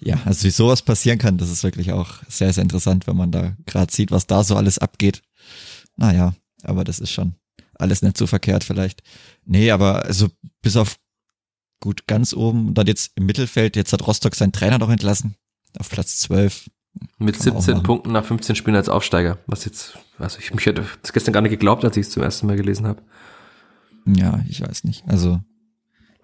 Ja, 0.00 0.20
also 0.24 0.44
wie 0.44 0.50
sowas 0.50 0.82
passieren 0.82 1.18
kann, 1.18 1.38
das 1.38 1.50
ist 1.50 1.62
wirklich 1.62 1.92
auch 1.92 2.22
sehr, 2.28 2.52
sehr 2.52 2.62
interessant, 2.62 3.06
wenn 3.06 3.16
man 3.16 3.30
da 3.30 3.56
gerade 3.66 3.92
sieht, 3.92 4.10
was 4.10 4.26
da 4.26 4.42
so 4.42 4.56
alles 4.56 4.78
abgeht. 4.78 5.22
Naja, 5.96 6.34
aber 6.62 6.84
das 6.84 6.98
ist 6.98 7.10
schon 7.10 7.34
alles 7.74 8.02
nicht 8.02 8.18
so 8.18 8.26
verkehrt 8.26 8.64
vielleicht. 8.64 9.02
Nee, 9.44 9.70
aber 9.70 10.04
also 10.04 10.28
bis 10.62 10.76
auf 10.76 10.96
gut 11.80 12.08
ganz 12.08 12.34
oben 12.34 12.68
und 12.68 12.74
dann 12.74 12.88
jetzt 12.88 13.12
im 13.14 13.26
Mittelfeld, 13.26 13.76
jetzt 13.76 13.92
hat 13.92 14.04
Rostock 14.06 14.34
seinen 14.34 14.52
Trainer 14.52 14.78
noch 14.78 14.90
entlassen, 14.90 15.36
auf 15.78 15.90
Platz 15.90 16.18
12. 16.18 16.70
Mit 17.18 17.40
17 17.40 17.82
Punkten 17.82 18.12
nach 18.12 18.24
15 18.24 18.56
Spielen 18.56 18.76
als 18.76 18.88
Aufsteiger, 18.88 19.38
was 19.46 19.64
jetzt, 19.64 19.98
also 20.18 20.38
ich 20.40 20.52
mich 20.52 20.66
hätte 20.66 20.84
das 21.02 21.12
gestern 21.12 21.32
gar 21.32 21.42
nicht 21.42 21.50
geglaubt, 21.50 21.84
als 21.84 21.96
ich 21.96 22.06
es 22.06 22.10
zum 22.10 22.22
ersten 22.22 22.46
Mal 22.46 22.56
gelesen 22.56 22.86
habe. 22.86 23.02
Ja, 24.04 24.40
ich 24.48 24.60
weiß 24.60 24.84
nicht. 24.84 25.04
Also 25.06 25.40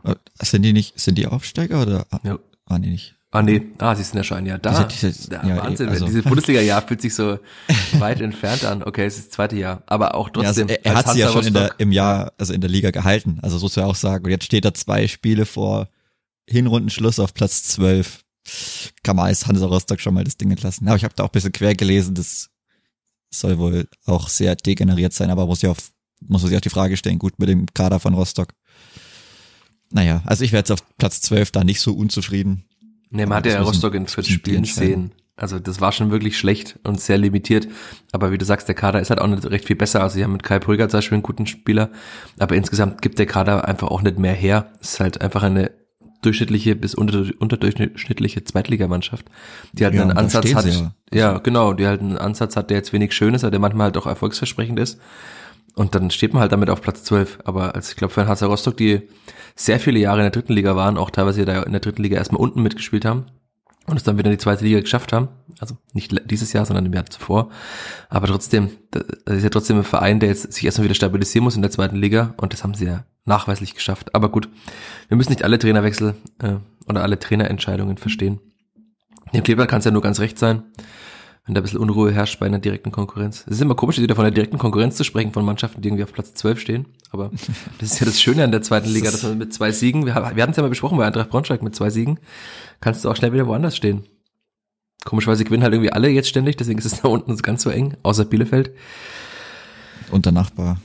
äh, 0.02 0.14
sind 0.40 0.62
die 0.62 0.72
nicht, 0.72 0.98
sind 0.98 1.16
die 1.16 1.26
Aufsteiger 1.26 1.82
oder 1.82 2.06
ja. 2.24 2.38
waren 2.66 2.82
die 2.82 2.90
nicht? 2.90 3.14
Ah 3.34 3.42
nee, 3.42 3.62
ah, 3.78 3.96
sie 3.96 4.04
sind 4.04 4.16
ja 4.16 4.22
schon 4.22 4.38
ein 4.38 4.46
Jahr 4.46 4.58
da. 4.58 4.84
Diese, 4.84 5.10
diese, 5.10 5.32
ja, 5.32 5.44
ja, 5.44 5.56
Wahnsinn, 5.64 5.88
also. 5.88 6.06
dieses 6.06 6.22
Bundesliga-Jahr 6.22 6.82
fühlt 6.82 7.02
sich 7.02 7.16
so 7.16 7.40
weit 7.98 8.20
entfernt 8.20 8.64
an. 8.64 8.84
Okay, 8.84 9.06
es 9.06 9.16
ist 9.16 9.26
das 9.26 9.34
zweite 9.34 9.56
Jahr, 9.56 9.82
aber 9.86 10.14
auch 10.14 10.30
trotzdem. 10.30 10.68
Ja, 10.68 10.76
also 10.76 10.84
er, 10.84 10.86
er 10.86 10.94
hat 10.94 11.08
sie 11.08 11.18
ja 11.18 11.32
schon 11.32 11.44
in 11.44 11.52
der, 11.52 11.74
im 11.78 11.90
Jahr, 11.90 12.32
also 12.38 12.52
in 12.52 12.60
der 12.60 12.70
Liga 12.70 12.92
gehalten. 12.92 13.40
Also 13.42 13.58
so 13.58 13.80
ja 13.80 13.88
auch 13.88 13.96
sagen. 13.96 14.24
Und 14.24 14.30
jetzt 14.30 14.44
steht 14.44 14.64
er 14.64 14.72
zwei 14.74 15.08
Spiele 15.08 15.46
vor 15.46 15.88
Hinrundenschluss 16.48 17.18
auf 17.18 17.34
Platz 17.34 17.64
zwölf. 17.64 18.23
Kann 19.02 19.16
man 19.16 19.26
als 19.26 19.46
Hansa 19.46 19.66
Rostock 19.66 20.00
schon 20.00 20.14
mal 20.14 20.24
das 20.24 20.36
Ding 20.36 20.50
entlassen. 20.50 20.86
Aber 20.88 20.96
ich 20.96 21.04
habe 21.04 21.14
da 21.14 21.24
auch 21.24 21.28
ein 21.28 21.32
bisschen 21.32 21.52
quer 21.52 21.74
gelesen, 21.74 22.14
das 22.14 22.50
soll 23.30 23.58
wohl 23.58 23.88
auch 24.06 24.28
sehr 24.28 24.54
degeneriert 24.54 25.12
sein, 25.12 25.30
aber 25.30 25.46
muss 25.46 25.62
ja 25.62 25.70
auf 25.70 25.78
muss 26.28 26.42
man 26.42 26.48
sich 26.48 26.56
auch 26.56 26.62
die 26.62 26.70
Frage 26.70 26.96
stellen, 26.96 27.18
gut 27.18 27.38
mit 27.38 27.48
dem 27.48 27.66
Kader 27.66 28.00
von 28.00 28.14
Rostock. 28.14 28.54
Naja, 29.90 30.22
also 30.24 30.44
ich 30.44 30.52
wäre 30.52 30.60
jetzt 30.60 30.72
auf 30.72 30.82
Platz 30.96 31.20
12 31.20 31.50
da 31.50 31.64
nicht 31.64 31.80
so 31.80 31.92
unzufrieden. 31.94 32.64
Nee, 33.10 33.26
man 33.26 33.38
hat 33.38 33.46
ja 33.46 33.60
Rostock 33.62 33.94
in 33.94 34.06
40 34.06 34.34
Spielen 34.34 34.64
sehen. 34.64 35.12
Also 35.36 35.58
das 35.58 35.80
war 35.80 35.92
schon 35.92 36.10
wirklich 36.10 36.38
schlecht 36.38 36.78
und 36.84 37.00
sehr 37.00 37.18
limitiert. 37.18 37.68
Aber 38.12 38.30
wie 38.30 38.38
du 38.38 38.44
sagst, 38.44 38.68
der 38.68 38.74
Kader 38.74 39.00
ist 39.00 39.10
halt 39.10 39.20
auch 39.20 39.26
nicht 39.26 39.44
recht 39.46 39.66
viel 39.66 39.76
besser. 39.76 40.02
Also 40.02 40.14
sie 40.14 40.24
haben 40.24 40.32
mit 40.32 40.44
Kai 40.44 40.58
Brüger 40.58 40.88
zum 40.88 40.98
Beispiel 40.98 41.16
einen 41.16 41.22
guten 41.22 41.46
Spieler. 41.46 41.90
Aber 42.38 42.54
insgesamt 42.54 43.02
gibt 43.02 43.18
der 43.18 43.26
Kader 43.26 43.66
einfach 43.66 43.88
auch 43.88 44.02
nicht 44.02 44.18
mehr 44.18 44.32
her. 44.32 44.72
Es 44.80 44.94
ist 44.94 45.00
halt 45.00 45.20
einfach 45.20 45.42
eine 45.42 45.72
durchschnittliche 46.24 46.76
bis 46.76 46.94
unter, 46.94 47.24
unterdurchschnittliche 47.38 48.44
Zweitligamannschaft, 48.44 49.26
die 49.72 49.84
halt 49.84 49.94
ja, 49.94 50.02
einen 50.02 50.16
Ansatz 50.16 50.54
hat. 50.54 50.66
Ja. 50.66 50.94
ja, 51.12 51.38
genau, 51.38 51.72
die 51.72 51.86
halt 51.86 52.00
einen 52.00 52.18
Ansatz 52.18 52.56
hat, 52.56 52.70
der 52.70 52.78
jetzt 52.78 52.92
wenig 52.92 53.12
schön 53.12 53.34
ist, 53.34 53.44
aber 53.44 53.50
der 53.50 53.60
manchmal 53.60 53.86
halt 53.86 53.96
auch 53.96 54.06
erfolgsversprechend 54.06 54.78
ist. 54.78 54.98
Und 55.74 55.94
dann 55.94 56.10
steht 56.10 56.32
man 56.32 56.40
halt 56.40 56.52
damit 56.52 56.70
auf 56.70 56.80
Platz 56.80 57.02
12. 57.04 57.40
Aber 57.44 57.74
als 57.74 57.90
ich 57.90 57.96
glaube 57.96 58.14
für 58.14 58.22
ein 58.22 58.28
HC 58.28 58.44
Rostock, 58.44 58.76
die 58.76 59.02
sehr 59.56 59.80
viele 59.80 59.98
Jahre 59.98 60.18
in 60.18 60.24
der 60.24 60.30
dritten 60.30 60.52
Liga 60.52 60.76
waren, 60.76 60.96
auch 60.96 61.10
teilweise 61.10 61.44
da 61.44 61.62
in 61.62 61.72
der 61.72 61.80
dritten 61.80 62.02
Liga 62.02 62.16
erstmal 62.16 62.40
unten 62.40 62.62
mitgespielt 62.62 63.04
haben 63.04 63.26
und 63.86 63.96
es 63.96 64.02
dann 64.02 64.16
wieder 64.16 64.30
in 64.30 64.36
die 64.36 64.42
zweite 64.42 64.64
Liga 64.64 64.80
geschafft 64.80 65.12
haben. 65.12 65.28
Also 65.58 65.76
nicht 65.92 66.14
dieses 66.30 66.52
Jahr, 66.52 66.64
sondern 66.64 66.86
im 66.86 66.92
Jahr 66.92 67.06
zuvor. 67.06 67.50
Aber 68.08 68.26
trotzdem, 68.28 68.70
das 68.90 69.36
ist 69.36 69.42
ja 69.44 69.50
trotzdem 69.50 69.78
ein 69.78 69.84
Verein, 69.84 70.20
der 70.20 70.28
jetzt 70.28 70.52
sich 70.52 70.64
erstmal 70.64 70.84
wieder 70.84 70.94
stabilisieren 70.94 71.44
muss 71.44 71.56
in 71.56 71.62
der 71.62 71.70
zweiten 71.70 71.96
Liga. 71.96 72.34
Und 72.36 72.52
das 72.52 72.62
haben 72.62 72.74
sie 72.74 72.86
ja 72.86 73.04
nachweislich 73.24 73.74
geschafft. 73.74 74.14
Aber 74.14 74.28
gut, 74.28 74.48
wir 75.08 75.16
müssen 75.16 75.30
nicht 75.30 75.44
alle 75.44 75.58
Trainerwechsel 75.58 76.14
äh, 76.40 76.56
oder 76.88 77.02
alle 77.02 77.18
Trainerentscheidungen 77.18 77.96
verstehen. 77.96 78.40
Dem 79.32 79.42
Kleber 79.42 79.66
kann 79.66 79.78
es 79.80 79.84
ja 79.84 79.90
nur 79.90 80.02
ganz 80.02 80.20
recht 80.20 80.38
sein 80.38 80.62
wenn 81.46 81.54
da 81.54 81.60
ein 81.60 81.62
bisschen 81.62 81.78
Unruhe 81.78 82.10
herrscht 82.10 82.40
bei 82.40 82.46
einer 82.46 82.58
direkten 82.58 82.90
Konkurrenz. 82.90 83.44
Es 83.46 83.56
ist 83.56 83.60
immer 83.60 83.74
komisch, 83.74 83.98
wieder 83.98 84.14
von 84.14 84.24
einer 84.24 84.34
direkten 84.34 84.56
Konkurrenz 84.56 84.96
zu 84.96 85.04
sprechen 85.04 85.32
von 85.32 85.44
Mannschaften, 85.44 85.82
die 85.82 85.88
irgendwie 85.88 86.04
auf 86.04 86.12
Platz 86.12 86.32
12 86.34 86.58
stehen. 86.58 86.86
Aber 87.10 87.30
das 87.78 87.92
ist 87.92 88.00
ja 88.00 88.06
das 88.06 88.20
Schöne 88.20 88.44
an 88.44 88.50
der 88.50 88.62
zweiten 88.62 88.88
Liga, 88.88 89.10
dass 89.10 89.22
man 89.22 89.36
mit 89.36 89.52
zwei 89.52 89.70
Siegen, 89.70 90.06
wir, 90.06 90.14
wir 90.14 90.42
hatten 90.42 90.50
es 90.50 90.56
ja 90.56 90.62
mal 90.62 90.70
besprochen 90.70 90.96
bei 90.96 91.06
Eintracht 91.06 91.28
Braunschweig, 91.28 91.62
mit 91.62 91.76
zwei 91.76 91.90
Siegen 91.90 92.18
kannst 92.80 93.04
du 93.04 93.10
auch 93.10 93.16
schnell 93.16 93.32
wieder 93.32 93.46
woanders 93.46 93.76
stehen. 93.76 94.04
Komischerweise 95.04 95.44
gewinnen 95.44 95.62
halt 95.62 95.74
irgendwie 95.74 95.92
alle 95.92 96.08
jetzt 96.08 96.28
ständig, 96.28 96.56
deswegen 96.56 96.78
ist 96.78 96.86
es 96.86 97.00
da 97.02 97.08
unten 97.08 97.36
ganz 97.36 97.62
so 97.62 97.70
eng, 97.70 97.94
außer 98.02 98.24
Bielefeld. 98.24 98.70
Und 100.10 100.24
der 100.24 100.32
Nachbar. 100.32 100.80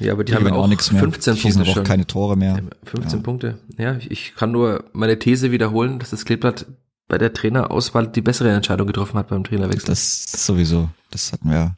Ja, 0.00 0.12
aber 0.12 0.24
die, 0.24 0.32
die 0.32 0.36
haben 0.36 0.46
auch, 0.48 0.64
auch 0.64 0.68
nichts 0.68 0.90
mehr. 0.90 1.00
15 1.00 1.36
Schießen 1.36 1.52
Punkte 1.52 1.70
auch 1.70 1.74
schon. 1.74 1.84
keine 1.84 2.06
Tore 2.06 2.36
mehr. 2.36 2.62
15 2.84 3.18
ja. 3.18 3.22
Punkte. 3.22 3.58
Ja, 3.78 3.96
ich, 3.96 4.10
ich 4.10 4.34
kann 4.34 4.50
nur 4.50 4.84
meine 4.92 5.18
These 5.18 5.52
wiederholen, 5.52 5.98
dass 5.98 6.10
das 6.10 6.24
Kleeblatt 6.24 6.66
bei 7.08 7.18
der 7.18 7.32
Trainerauswahl 7.32 8.06
die 8.06 8.22
bessere 8.22 8.50
Entscheidung 8.52 8.86
getroffen 8.86 9.18
hat 9.18 9.28
beim 9.28 9.44
Trainerwechsel. 9.44 9.86
Das 9.86 10.24
sowieso. 10.46 10.88
Das 11.10 11.32
hatten 11.32 11.50
wir, 11.50 11.74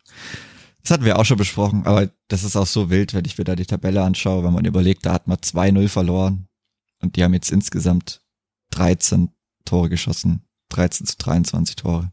das 0.83 0.93
hatten 0.93 1.05
wir 1.05 1.19
auch 1.19 1.25
schon 1.25 1.39
besprochen. 1.39 1.87
Aber 1.87 2.09
das 2.29 2.45
ist 2.45 2.55
auch 2.55 2.67
so 2.67 2.91
wild, 2.91 3.15
wenn 3.15 3.25
ich 3.25 3.39
mir 3.39 3.45
da 3.45 3.57
die 3.57 3.67
Tabelle 3.67 4.03
anschaue, 4.03 4.45
wenn 4.45 4.53
man 4.53 4.65
überlegt, 4.65 5.07
da 5.07 5.13
hat 5.15 5.27
man 5.27 5.39
2-0 5.39 5.89
verloren. 5.89 6.47
Und 7.01 7.17
die 7.17 7.25
haben 7.25 7.35
jetzt 7.35 7.51
insgesamt 7.51 8.21
13 8.71 9.31
Tore 9.65 9.89
geschossen. 9.89 10.43
13 10.69 11.07
zu 11.07 11.17
23 11.19 11.77
Tore. 11.77 12.13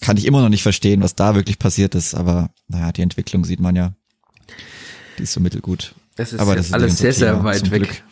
Kann 0.00 0.16
ich 0.16 0.26
immer 0.26 0.42
noch 0.42 0.50
nicht 0.50 0.62
verstehen, 0.62 1.02
was 1.02 1.14
da 1.14 1.34
wirklich 1.34 1.58
passiert 1.58 1.94
ist. 1.94 2.14
Aber 2.14 2.50
naja, 2.68 2.92
die 2.92 3.02
Entwicklung 3.02 3.44
sieht 3.44 3.60
man 3.60 3.74
ja. 3.74 3.94
Die 5.18 5.22
ist 5.24 5.32
so 5.32 5.40
mittelgut. 5.40 5.94
Es 6.16 6.32
ist 6.32 6.40
aber 6.40 6.56
das 6.56 6.66
ist 6.66 6.74
alles 6.74 6.98
sehr, 6.98 7.12
sehr 7.12 7.44
weit 7.44 7.70
weg. 7.70 7.82
Glück. 7.82 8.02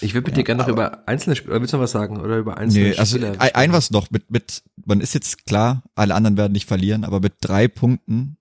Ich 0.00 0.12
würde 0.12 0.26
mit 0.26 0.36
ja, 0.36 0.42
dir 0.42 0.44
gerne 0.44 0.62
noch 0.62 0.68
über 0.68 1.08
einzelne 1.08 1.34
Spieler, 1.34 1.60
willst 1.60 1.72
du 1.72 1.78
noch 1.78 1.84
was 1.84 1.92
sagen? 1.92 2.20
Oder 2.20 2.38
über 2.38 2.58
einzelne 2.58 2.90
nee, 2.90 2.96
also 2.96 3.16
Spieler? 3.16 3.40
Ein, 3.40 3.54
ein 3.54 3.72
was 3.72 3.90
noch, 3.90 4.10
mit, 4.10 4.30
mit, 4.30 4.62
man 4.84 5.00
ist 5.00 5.14
jetzt 5.14 5.46
klar, 5.46 5.82
alle 5.94 6.14
anderen 6.14 6.36
werden 6.36 6.52
nicht 6.52 6.68
verlieren, 6.68 7.04
aber 7.04 7.20
mit 7.20 7.34
drei 7.40 7.68
Punkten 7.68 8.36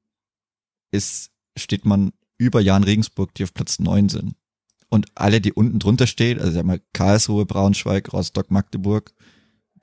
ist, 0.92 1.32
steht 1.58 1.86
man 1.86 2.12
über 2.38 2.60
Jan 2.60 2.84
Regensburg, 2.84 3.34
die 3.36 3.44
auf 3.44 3.54
Platz 3.54 3.80
neun 3.80 4.10
sind. 4.10 4.36
Und 4.90 5.08
alle, 5.16 5.42
die 5.42 5.54
unten 5.54 5.80
drunter 5.80 6.06
stehen, 6.06 6.40
also 6.40 6.52
sag 6.52 6.66
mal 6.66 6.82
Karlsruhe, 6.92 7.46
Braunschweig, 7.46 8.12
Rostock, 8.12 8.52
Magdeburg, 8.52 9.14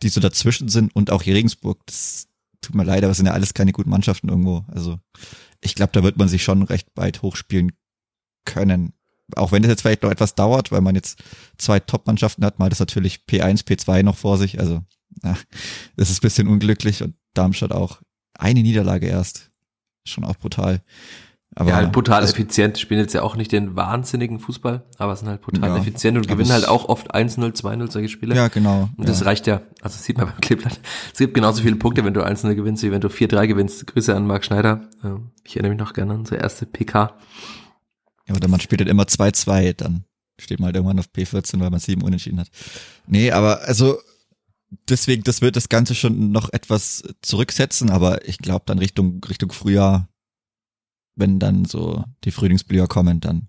die 0.03 0.09
so 0.09 0.21
dazwischen 0.21 0.69
sind 0.69 0.95
und 0.95 1.11
auch 1.11 1.25
Regensburg, 1.25 1.81
das 1.87 2.29
tut 2.61 2.75
mir 2.75 2.85
leid, 2.85 3.03
aber 3.05 3.13
es 3.13 3.17
sind 3.17 3.27
ja 3.27 3.33
alles 3.33 3.55
keine 3.55 3.73
guten 3.73 3.91
Mannschaften 3.91 4.29
irgendwo. 4.29 4.65
Also 4.69 4.99
ich 5.61 5.75
glaube, 5.75 5.93
da 5.93 6.03
wird 6.03 6.17
man 6.17 6.29
sich 6.29 6.45
schon 6.45 6.63
recht 6.63 6.89
weit 6.95 7.23
hochspielen 7.23 7.73
können 8.45 8.93
auch 9.37 9.53
wenn 9.53 9.63
es 9.63 9.69
jetzt 9.69 9.83
vielleicht 9.83 10.03
noch 10.03 10.11
etwas 10.11 10.35
dauert, 10.35 10.73
weil 10.73 10.81
man 10.81 10.95
jetzt 10.95 11.23
zwei 11.59 11.81
Top-Mannschaften 11.81 12.45
hat, 12.45 12.59
mal 12.59 12.69
das 12.69 12.81
natürlich 12.81 13.21
P1, 13.29 13.65
P2 13.65 14.03
noch 14.03 14.17
vor 14.17 14.39
sich. 14.39 14.59
Also, 14.61 14.83
ja, 15.23 15.37
das 15.97 16.11
ist 16.11 16.19
ein 16.19 16.23
bisschen 16.23 16.49
unglücklich 16.49 17.03
und 17.03 17.15
Darmstadt 17.35 17.73
auch 17.73 18.01
eine 18.35 18.63
Niederlage 18.63 19.07
erst. 19.07 19.51
Schon 20.05 20.25
auch 20.25 20.37
brutal. 20.37 20.83
Aber 21.57 21.71
ja, 21.71 21.77
halt 21.77 21.91
brutal 21.93 22.23
effizient, 22.23 22.79
spielen 22.79 23.01
jetzt 23.01 23.13
ja 23.13 23.23
auch 23.23 23.35
nicht 23.35 23.51
den 23.51 23.75
wahnsinnigen 23.75 24.39
Fußball, 24.39 24.85
aber 24.99 25.17
sind 25.17 25.29
halt 25.29 25.41
brutal 25.41 25.71
ja, 25.71 25.77
effizient 25.79 26.17
und 26.17 26.29
gewinnen 26.29 26.53
halt 26.53 26.69
auch 26.69 26.89
oft 26.89 27.13
1-0, 27.13 27.39
2-0 27.41 27.91
solche 27.91 28.09
Spiele. 28.09 28.37
Ja, 28.37 28.47
genau. 28.47 28.89
Und 28.97 29.09
das 29.09 29.25
reicht 29.25 29.49
ja, 29.49 29.57
also 29.83 29.97
das 29.97 30.05
sieht 30.05 30.17
man 30.17 30.29
beim 30.29 30.41
Kleeblatt. 30.41 30.79
Es 31.13 31.19
gibt 31.19 31.35
genauso 31.35 31.63
viele 31.63 31.75
Punkte, 31.75 32.05
wenn 32.05 32.15
du 32.15 32.25
1-0 32.25 32.55
gewinnst, 32.55 32.85
wie 32.85 32.93
wenn 32.93 33.01
du 33.01 33.09
4-3 33.09 33.49
gewinnst. 33.49 33.85
Grüße 33.85 34.15
an 34.15 34.29
Marc 34.29 34.45
Schneider. 34.45 34.89
Ich 35.43 35.57
erinnere 35.57 35.71
mich 35.73 35.81
noch 35.81 35.93
gerne 35.93 36.13
an 36.13 36.21
unsere 36.21 36.41
erste 36.41 36.67
PK. 36.67 37.17
Ja, 38.31 38.37
oder 38.37 38.47
man 38.47 38.61
spielt 38.61 38.81
halt 38.81 38.89
immer 38.89 39.03
2-2, 39.05 39.73
dann 39.73 40.05
steht 40.41 40.61
man 40.61 40.67
halt 40.67 40.77
irgendwann 40.77 41.01
auf 41.01 41.09
P14, 41.09 41.59
weil 41.59 41.71
man 41.71 41.81
sieben 41.81 42.03
unentschieden 42.03 42.39
hat. 42.39 42.49
Nee, 43.07 43.33
aber 43.33 43.63
also 43.63 43.99
deswegen, 44.89 45.25
das 45.25 45.43
wird 45.43 45.57
das 45.57 45.69
Ganze 45.69 45.97
schon 45.97 46.31
noch 46.31 46.53
etwas 46.53 47.03
zurücksetzen, 47.23 47.91
aber 47.91 48.27
ich 48.29 48.39
glaube 48.39 48.63
dann 48.67 48.79
Richtung, 48.79 49.21
Richtung 49.29 49.51
Frühjahr, 49.51 50.09
wenn 51.17 51.41
dann 51.41 51.65
so 51.65 52.05
die 52.23 52.31
Frühlingsblüher 52.31 52.87
kommen, 52.87 53.19
dann 53.19 53.49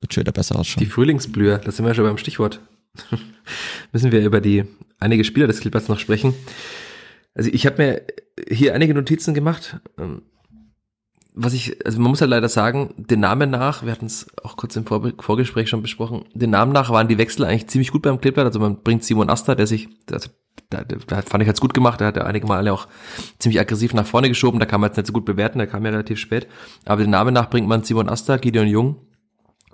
wird 0.00 0.14
schon 0.14 0.22
wieder 0.22 0.32
besser 0.32 0.58
ausschauen. 0.58 0.82
Die 0.82 0.90
Frühlingsblüher, 0.90 1.58
da 1.58 1.70
sind 1.70 1.84
wir 1.84 1.94
schon 1.94 2.04
beim 2.04 2.18
Stichwort. 2.18 2.60
Müssen 3.92 4.10
wir 4.10 4.24
über 4.24 4.40
die 4.40 4.64
einige 4.98 5.24
Spieler 5.24 5.46
des 5.48 5.60
Clippers 5.60 5.88
noch 5.88 5.98
sprechen. 5.98 6.32
Also 7.34 7.50
ich 7.52 7.66
habe 7.66 7.82
mir 7.82 8.02
hier 8.48 8.74
einige 8.74 8.94
Notizen 8.94 9.34
gemacht. 9.34 9.80
Was 11.36 11.52
ich, 11.52 11.84
also 11.84 12.00
man 12.00 12.10
muss 12.10 12.20
ja 12.20 12.26
leider 12.26 12.48
sagen, 12.48 12.94
den 12.96 13.18
Namen 13.18 13.50
nach, 13.50 13.84
wir 13.84 13.90
hatten 13.90 14.06
es 14.06 14.28
auch 14.42 14.56
kurz 14.56 14.76
im 14.76 14.86
Vor 14.86 15.12
Vorgespräch 15.18 15.68
schon 15.68 15.82
besprochen, 15.82 16.24
den 16.32 16.50
Namen 16.50 16.72
nach 16.72 16.90
waren 16.90 17.08
die 17.08 17.18
Wechsel 17.18 17.44
eigentlich 17.44 17.66
ziemlich 17.66 17.90
gut 17.90 18.02
beim 18.02 18.20
Clipper. 18.20 18.44
Also 18.44 18.60
man 18.60 18.82
bringt 18.82 19.02
Simon 19.02 19.28
Asta, 19.28 19.56
der 19.56 19.66
sich, 19.66 19.88
also 20.12 20.30
da, 20.70 20.84
da 20.84 21.22
fand 21.22 21.42
ich 21.42 21.48
jetzt 21.48 21.60
gut 21.60 21.74
gemacht, 21.74 22.00
der 22.00 22.06
hat 22.06 22.16
ja 22.16 22.24
einige 22.24 22.46
Male 22.46 22.72
auch 22.72 22.86
ziemlich 23.40 23.60
aggressiv 23.60 23.94
nach 23.94 24.06
vorne 24.06 24.28
geschoben, 24.28 24.60
da 24.60 24.66
kann 24.66 24.80
man 24.80 24.90
jetzt 24.90 24.96
nicht 24.96 25.08
so 25.08 25.12
gut 25.12 25.24
bewerten, 25.24 25.58
der 25.58 25.66
kam 25.66 25.84
ja 25.84 25.90
relativ 25.90 26.18
spät. 26.18 26.46
Aber 26.84 27.02
den 27.02 27.10
Namen 27.10 27.34
nach 27.34 27.50
bringt 27.50 27.68
man 27.68 27.82
Simon 27.82 28.08
Asta, 28.08 28.36
Gideon 28.36 28.68
Jung, 28.68 28.96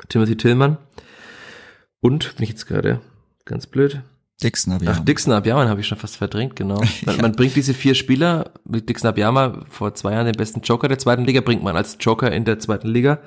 Timothy 0.08 0.36
Tillmann 0.36 0.78
und, 2.00 2.36
bin 2.36 2.44
ich 2.44 2.50
jetzt 2.50 2.66
gerade 2.66 3.00
ganz 3.44 3.66
blöd, 3.66 4.02
Dixon 4.42 4.72
Abiyama. 4.72 4.98
Ach, 4.98 5.04
Dixon 5.04 5.32
Abiyama 5.32 5.68
habe 5.68 5.80
ich 5.80 5.86
schon 5.86 5.98
fast 5.98 6.16
verdrängt, 6.16 6.56
genau. 6.56 6.76
Man, 7.04 7.16
ja. 7.16 7.22
man, 7.22 7.32
bringt 7.32 7.56
diese 7.56 7.74
vier 7.74 7.94
Spieler, 7.94 8.52
mit 8.64 8.88
Dixon 8.88 9.08
Abiyama 9.08 9.64
vor 9.68 9.94
zwei 9.94 10.12
Jahren 10.12 10.26
den 10.26 10.36
besten 10.36 10.60
Joker 10.60 10.88
der 10.88 10.98
zweiten 10.98 11.24
Liga, 11.24 11.40
bringt 11.40 11.62
man 11.62 11.76
als 11.76 11.96
Joker 12.00 12.32
in 12.32 12.44
der 12.44 12.58
zweiten 12.58 12.88
Liga. 12.88 13.20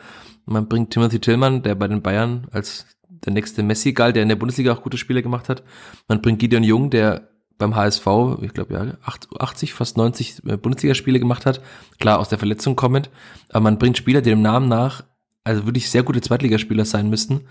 Man 0.45 0.67
bringt 0.67 0.91
Timothy 0.91 1.19
Tillmann, 1.19 1.63
der 1.63 1.75
bei 1.75 1.87
den 1.87 2.01
Bayern 2.01 2.47
als 2.51 2.85
der 3.09 3.33
nächste 3.33 3.63
Messi 3.63 3.93
galt, 3.93 4.15
der 4.15 4.23
in 4.23 4.29
der 4.29 4.35
Bundesliga 4.35 4.73
auch 4.73 4.81
gute 4.81 4.97
Spiele 4.97 5.23
gemacht 5.23 5.49
hat. 5.49 5.63
Man 6.07 6.21
bringt 6.21 6.39
Gideon 6.39 6.63
Jung, 6.63 6.89
der 6.89 7.29
beim 7.57 7.75
HSV, 7.75 8.07
ich 8.41 8.53
glaube 8.53 8.73
ja, 8.73 8.97
80, 9.39 9.73
fast 9.73 9.95
90 9.97 10.41
äh, 10.45 10.57
Bundesligaspiele 10.57 11.19
gemacht 11.19 11.45
hat. 11.45 11.61
Klar, 11.99 12.19
aus 12.19 12.29
der 12.29 12.39
Verletzung 12.39 12.75
kommend. 12.75 13.09
Aber 13.49 13.61
man 13.61 13.77
bringt 13.77 13.97
Spieler, 13.97 14.21
die 14.21 14.31
dem 14.31 14.41
Namen 14.41 14.67
nach, 14.67 15.03
also 15.43 15.65
wirklich 15.65 15.89
sehr 15.89 16.03
gute 16.03 16.21
Zweitligaspieler 16.21 16.85
sein 16.85 17.09
müssten. 17.09 17.41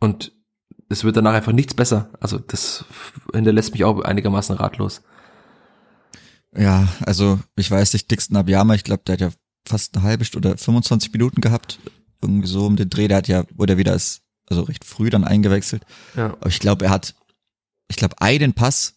Und 0.00 0.32
es 0.88 1.04
wird 1.04 1.16
danach 1.16 1.34
einfach 1.34 1.52
nichts 1.52 1.74
besser. 1.74 2.10
Also 2.20 2.38
das 2.38 2.84
hinterlässt 3.32 3.72
mich 3.72 3.84
auch 3.84 4.00
einigermaßen 4.00 4.56
ratlos. 4.56 5.02
Ja, 6.56 6.88
also 7.06 7.40
ich 7.56 7.70
weiß 7.70 7.92
nicht, 7.94 8.10
Dixon 8.10 8.36
Abiyama, 8.36 8.74
ich 8.74 8.84
glaube, 8.84 9.02
der 9.06 9.14
hat 9.14 9.20
ja 9.20 9.30
fast 9.66 9.96
eine 9.96 10.04
halbe 10.04 10.24
Stunde 10.24 10.50
oder 10.50 10.58
25 10.58 11.12
Minuten 11.12 11.40
gehabt. 11.40 11.78
Irgendwie 12.20 12.48
so 12.48 12.66
um 12.66 12.76
den 12.76 12.90
Dreh, 12.90 13.08
der 13.08 13.18
hat 13.18 13.28
ja, 13.28 13.44
wurde 13.54 13.78
wieder 13.78 13.94
ist, 13.94 14.22
also 14.48 14.62
recht 14.62 14.84
früh 14.84 15.10
dann 15.10 15.24
eingewechselt. 15.24 15.84
Ja. 16.14 16.34
Aber 16.40 16.48
ich 16.48 16.60
glaube, 16.60 16.84
er 16.84 16.90
hat, 16.90 17.14
ich 17.88 17.96
glaube, 17.96 18.20
einen 18.20 18.52
Pass 18.52 18.94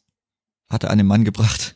hat 0.69 0.83
er 0.83 0.91
an 0.91 0.97
den 0.97 1.07
Mann 1.07 1.23
gebracht 1.23 1.75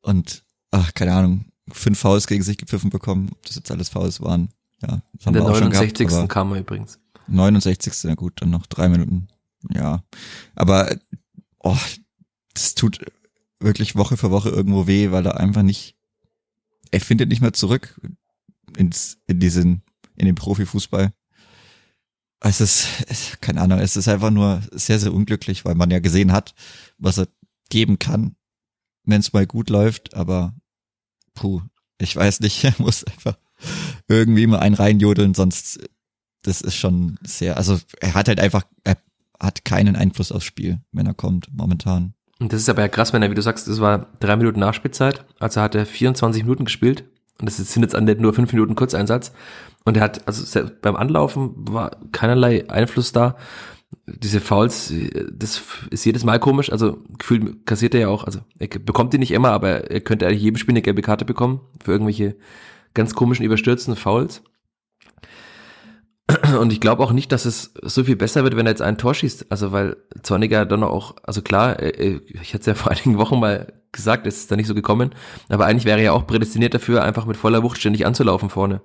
und, 0.00 0.44
ach, 0.70 0.92
keine 0.94 1.14
Ahnung, 1.14 1.46
fünf 1.70 1.98
Fouls 1.98 2.26
gegen 2.26 2.42
sich 2.42 2.58
gepfiffen 2.58 2.90
bekommen, 2.90 3.30
ob 3.32 3.46
das 3.46 3.56
jetzt 3.56 3.70
alles 3.70 3.88
Fouls 3.88 4.20
waren. 4.20 4.48
Ja, 4.82 5.02
das 5.12 5.26
haben 5.26 5.34
In 5.34 5.44
der 5.44 5.52
69. 5.52 6.08
Gehabt, 6.08 6.28
kam 6.28 6.52
er 6.52 6.60
übrigens. 6.60 6.98
69. 7.28 8.04
Ja 8.04 8.14
gut, 8.14 8.40
dann 8.40 8.50
noch 8.50 8.66
drei 8.66 8.88
Minuten. 8.88 9.28
Ja. 9.72 10.02
Aber 10.54 10.94
oh, 11.58 11.76
das 12.54 12.74
tut 12.74 13.04
wirklich 13.60 13.96
Woche 13.96 14.16
für 14.16 14.30
Woche 14.30 14.50
irgendwo 14.50 14.86
weh, 14.86 15.10
weil 15.10 15.26
er 15.26 15.38
einfach 15.38 15.62
nicht, 15.62 15.96
er 16.90 17.00
findet 17.00 17.28
nicht 17.28 17.40
mehr 17.40 17.52
zurück 17.52 18.00
ins, 18.76 19.18
in 19.26 19.40
diesen, 19.40 19.82
in 20.16 20.26
den 20.26 20.34
Profifußball. 20.34 21.12
Es 22.40 22.60
ist, 22.60 23.40
keine 23.40 23.60
Ahnung, 23.60 23.80
es 23.80 23.96
ist 23.96 24.08
einfach 24.08 24.30
nur 24.30 24.62
sehr, 24.70 25.00
sehr 25.00 25.12
unglücklich, 25.12 25.64
weil 25.64 25.74
man 25.74 25.90
ja 25.90 25.98
gesehen 25.98 26.32
hat, 26.32 26.54
was 26.96 27.18
er 27.18 27.28
geben 27.68 27.98
kann, 27.98 28.36
wenn 29.04 29.20
es 29.20 29.32
mal 29.32 29.46
gut 29.46 29.70
läuft, 29.70 30.14
aber 30.14 30.54
puh, 31.34 31.62
ich 31.98 32.14
weiß 32.14 32.40
nicht, 32.40 32.62
er 32.64 32.74
muss 32.78 33.04
einfach 33.04 33.36
irgendwie 34.06 34.46
mal 34.46 34.60
einen 34.60 34.76
reinjodeln, 34.76 35.34
sonst 35.34 35.80
das 36.42 36.60
ist 36.60 36.76
schon 36.76 37.18
sehr, 37.22 37.56
also 37.56 37.78
er 38.00 38.14
hat 38.14 38.28
halt 38.28 38.40
einfach, 38.40 38.62
er 38.84 38.96
hat 39.40 39.64
keinen 39.64 39.96
Einfluss 39.96 40.32
aufs 40.32 40.44
Spiel, 40.44 40.80
wenn 40.92 41.06
er 41.06 41.14
kommt, 41.14 41.48
momentan. 41.52 42.14
Und 42.40 42.52
das 42.52 42.60
ist 42.60 42.68
aber 42.68 42.82
ja 42.82 42.88
krass, 42.88 43.12
wenn 43.12 43.22
er, 43.22 43.30
wie 43.30 43.34
du 43.34 43.42
sagst, 43.42 43.66
es 43.66 43.80
war 43.80 44.12
drei 44.20 44.36
Minuten 44.36 44.60
Nachspielzeit, 44.60 45.24
also 45.38 45.60
hat 45.60 45.74
er 45.74 45.86
24 45.86 46.44
Minuten 46.44 46.64
gespielt 46.64 47.04
und 47.40 47.46
das 47.46 47.56
sind 47.56 47.82
jetzt 47.82 47.94
an 47.94 48.06
der 48.06 48.16
nur 48.16 48.34
fünf 48.34 48.52
Minuten 48.52 48.74
Kurzeinsatz 48.74 49.32
und 49.84 49.96
er 49.96 50.02
hat, 50.02 50.26
also 50.26 50.68
beim 50.82 50.96
Anlaufen 50.96 51.52
war 51.56 51.96
keinerlei 52.12 52.68
Einfluss 52.70 53.12
da 53.12 53.36
diese 54.06 54.40
Fouls, 54.40 54.92
das 55.32 55.62
ist 55.90 56.04
jedes 56.04 56.24
Mal 56.24 56.38
komisch. 56.38 56.70
Also 56.70 56.98
gefühlt 57.18 57.66
kassiert 57.66 57.94
er 57.94 58.00
ja 58.00 58.08
auch, 58.08 58.24
also 58.24 58.40
er 58.58 58.68
bekommt 58.68 59.12
die 59.12 59.18
nicht 59.18 59.30
immer, 59.30 59.50
aber 59.50 59.90
er 59.90 60.00
könnte 60.00 60.26
eigentlich 60.26 60.42
jedem 60.42 60.56
Spiel 60.56 60.72
eine 60.72 60.82
gelbe 60.82 61.02
Karte 61.02 61.24
bekommen 61.24 61.60
für 61.82 61.92
irgendwelche 61.92 62.36
ganz 62.94 63.14
komischen, 63.14 63.44
überstürzten 63.44 63.96
Fouls. 63.96 64.42
Und 66.56 66.72
ich 66.72 66.80
glaube 66.80 67.02
auch 67.02 67.12
nicht, 67.12 67.32
dass 67.32 67.44
es 67.44 67.72
so 67.82 68.04
viel 68.04 68.16
besser 68.16 68.44
wird, 68.44 68.56
wenn 68.56 68.66
er 68.66 68.72
jetzt 68.72 68.82
ein 68.82 68.98
Tor 68.98 69.14
schießt. 69.14 69.46
Also 69.50 69.72
weil 69.72 69.96
Zorniger 70.22 70.66
dann 70.66 70.82
auch, 70.82 71.16
also 71.22 71.42
klar, 71.42 71.82
ich 71.82 72.54
hatte 72.54 72.60
es 72.60 72.66
ja 72.66 72.74
vor 72.76 72.92
einigen 72.92 73.18
Wochen 73.18 73.40
mal 73.40 73.72
gesagt, 73.92 74.26
es 74.26 74.38
ist 74.38 74.50
da 74.50 74.56
nicht 74.56 74.66
so 74.66 74.74
gekommen, 74.74 75.14
aber 75.48 75.66
eigentlich 75.66 75.84
wäre 75.84 75.98
er 75.98 76.04
ja 76.04 76.12
auch 76.12 76.26
prädestiniert 76.26 76.74
dafür, 76.74 77.02
einfach 77.02 77.24
mit 77.24 77.36
voller 77.36 77.62
Wucht 77.62 77.78
ständig 77.78 78.06
anzulaufen 78.06 78.50
vorne. 78.50 78.82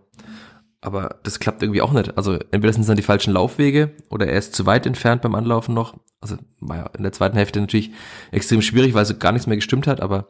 Aber 0.82 1.18
das 1.24 1.40
klappt 1.40 1.62
irgendwie 1.62 1.82
auch 1.82 1.94
nicht. 1.94 2.18
Also 2.18 2.34
entweder 2.52 2.74
sind 2.74 2.82
es 2.82 2.88
dann 2.88 2.98
die 2.98 3.04
falschen 3.04 3.34
Laufwege 3.34 3.92
oder 4.10 4.28
er 4.28 4.38
ist 4.38 4.54
zu 4.54 4.66
weit 4.66 4.86
entfernt 4.86 5.22
beim 5.22 5.36
Anlaufen 5.36 5.74
noch. 5.74 5.98
Also 6.20 6.38
war 6.60 6.78
ja 6.78 6.86
in 6.98 7.04
der 7.04 7.12
zweiten 7.12 7.38
Hälfte 7.38 7.60
natürlich 7.62 7.92
extrem 8.32 8.62
schwierig, 8.62 8.94
weil 8.94 9.06
so 9.06 9.16
gar 9.16 9.32
nichts 9.32 9.48
mehr 9.48 9.58
gestimmt 9.58 9.88
hat, 9.88 10.02
aber 10.02 10.28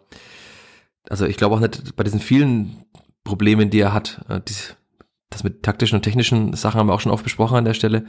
also 1.09 1.25
ich 1.25 1.37
glaube 1.37 1.55
auch 1.55 1.59
nicht 1.59 1.95
bei 1.95 2.03
diesen 2.03 2.19
vielen 2.19 2.85
Problemen, 3.23 3.69
die 3.69 3.79
er 3.79 3.93
hat, 3.93 4.25
äh, 4.29 4.41
die, 4.41 4.53
das 5.33 5.43
mit 5.43 5.63
taktischen 5.63 5.97
und 5.97 6.03
technischen 6.03 6.53
Sachen 6.53 6.79
haben 6.79 6.87
wir 6.87 6.93
auch 6.93 7.01
schon 7.01 7.11
oft 7.11 7.23
besprochen 7.23 7.57
an 7.57 7.65
der 7.65 7.73
Stelle, 7.73 8.05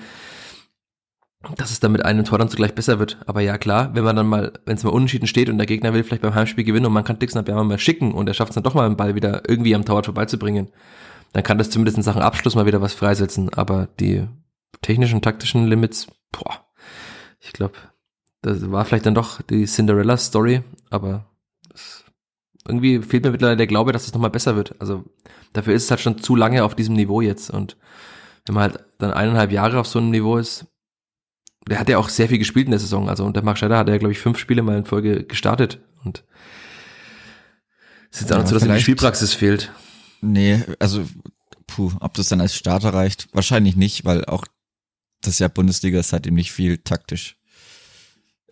dass 1.57 1.71
es 1.71 1.81
dann 1.81 1.93
mit 1.93 2.05
einem 2.05 2.25
Tor 2.25 2.39
dann 2.39 2.49
zugleich 2.49 2.75
besser 2.75 2.99
wird. 2.99 3.19
Aber 3.27 3.41
ja, 3.41 3.59
klar, 3.59 3.95
wenn 3.95 4.05
man 4.05 4.17
dann 4.17 4.27
mal, 4.27 4.53
wenn 4.65 4.77
es 4.77 4.85
mal 4.85 4.91
unentschieden 4.91 5.27
steht 5.27 5.49
und 5.49 5.59
der 5.59 5.67
Gegner 5.67 5.93
will 5.93 6.05
vielleicht 6.05 6.23
beim 6.23 6.35
Heimspiel 6.35 6.65
gewinnen 6.65 6.87
und 6.87 6.93
man 6.93 7.05
kann 7.05 7.19
Dixon 7.19 7.45
ja 7.47 7.63
mal 7.63 7.79
schicken 7.79 8.13
und 8.13 8.29
er 8.29 8.35
schafft 8.35 8.51
es 8.51 8.55
dann 8.55 8.65
doch 8.65 8.75
mal 8.75 8.89
den 8.89 8.97
Ball 8.97 9.15
wieder 9.15 9.43
irgendwie 9.49 9.75
am 9.75 9.85
Torwart 9.85 10.07
vorbeizubringen, 10.07 10.71
dann 11.33 11.43
kann 11.43 11.59
das 11.59 11.71
zumindest 11.71 11.97
in 11.97 12.03
Sachen 12.03 12.23
Abschluss 12.23 12.55
mal 12.55 12.67
wieder 12.67 12.81
was 12.81 12.95
freisetzen. 12.95 13.53
Aber 13.53 13.89
die 14.01 14.27
technischen, 14.83 15.23
taktischen 15.23 15.67
Limits, 15.67 16.07
boah, 16.33 16.65
ich 17.41 17.53
glaube, 17.53 17.75
das 18.43 18.71
war 18.71 18.85
vielleicht 18.85 19.07
dann 19.07 19.15
doch 19.15 19.43
die 19.43 19.65
Cinderella-Story, 19.65 20.63
aber 20.91 21.27
irgendwie 22.67 23.01
fehlt 23.03 23.25
mir 23.25 23.31
mittlerweile 23.31 23.57
der 23.57 23.67
Glaube, 23.67 23.93
dass 23.93 24.07
es 24.07 24.15
nochmal 24.15 24.31
besser 24.31 24.57
wird. 24.57 24.75
Also 24.81 25.05
dafür 25.55 25.75
ist 25.75 25.85
es 25.85 25.91
halt 25.91 26.01
schon 26.01 26.19
zu 26.19 26.37
lange 26.37 26.63
auf 26.63 26.75
diesem 26.75 26.95
Niveau 26.95 27.23
jetzt. 27.23 27.49
Und 27.49 27.79
wenn 28.45 28.55
man 28.55 28.65
halt 28.65 28.85
dann 28.99 29.13
eineinhalb 29.13 29.51
Jahre 29.51 29.81
auf 29.81 29.87
so 29.87 29.99
einem 29.99 30.11
Niveau 30.11 30.37
ist, 30.37 30.67
der 31.67 31.81
hat 31.81 31.89
ja 31.89 31.97
auch 31.97 32.11
sehr 32.11 32.29
viel 32.29 32.39
gespielt 32.39 32.67
in 32.67 32.73
der 32.73 32.81
Saison. 32.81 33.09
Also 33.09 33.25
unter 33.25 33.41
Mark 33.41 33.57
Scheider 33.57 33.79
hat 33.79 33.89
er, 33.89 33.99
glaube 33.99 34.13
ich, 34.13 34.19
fünf 34.19 34.37
Spiele 34.39 34.63
mal 34.63 34.77
in 34.77 34.85
Folge 34.85 35.25
gestartet. 35.25 35.81
Und 36.05 36.25
es 38.11 38.19
ist 38.19 38.21
jetzt 38.23 38.33
auch 38.33 38.39
nicht 38.39 38.49
so, 38.49 38.55
dass 38.55 38.65
ihm 38.65 38.75
die 38.75 38.81
Spielpraxis 38.81 39.33
fehlt. 39.33 39.73
Nee, 40.21 40.63
also 40.79 41.07
puh, 41.67 41.93
ob 42.01 42.15
das 42.15 42.29
dann 42.29 42.41
als 42.41 42.55
Starter 42.55 42.93
reicht, 42.93 43.29
wahrscheinlich 43.33 43.77
nicht, 43.77 44.05
weil 44.05 44.25
auch 44.27 44.47
das 45.23 45.39
ja 45.39 45.49
Bundesliga 45.49 45.99
ist 45.99 46.13
halt 46.13 46.27
eben 46.27 46.37
nicht 46.37 46.53
viel 46.53 46.79
taktisch. 46.79 47.39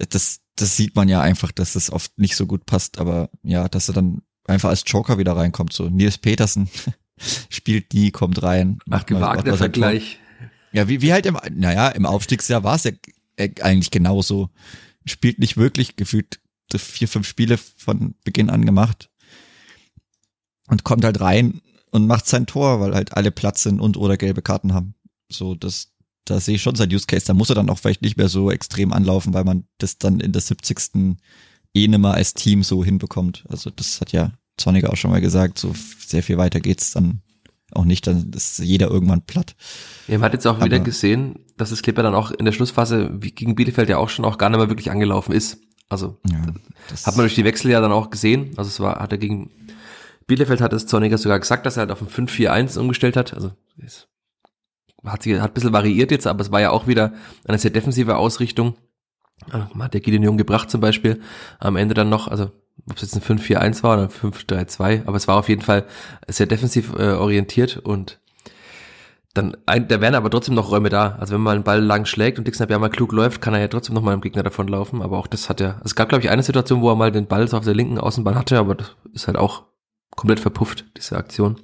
Das, 0.08 0.40
das 0.56 0.76
sieht 0.76 0.96
man 0.96 1.08
ja 1.08 1.20
einfach, 1.20 1.52
dass 1.52 1.74
das 1.74 1.90
oft 1.90 2.18
nicht 2.18 2.36
so 2.36 2.46
gut 2.46 2.64
passt, 2.64 2.98
aber 2.98 3.28
ja, 3.42 3.68
dass 3.68 3.88
er 3.88 3.94
dann 3.94 4.22
einfach 4.44 4.70
als 4.70 4.84
Joker 4.86 5.18
wieder 5.18 5.36
reinkommt, 5.36 5.72
so 5.72 5.88
Nils 5.88 6.18
Petersen 6.18 6.68
spielt 7.48 7.92
die, 7.92 8.10
kommt 8.10 8.42
rein. 8.42 8.78
Ach, 8.90 9.06
gewagter 9.06 9.56
Vergleich. 9.56 10.18
Ja, 10.72 10.88
wie, 10.88 11.02
wie 11.02 11.12
halt 11.12 11.26
im, 11.26 11.38
naja, 11.50 11.88
im 11.88 12.06
Aufstiegsjahr 12.06 12.64
war 12.64 12.76
es 12.76 12.84
ja 12.84 12.92
eigentlich 13.38 13.90
genauso. 13.90 14.50
Spielt 15.04 15.38
nicht 15.38 15.56
wirklich, 15.56 15.96
gefühlt 15.96 16.40
vier, 16.74 17.08
fünf 17.08 17.26
Spiele 17.26 17.58
von 17.58 18.14
Beginn 18.24 18.50
an 18.50 18.64
gemacht. 18.64 19.10
Und 20.68 20.84
kommt 20.84 21.04
halt 21.04 21.20
rein 21.20 21.60
und 21.90 22.06
macht 22.06 22.26
sein 22.26 22.46
Tor, 22.46 22.80
weil 22.80 22.94
halt 22.94 23.14
alle 23.14 23.30
Platz 23.30 23.62
sind 23.62 23.80
und 23.80 23.96
oder 23.96 24.16
gelbe 24.16 24.40
Karten 24.40 24.72
haben. 24.72 24.94
So, 25.30 25.54
das, 25.54 25.92
da 26.24 26.40
sehe 26.40 26.54
ich 26.54 26.62
schon 26.62 26.76
sein 26.76 26.92
Use 26.92 27.06
Case. 27.06 27.26
Da 27.26 27.34
muss 27.34 27.50
er 27.50 27.56
dann 27.56 27.68
auch 27.68 27.78
vielleicht 27.78 28.00
nicht 28.00 28.16
mehr 28.16 28.28
so 28.28 28.50
extrem 28.50 28.92
anlaufen, 28.92 29.34
weil 29.34 29.44
man 29.44 29.66
das 29.78 29.98
dann 29.98 30.20
in 30.20 30.32
der 30.32 30.40
70. 30.40 31.18
eh 31.74 31.88
nimmer 31.88 32.14
als 32.14 32.34
Team 32.34 32.62
so 32.62 32.84
hinbekommt. 32.84 33.44
Also 33.48 33.70
das 33.70 34.00
hat 34.00 34.12
ja 34.12 34.32
Zorniger 34.56 34.90
auch 34.90 34.96
schon 34.96 35.10
mal 35.10 35.20
gesagt, 35.20 35.58
so 35.58 35.74
sehr 35.98 36.22
viel 36.22 36.38
weiter 36.38 36.60
geht's 36.60 36.92
dann 36.92 37.22
auch 37.74 37.84
nicht, 37.84 38.06
dann 38.06 38.30
ist 38.34 38.58
jeder 38.58 38.88
irgendwann 38.88 39.22
platt. 39.22 39.56
Ja, 40.06 40.18
man 40.18 40.26
hat 40.26 40.34
jetzt 40.34 40.46
auch 40.46 40.56
Aber 40.56 40.66
wieder 40.66 40.78
gesehen, 40.78 41.38
dass 41.56 41.70
das 41.70 41.82
Clipper 41.82 42.02
dann 42.02 42.14
auch 42.14 42.30
in 42.30 42.44
der 42.44 42.52
Schlussphase 42.52 43.10
wie 43.20 43.30
gegen 43.30 43.54
Bielefeld 43.54 43.88
ja 43.88 43.96
auch 43.96 44.10
schon 44.10 44.24
auch 44.24 44.36
gar 44.36 44.50
nicht 44.50 44.58
mehr 44.58 44.68
wirklich 44.68 44.90
angelaufen 44.90 45.32
ist. 45.32 45.58
Also 45.88 46.18
ja, 46.30 46.40
hat 47.04 47.16
man 47.16 47.24
durch 47.24 47.34
die 47.34 47.44
Wechsel 47.44 47.70
ja 47.70 47.80
dann 47.80 47.92
auch 47.92 48.10
gesehen. 48.10 48.50
Also 48.56 48.68
es 48.68 48.80
war, 48.80 49.00
hat 49.00 49.12
er 49.12 49.18
gegen 49.18 49.50
Bielefeld 50.26 50.60
hat 50.60 50.72
es 50.72 50.86
Zorniger 50.86 51.18
sogar 51.18 51.40
gesagt, 51.40 51.66
dass 51.66 51.76
er 51.76 51.80
halt 51.80 51.90
auf 51.90 52.00
ein 52.00 52.08
5-4-1 52.08 52.78
umgestellt 52.78 53.16
hat. 53.16 53.34
Also 53.34 53.52
es 53.84 54.08
hat 55.04 55.22
sich 55.22 55.38
hat 55.40 55.50
ein 55.50 55.54
bisschen 55.54 55.72
variiert 55.72 56.10
jetzt, 56.10 56.26
aber 56.26 56.42
es 56.42 56.52
war 56.52 56.60
ja 56.60 56.70
auch 56.70 56.86
wieder 56.86 57.12
eine 57.44 57.58
sehr 57.58 57.70
defensive 57.70 58.16
Ausrichtung. 58.16 58.74
Hat 59.50 59.94
der 59.94 60.00
Gideon 60.00 60.22
Jung 60.22 60.36
gebracht 60.36 60.70
zum 60.70 60.80
Beispiel. 60.80 61.20
Am 61.58 61.76
Ende 61.76 61.94
dann 61.94 62.08
noch, 62.08 62.28
also 62.28 62.50
ob 62.88 62.96
es 62.96 63.02
jetzt 63.02 63.14
ein 63.16 63.38
5-4-1 63.38 63.82
war 63.82 63.94
oder 63.94 64.02
ein 64.04 64.08
5-3-2, 64.08 65.06
aber 65.06 65.16
es 65.16 65.28
war 65.28 65.36
auf 65.36 65.48
jeden 65.48 65.62
Fall 65.62 65.84
sehr 66.28 66.46
defensiv 66.46 66.92
äh, 66.94 67.12
orientiert 67.12 67.76
und 67.76 68.18
dann, 69.34 69.56
ein, 69.64 69.88
da 69.88 70.00
wären 70.00 70.14
aber 70.14 70.28
trotzdem 70.28 70.54
noch 70.54 70.70
Räume 70.70 70.90
da. 70.90 71.16
Also 71.18 71.34
wenn 71.34 71.40
man 71.40 71.54
einen 71.54 71.64
Ball 71.64 71.80
lang 71.80 72.04
schlägt 72.04 72.38
und 72.38 72.46
Dixon 72.46 72.68
ja 72.68 72.78
mal 72.78 72.90
klug 72.90 73.12
läuft, 73.12 73.40
kann 73.40 73.54
er 73.54 73.60
ja 73.60 73.68
trotzdem 73.68 73.94
noch 73.94 74.02
mal 74.02 74.12
im 74.12 74.20
Gegner 74.20 74.42
davon 74.42 74.68
laufen. 74.68 75.00
Aber 75.00 75.16
auch 75.16 75.26
das 75.26 75.48
hat 75.48 75.60
er, 75.60 75.80
es 75.84 75.94
gab 75.94 76.10
glaube 76.10 76.22
ich 76.22 76.30
eine 76.30 76.42
Situation, 76.42 76.82
wo 76.82 76.90
er 76.90 76.96
mal 76.96 77.12
den 77.12 77.28
Ball 77.28 77.48
so 77.48 77.56
auf 77.56 77.64
der 77.64 77.74
linken 77.74 77.98
Außenbahn 77.98 78.34
hatte, 78.34 78.58
aber 78.58 78.74
das 78.74 78.94
ist 79.14 79.26
halt 79.28 79.38
auch 79.38 79.64
komplett 80.10 80.40
verpufft, 80.40 80.84
diese 80.98 81.16
Aktion. 81.16 81.56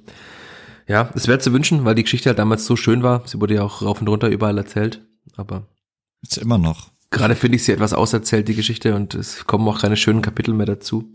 Ja, 0.87 1.11
es 1.13 1.27
wäre 1.27 1.37
zu 1.37 1.53
wünschen, 1.53 1.85
weil 1.85 1.93
die 1.93 2.01
Geschichte 2.01 2.29
halt 2.29 2.39
damals 2.39 2.65
so 2.65 2.75
schön 2.75 3.03
war. 3.03 3.21
Sie 3.27 3.39
wurde 3.39 3.53
ja 3.53 3.63
auch 3.63 3.83
rauf 3.83 4.01
und 4.01 4.09
runter 4.09 4.29
überall 4.29 4.57
erzählt, 4.57 5.05
aber. 5.37 5.67
Ist 6.23 6.39
immer 6.39 6.57
noch. 6.57 6.89
Gerade 7.11 7.35
finde 7.35 7.55
ich 7.55 7.63
sie 7.63 7.71
etwas 7.71 7.93
auserzählt, 7.93 8.47
die 8.47 8.55
Geschichte, 8.55 8.95
und 8.95 9.15
es 9.15 9.47
kommen 9.47 9.67
auch 9.67 9.81
keine 9.81 9.97
schönen 9.97 10.21
Kapitel 10.21 10.53
mehr 10.53 10.67
dazu. 10.67 11.11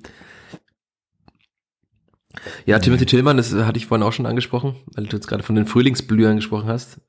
Ja, 2.67 2.79
Timothy 2.79 3.07
Tillmann, 3.07 3.37
das 3.37 3.55
hatte 3.55 3.79
ich 3.79 3.87
vorhin 3.87 4.07
auch 4.07 4.13
schon 4.13 4.27
angesprochen, 4.27 4.77
weil 4.95 5.07
du 5.07 5.17
jetzt 5.17 5.29
gerade 5.29 5.43
von 5.43 5.55
den 5.55 5.67
Frühlingsblühern 5.67 6.37
gesprochen 6.37 6.69
hast, 6.69 7.01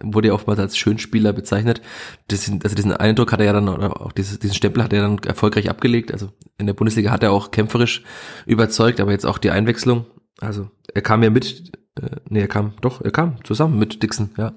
wurde 0.00 0.28
ja 0.28 0.34
oftmals 0.34 0.60
als 0.60 0.78
Schönspieler 0.78 1.32
bezeichnet. 1.32 1.82
Das, 2.28 2.50
also 2.50 2.74
diesen 2.74 2.92
Eindruck 2.92 3.32
hat 3.32 3.40
er 3.40 3.46
ja 3.46 3.52
dann, 3.52 3.68
oder 3.68 4.00
auch 4.00 4.12
dieses, 4.12 4.38
diesen 4.38 4.54
Stempel 4.54 4.82
hat 4.82 4.92
er 4.92 5.02
dann 5.02 5.18
erfolgreich 5.18 5.68
abgelegt. 5.68 6.12
Also 6.12 6.30
in 6.58 6.66
der 6.66 6.74
Bundesliga 6.74 7.10
hat 7.10 7.22
er 7.22 7.32
auch 7.32 7.50
kämpferisch 7.50 8.02
überzeugt, 8.46 9.00
aber 9.00 9.12
jetzt 9.12 9.26
auch 9.26 9.38
die 9.38 9.50
Einwechslung. 9.50 10.06
Also 10.40 10.70
er 10.94 11.02
kam 11.02 11.22
ja 11.22 11.30
mit, 11.30 11.72
äh, 12.00 12.16
nee, 12.28 12.40
er 12.40 12.48
kam, 12.48 12.74
doch, 12.80 13.02
er 13.02 13.10
kam 13.10 13.44
zusammen 13.44 13.78
mit 13.78 14.02
Dixon, 14.02 14.30
ja. 14.36 14.52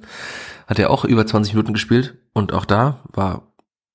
Hat 0.67 0.79
er 0.79 0.91
auch 0.91 1.03
über 1.03 1.25
20 1.25 1.53
Minuten 1.53 1.73
gespielt 1.73 2.17
und 2.33 2.53
auch 2.53 2.65
da 2.65 3.03
war 3.11 3.50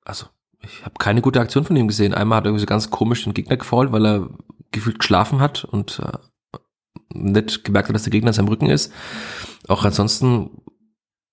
also 0.07 0.27
ich 0.61 0.85
habe 0.85 0.95
keine 0.99 1.21
gute 1.21 1.41
Aktion 1.41 1.65
von 1.65 1.77
ihm 1.77 1.89
gesehen. 1.89 2.15
Einmal 2.15 2.39
hat 2.39 2.45
er 2.45 2.49
irgendwie 2.49 2.63
so 2.63 2.67
ganz 2.67 2.91
komisch 2.91 3.25
den 3.25 3.35
Gegner 3.35 3.57
gefault, 3.57 3.93
weil 3.93 4.07
er 4.07 4.29
gefühlt 4.73 4.99
geschlafen 4.99 5.41
hat 5.41 5.65
und 5.65 6.01
äh, 6.01 6.59
nicht 7.13 7.65
gemerkt 7.65 7.89
hat, 7.89 7.95
dass 7.95 8.05
der 8.05 8.11
Gegner 8.11 8.31
in 8.31 8.35
seinem 8.35 8.49
Rücken 8.49 8.69
ist. 8.69 8.93
Auch 9.69 9.85
ansonsten 9.85 10.63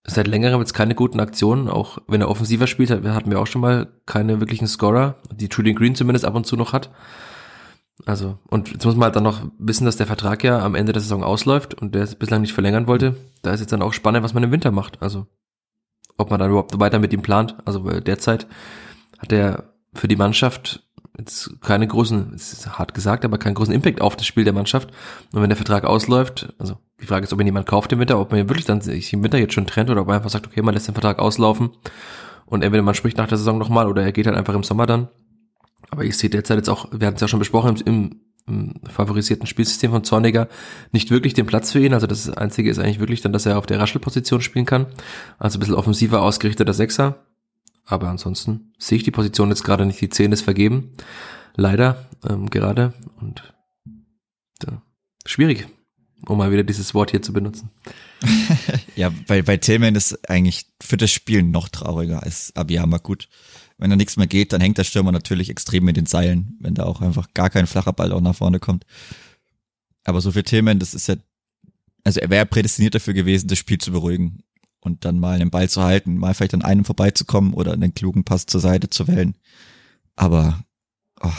seit 0.05 0.27
längerem 0.27 0.59
jetzt 0.59 0.73
keine 0.73 0.95
guten 0.95 1.19
Aktionen, 1.19 1.69
auch 1.69 1.97
wenn 2.07 2.21
er 2.21 2.29
offensiver 2.29 2.67
spielt, 2.67 2.91
hatten 2.91 3.31
wir 3.31 3.39
auch 3.39 3.47
schon 3.47 3.61
mal 3.61 3.87
keine 4.05 4.39
wirklichen 4.39 4.67
Scorer, 4.67 5.15
die 5.31 5.47
Julian 5.47 5.75
Green 5.75 5.95
zumindest 5.95 6.25
ab 6.25 6.35
und 6.35 6.45
zu 6.45 6.57
noch 6.57 6.73
hat. 6.73 6.91
Also, 8.05 8.39
und 8.49 8.71
jetzt 8.71 8.85
muss 8.85 8.95
man 8.95 9.05
halt 9.05 9.15
dann 9.15 9.23
noch 9.23 9.45
wissen, 9.59 9.85
dass 9.85 9.97
der 9.97 10.07
Vertrag 10.07 10.43
ja 10.43 10.59
am 10.59 10.75
Ende 10.75 10.93
der 10.93 11.01
Saison 11.01 11.23
ausläuft 11.23 11.73
und 11.75 11.95
der 11.95 12.03
es 12.03 12.15
bislang 12.15 12.41
nicht 12.41 12.53
verlängern 12.53 12.87
wollte. 12.87 13.15
Da 13.43 13.53
ist 13.53 13.59
jetzt 13.61 13.71
dann 13.71 13.83
auch 13.83 13.93
spannend, 13.93 14.23
was 14.23 14.33
man 14.33 14.43
im 14.43 14.51
Winter 14.51 14.71
macht. 14.71 15.01
Also, 15.01 15.27
ob 16.17 16.29
man 16.29 16.39
dann 16.39 16.49
überhaupt 16.49 16.79
weiter 16.79 16.99
mit 16.99 17.13
ihm 17.13 17.21
plant. 17.21 17.55
Also 17.65 17.79
derzeit 17.99 18.47
hat 19.19 19.31
er 19.31 19.73
für 19.93 20.07
die 20.07 20.15
Mannschaft 20.15 20.83
jetzt 21.17 21.61
keine 21.61 21.87
großen, 21.87 22.33
ist 22.33 22.77
hart 22.79 22.93
gesagt, 22.93 23.23
aber 23.23 23.37
keinen 23.37 23.53
großen 23.53 23.73
Impact 23.73 24.01
auf 24.01 24.15
das 24.15 24.25
Spiel 24.25 24.43
der 24.43 24.53
Mannschaft. 24.53 24.89
Und 25.31 25.41
wenn 25.41 25.49
der 25.49 25.57
Vertrag 25.57 25.85
ausläuft, 25.85 26.53
also 26.57 26.77
die 27.01 27.05
Frage 27.05 27.25
ist, 27.25 27.33
ob 27.33 27.39
ihn 27.39 27.45
jemand 27.45 27.67
kauft 27.67 27.91
im 27.91 27.99
Winter, 27.99 28.19
ob 28.19 28.31
man 28.31 28.39
ihn 28.39 28.49
wirklich 28.49 28.65
dann 28.65 28.81
sich 28.81 29.13
im 29.13 29.23
Winter 29.23 29.37
jetzt 29.37 29.53
schon 29.53 29.67
trennt 29.67 29.89
oder 29.89 30.01
ob 30.01 30.07
man 30.07 30.17
einfach 30.17 30.29
sagt, 30.29 30.47
okay, 30.47 30.61
man 30.61 30.73
lässt 30.73 30.87
den 30.87 30.95
Vertrag 30.95 31.19
auslaufen 31.19 31.71
und 32.45 32.63
entweder 32.63 32.83
man 32.83 32.95
spricht 32.95 33.17
nach 33.17 33.27
der 33.27 33.37
Saison 33.37 33.57
nochmal 33.57 33.87
oder 33.87 34.01
er 34.01 34.11
geht 34.11 34.25
halt 34.25 34.37
einfach 34.37 34.55
im 34.55 34.63
Sommer 34.63 34.85
dann. 34.85 35.07
Aber 35.91 36.03
ich 36.03 36.17
sehe 36.17 36.29
derzeit 36.29 36.57
jetzt 36.57 36.69
auch, 36.69 36.87
wir 36.91 37.05
hatten 37.05 37.15
es 37.15 37.21
ja 37.21 37.27
schon 37.27 37.39
besprochen, 37.39 37.79
im 37.85 38.21
favorisierten 38.89 39.47
Spielsystem 39.47 39.91
von 39.91 40.03
Zorniger 40.03 40.49
nicht 40.91 41.11
wirklich 41.11 41.33
den 41.33 41.45
Platz 41.45 41.71
für 41.71 41.79
ihn. 41.79 41.93
Also 41.93 42.07
das 42.07 42.29
Einzige 42.29 42.69
ist 42.69 42.79
eigentlich 42.79 42.99
wirklich 42.99 43.21
dann, 43.21 43.33
dass 43.33 43.45
er 43.45 43.57
auf 43.57 43.65
der 43.65 43.79
Raschelposition 43.79 44.41
spielen 44.41 44.65
kann. 44.65 44.87
Also 45.39 45.57
ein 45.57 45.59
bisschen 45.61 45.75
offensiver 45.75 46.21
ausgerichteter 46.21 46.73
Sechser. 46.73 47.25
Aber 47.85 48.07
ansonsten 48.07 48.73
sehe 48.77 48.97
ich 48.97 49.03
die 49.03 49.11
Position 49.11 49.49
jetzt 49.49 49.63
gerade 49.63 49.85
nicht. 49.85 50.01
Die 50.01 50.09
10 50.09 50.31
ist 50.31 50.41
vergeben. 50.41 50.91
Leider 51.55 52.09
ähm, 52.27 52.49
gerade. 52.49 52.93
Und 53.19 53.53
ja, 54.65 54.81
schwierig, 55.25 55.67
um 56.27 56.37
mal 56.37 56.51
wieder 56.51 56.63
dieses 56.63 56.93
Wort 56.93 57.11
hier 57.11 57.21
zu 57.21 57.33
benutzen. 57.33 57.69
ja, 58.95 59.11
bei, 59.27 59.41
bei 59.41 59.57
Tillman 59.57 59.95
ist 59.95 60.29
eigentlich 60.29 60.65
für 60.81 60.97
das 60.97 61.11
Spiel 61.11 61.43
noch 61.43 61.69
trauriger 61.69 62.23
als 62.23 62.55
Abiyama 62.55 62.97
gut 62.97 63.27
wenn 63.77 63.89
da 63.89 63.95
nichts 63.95 64.17
mehr 64.17 64.27
geht, 64.27 64.53
dann 64.53 64.61
hängt 64.61 64.77
der 64.77 64.83
Stürmer 64.83 65.11
natürlich 65.11 65.49
extrem 65.49 65.83
mit 65.85 65.97
den 65.97 66.05
Seilen, 66.05 66.57
wenn 66.59 66.75
da 66.75 66.83
auch 66.83 67.01
einfach 67.01 67.33
gar 67.33 67.49
kein 67.49 67.67
flacher 67.67 67.93
Ball 67.93 68.11
auch 68.11 68.21
nach 68.21 68.35
vorne 68.35 68.59
kommt. 68.59 68.85
Aber 70.03 70.21
so 70.21 70.31
für 70.31 70.43
Tillman, 70.43 70.79
das 70.79 70.93
ist 70.93 71.07
ja, 71.07 71.15
also 72.03 72.19
er 72.19 72.29
wäre 72.29 72.45
prädestiniert 72.45 72.95
dafür 72.95 73.13
gewesen, 73.13 73.47
das 73.47 73.57
Spiel 73.57 73.77
zu 73.77 73.91
beruhigen. 73.91 74.43
und 74.79 75.05
dann 75.05 75.17
mal 75.17 75.39
einen 75.39 75.49
Ball 75.49 75.69
zu 75.69 75.81
halten, 75.81 76.17
mal 76.17 76.33
vielleicht 76.33 76.53
an 76.53 76.61
einem 76.61 76.83
vorbeizukommen 76.83 77.53
oder 77.53 77.71
einen 77.71 77.93
klugen 77.93 78.25
Pass 78.25 78.45
zur 78.45 78.59
Seite 78.59 78.89
zu 78.89 79.07
wählen. 79.07 79.35
Aber 80.17 80.65
oh, 81.21 81.31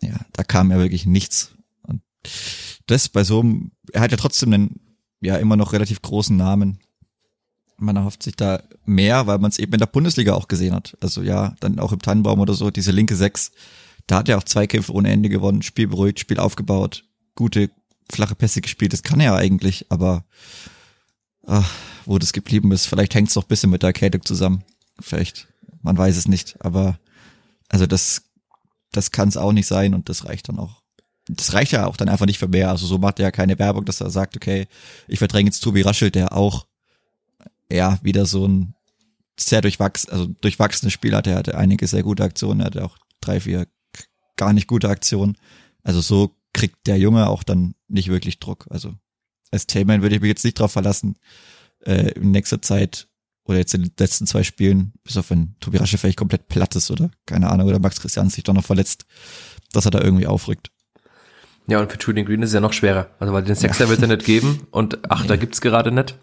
ja, 0.00 0.18
da 0.32 0.44
kam 0.44 0.70
ja 0.70 0.78
wirklich 0.78 1.04
nichts. 1.04 1.54
Und 1.82 2.00
das 2.86 3.10
bei 3.10 3.22
so 3.22 3.40
einem, 3.40 3.72
er 3.92 4.00
hat 4.00 4.12
ja 4.12 4.16
trotzdem 4.16 4.52
einen 4.52 4.80
ja 5.20 5.36
immer 5.36 5.56
noch 5.56 5.72
relativ 5.74 6.00
großen 6.00 6.36
Namen. 6.36 6.78
Man 7.78 7.96
erhofft 7.96 8.22
sich 8.22 8.36
da 8.36 8.62
mehr, 8.84 9.26
weil 9.26 9.38
man 9.38 9.50
es 9.50 9.58
eben 9.58 9.72
in 9.72 9.78
der 9.78 9.86
Bundesliga 9.86 10.34
auch 10.34 10.48
gesehen 10.48 10.74
hat. 10.74 10.96
Also 11.00 11.22
ja, 11.22 11.54
dann 11.60 11.78
auch 11.78 11.92
im 11.92 12.02
Tannenbaum 12.02 12.40
oder 12.40 12.54
so, 12.54 12.70
diese 12.70 12.90
linke 12.90 13.16
Sechs, 13.16 13.52
da 14.06 14.16
hat 14.18 14.28
er 14.28 14.38
auch 14.38 14.42
zwei 14.42 14.66
Kämpfe 14.66 14.92
ohne 14.92 15.10
Ende 15.10 15.28
gewonnen, 15.28 15.62
Spiel 15.62 15.86
beruhigt, 15.86 16.18
Spiel 16.18 16.38
aufgebaut, 16.38 17.04
gute 17.34 17.70
flache 18.10 18.34
Pässe 18.34 18.60
gespielt, 18.60 18.92
das 18.92 19.02
kann 19.02 19.20
er 19.20 19.36
eigentlich, 19.36 19.86
aber 19.90 20.24
ach, 21.46 21.70
wo 22.04 22.18
das 22.18 22.32
geblieben 22.32 22.72
ist, 22.72 22.86
vielleicht 22.86 23.14
hängt 23.14 23.28
es 23.28 23.34
doch 23.34 23.44
ein 23.44 23.48
bisschen 23.48 23.70
mit 23.70 23.82
der 23.82 23.88
Erkältung 23.88 24.24
zusammen. 24.24 24.64
Vielleicht, 24.98 25.46
man 25.82 25.96
weiß 25.96 26.16
es 26.16 26.26
nicht, 26.26 26.56
aber 26.64 26.98
also 27.68 27.86
das, 27.86 28.22
das 28.92 29.10
kann 29.10 29.28
es 29.28 29.36
auch 29.36 29.52
nicht 29.52 29.66
sein 29.66 29.94
und 29.94 30.08
das 30.08 30.24
reicht 30.24 30.48
dann 30.48 30.58
auch 30.58 30.82
das 31.28 31.52
reicht 31.52 31.72
ja 31.72 31.86
auch 31.86 31.96
dann 31.96 32.08
einfach 32.08 32.26
nicht 32.26 32.38
für 32.38 32.48
mehr. 32.48 32.70
Also 32.70 32.86
so 32.86 32.98
macht 32.98 33.18
er 33.18 33.24
ja 33.24 33.30
keine 33.30 33.58
Werbung, 33.58 33.84
dass 33.84 34.00
er 34.00 34.10
sagt, 34.10 34.36
okay, 34.36 34.66
ich 35.06 35.18
verdränge 35.18 35.48
jetzt 35.48 35.60
Tobi 35.60 35.82
Raschel, 35.82 36.10
der 36.10 36.32
auch 36.32 36.66
ja 37.70 37.98
wieder 38.02 38.26
so 38.26 38.46
ein 38.46 38.74
sehr 39.38 39.60
durchwachs, 39.60 40.08
also 40.08 40.26
durchwachsenes 40.26 40.92
Spiel 40.92 41.14
hatte. 41.14 41.30
Er 41.30 41.36
hatte 41.36 41.58
einige 41.58 41.86
sehr 41.86 42.02
gute 42.02 42.24
Aktionen, 42.24 42.60
er 42.60 42.66
hatte 42.66 42.84
auch 42.84 42.98
drei, 43.20 43.40
vier 43.40 43.66
gar 44.36 44.52
nicht 44.52 44.66
gute 44.66 44.88
Aktionen. 44.88 45.36
Also 45.82 46.00
so 46.00 46.36
kriegt 46.52 46.86
der 46.86 46.98
Junge 46.98 47.28
auch 47.28 47.42
dann 47.42 47.74
nicht 47.88 48.08
wirklich 48.08 48.38
Druck. 48.38 48.66
Also 48.70 48.94
als 49.50 49.66
Tailman 49.66 50.02
würde 50.02 50.16
ich 50.16 50.20
mich 50.20 50.28
jetzt 50.28 50.44
nicht 50.44 50.58
drauf 50.58 50.72
verlassen, 50.72 51.18
äh, 51.84 52.12
in 52.12 52.30
nächster 52.30 52.62
Zeit 52.62 53.08
oder 53.44 53.58
jetzt 53.58 53.74
in 53.74 53.82
den 53.82 53.92
letzten 53.98 54.26
zwei 54.26 54.42
Spielen, 54.42 54.92
bis 55.04 55.16
auf 55.16 55.30
wenn 55.30 55.56
Tobi 55.60 55.78
Raschel 55.78 55.98
vielleicht 55.98 56.18
komplett 56.18 56.48
platt 56.48 56.76
ist 56.76 56.90
oder 56.90 57.10
keine 57.26 57.48
Ahnung, 57.48 57.68
oder 57.68 57.78
Max 57.78 58.00
Christian 58.00 58.28
sich 58.28 58.44
doch 58.44 58.54
noch 58.54 58.64
verletzt, 58.64 59.06
dass 59.72 59.86
er 59.86 59.90
da 59.90 60.00
irgendwie 60.00 60.26
aufrückt. 60.26 60.70
Ja, 61.66 61.80
und 61.80 61.92
für 61.92 61.98
Julian 61.98 62.26
Green 62.26 62.42
ist 62.42 62.50
es 62.50 62.54
ja 62.54 62.60
noch 62.60 62.72
schwerer. 62.72 63.10
Also 63.18 63.32
weil 63.32 63.44
den 63.44 63.54
Sechser 63.54 63.84
ja. 63.84 63.90
wird 63.90 64.00
er 64.00 64.08
nicht 64.08 64.24
geben 64.24 64.66
und 64.70 65.10
Achter 65.10 65.34
nee. 65.34 65.40
gibt's 65.40 65.60
gerade 65.60 65.92
nicht. 65.92 66.18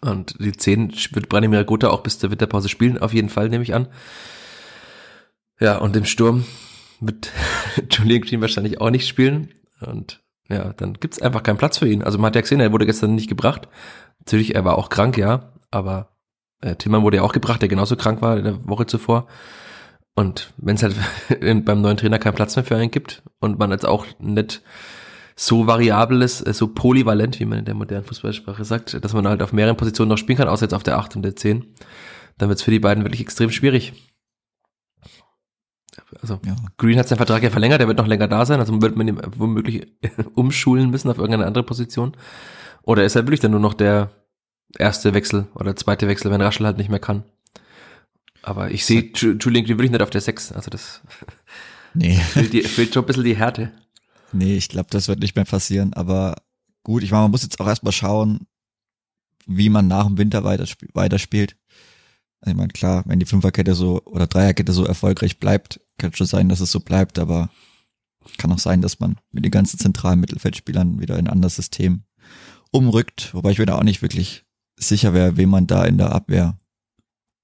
Und 0.00 0.36
die 0.38 0.52
Zehn 0.52 0.92
wird 1.12 1.28
Branimir 1.28 1.64
Gotha 1.64 1.88
auch 1.88 2.02
bis 2.02 2.18
zur 2.18 2.30
Winterpause 2.30 2.68
spielen, 2.68 2.98
auf 2.98 3.14
jeden 3.14 3.28
Fall, 3.28 3.48
nehme 3.48 3.64
ich 3.64 3.74
an. 3.74 3.88
Ja, 5.58 5.78
und 5.78 5.96
im 5.96 6.04
Sturm 6.04 6.44
wird 7.00 7.30
Julian 7.90 8.22
Green 8.22 8.40
wahrscheinlich 8.40 8.80
auch 8.80 8.90
nicht 8.90 9.08
spielen. 9.08 9.52
Und 9.80 10.22
ja, 10.48 10.72
dann 10.74 10.94
gibt's 10.94 11.20
einfach 11.20 11.42
keinen 11.42 11.58
Platz 11.58 11.78
für 11.78 11.88
ihn. 11.88 12.02
Also 12.02 12.18
man 12.18 12.26
hat 12.26 12.36
ja 12.36 12.40
gesehen, 12.42 12.60
er 12.60 12.72
wurde 12.72 12.86
gestern 12.86 13.14
nicht 13.14 13.28
gebracht. 13.28 13.68
Natürlich, 14.18 14.54
er 14.54 14.64
war 14.64 14.78
auch 14.78 14.90
krank, 14.90 15.16
ja, 15.16 15.52
aber 15.70 16.16
äh, 16.60 16.76
Tillmann 16.76 17.02
wurde 17.02 17.18
ja 17.18 17.22
auch 17.22 17.32
gebracht, 17.32 17.62
der 17.62 17.68
genauso 17.68 17.96
krank 17.96 18.22
war 18.22 18.36
in 18.36 18.44
der 18.44 18.68
Woche 18.68 18.86
zuvor. 18.86 19.26
Und 20.14 20.52
wenn 20.56 20.76
es 20.76 20.82
halt 20.82 20.96
beim 21.64 21.80
neuen 21.80 21.96
Trainer 21.96 22.18
keinen 22.18 22.34
Platz 22.34 22.56
mehr 22.56 22.64
für 22.64 22.76
einen 22.76 22.90
gibt 22.90 23.22
und 23.40 23.58
man 23.58 23.70
jetzt 23.70 23.86
auch 23.86 24.06
nicht 24.18 24.62
so 25.36 25.66
variabel 25.66 26.22
ist, 26.22 26.46
äh, 26.46 26.54
so 26.54 26.68
polyvalent, 26.68 27.38
wie 27.38 27.44
man 27.44 27.58
in 27.58 27.64
der 27.66 27.74
modernen 27.74 28.06
Fußballsprache 28.06 28.64
sagt, 28.64 29.04
dass 29.04 29.12
man 29.12 29.28
halt 29.28 29.42
auf 29.42 29.52
mehreren 29.52 29.76
Positionen 29.76 30.08
noch 30.08 30.18
spielen 30.18 30.38
kann, 30.38 30.48
außer 30.48 30.64
jetzt 30.64 30.74
auf 30.74 30.82
der 30.82 30.98
8 30.98 31.16
und 31.16 31.22
der 31.22 31.36
10, 31.36 31.64
dann 32.38 32.48
wird 32.48 32.58
es 32.58 32.64
für 32.64 32.70
die 32.70 32.80
beiden 32.80 33.04
wirklich 33.04 33.20
extrem 33.20 33.50
schwierig. 33.50 33.92
Also 36.20 36.40
ja. 36.44 36.56
Green 36.78 36.98
hat 36.98 37.08
seinen 37.08 37.18
Vertrag 37.18 37.42
ja 37.42 37.50
verlängert, 37.50 37.80
der 37.80 37.88
wird 37.88 37.98
noch 37.98 38.06
länger 38.06 38.28
da 38.28 38.46
sein, 38.46 38.60
also 38.60 38.80
wird 38.80 38.96
man 38.96 39.08
ihn 39.08 39.20
womöglich 39.36 39.86
umschulen 40.34 40.90
müssen 40.90 41.10
auf 41.10 41.18
irgendeine 41.18 41.46
andere 41.46 41.64
Position. 41.64 42.16
Oder 42.82 43.04
ist 43.04 43.16
er 43.16 43.22
wirklich 43.22 43.40
dann 43.40 43.50
nur 43.50 43.60
noch 43.60 43.74
der 43.74 44.10
erste 44.78 45.14
Wechsel 45.14 45.48
oder 45.54 45.76
zweite 45.76 46.08
Wechsel, 46.08 46.30
wenn 46.30 46.40
Raschel 46.40 46.66
halt 46.66 46.78
nicht 46.78 46.90
mehr 46.90 47.00
kann. 47.00 47.24
Aber 48.42 48.70
ich 48.70 48.86
sehe 48.86 49.10
Julian 49.12 49.64
Green 49.64 49.78
wirklich 49.78 49.90
nicht 49.90 50.02
auf 50.02 50.10
der 50.10 50.20
6. 50.20 50.52
Also 50.52 50.70
das 50.70 51.02
nee. 51.94 52.14
fehlt, 52.30 52.52
die, 52.52 52.62
fehlt 52.62 52.94
schon 52.94 53.02
ein 53.02 53.06
bisschen 53.06 53.24
die 53.24 53.36
Härte. 53.36 53.72
Nee, 54.32 54.56
ich 54.56 54.68
glaube, 54.68 54.88
das 54.90 55.08
wird 55.08 55.20
nicht 55.20 55.36
mehr 55.36 55.44
passieren. 55.44 55.92
Aber 55.94 56.36
gut, 56.82 57.02
ich 57.02 57.10
meine, 57.10 57.22
man 57.22 57.30
muss 57.30 57.42
jetzt 57.42 57.60
auch 57.60 57.66
erstmal 57.66 57.92
schauen, 57.92 58.46
wie 59.46 59.68
man 59.68 59.86
nach 59.86 60.06
dem 60.06 60.18
Winter 60.18 60.44
weiterspielt. 60.44 60.94
weiterspielt. 60.94 61.56
Also 62.40 62.50
ich 62.50 62.56
meine, 62.56 62.72
klar, 62.72 63.02
wenn 63.06 63.20
die 63.20 63.26
Fünferkette 63.26 63.74
so 63.74 64.02
oder 64.04 64.26
Dreierkette 64.26 64.72
so 64.72 64.84
erfolgreich 64.84 65.38
bleibt, 65.38 65.80
kann 65.98 66.12
schon 66.12 66.26
sein, 66.26 66.48
dass 66.48 66.60
es 66.60 66.70
so 66.70 66.80
bleibt, 66.80 67.18
aber 67.18 67.50
kann 68.38 68.52
auch 68.52 68.58
sein, 68.58 68.82
dass 68.82 69.00
man 69.00 69.16
mit 69.30 69.44
den 69.44 69.52
ganzen 69.52 69.78
zentralen 69.78 70.20
Mittelfeldspielern 70.20 71.00
wieder 71.00 71.18
in 71.18 71.26
ein 71.26 71.32
anderes 71.32 71.56
System 71.56 72.04
umrückt, 72.72 73.32
wobei 73.34 73.52
ich 73.52 73.58
mir 73.58 73.66
da 73.66 73.78
auch 73.78 73.84
nicht 73.84 74.02
wirklich 74.02 74.44
sicher 74.78 75.14
wäre, 75.14 75.36
wen 75.36 75.48
man 75.48 75.66
da 75.66 75.84
in 75.84 75.96
der 75.96 76.12
Abwehr 76.12 76.58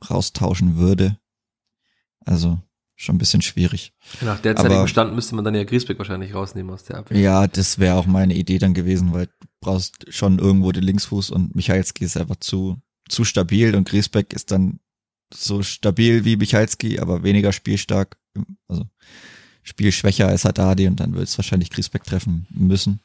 raustauschen 0.09 0.77
würde. 0.77 1.19
Also 2.25 2.61
schon 2.97 3.17
ein 3.17 3.19
bisschen 3.19 3.43
schwierig. 3.43 3.93
Nach 4.21 4.39
derzeitigem 4.39 4.87
Stand 4.87 5.15
müsste 5.15 5.35
man 5.35 5.45
dann 5.45 5.55
ja 5.55 5.65
Griesbeck 5.65 5.99
wahrscheinlich 5.99 6.35
rausnehmen 6.35 6.73
aus 6.73 6.85
der 6.85 6.99
Abwehr. 6.99 7.19
Ja, 7.19 7.47
das 7.47 7.79
wäre 7.79 7.97
auch 7.97 8.07
meine 8.07 8.35
Idee 8.35 8.59
dann 8.59 8.75
gewesen, 8.75 9.13
weil 9.13 9.27
du 9.27 9.47
brauchst 9.61 10.13
schon 10.13 10.39
irgendwo 10.39 10.73
den 10.73 10.85
Linksfuß 10.85 11.31
und 11.31 11.55
Michalski 11.55 12.05
ist 12.05 12.17
einfach 12.17 12.37
zu, 12.37 12.81
zu 13.09 13.25
stabil 13.25 13.75
und 13.75 13.89
Griesbeck 13.89 14.33
ist 14.33 14.51
dann 14.51 14.79
so 15.35 15.63
stabil 15.63 16.25
wie 16.25 16.37
Michalski, 16.37 17.01
aber 17.01 17.23
weniger 17.23 17.53
spielstark, 17.53 18.17
also 18.69 18.87
spielschwächer 19.63 20.29
als 20.29 20.45
Haddadi 20.45 20.87
und 20.87 21.01
dann 21.01 21.15
wird 21.15 21.29
es 21.29 21.39
wahrscheinlich 21.39 21.71
Griesbeck 21.71 22.05
treffen 22.05 22.47
müssen. 22.51 23.01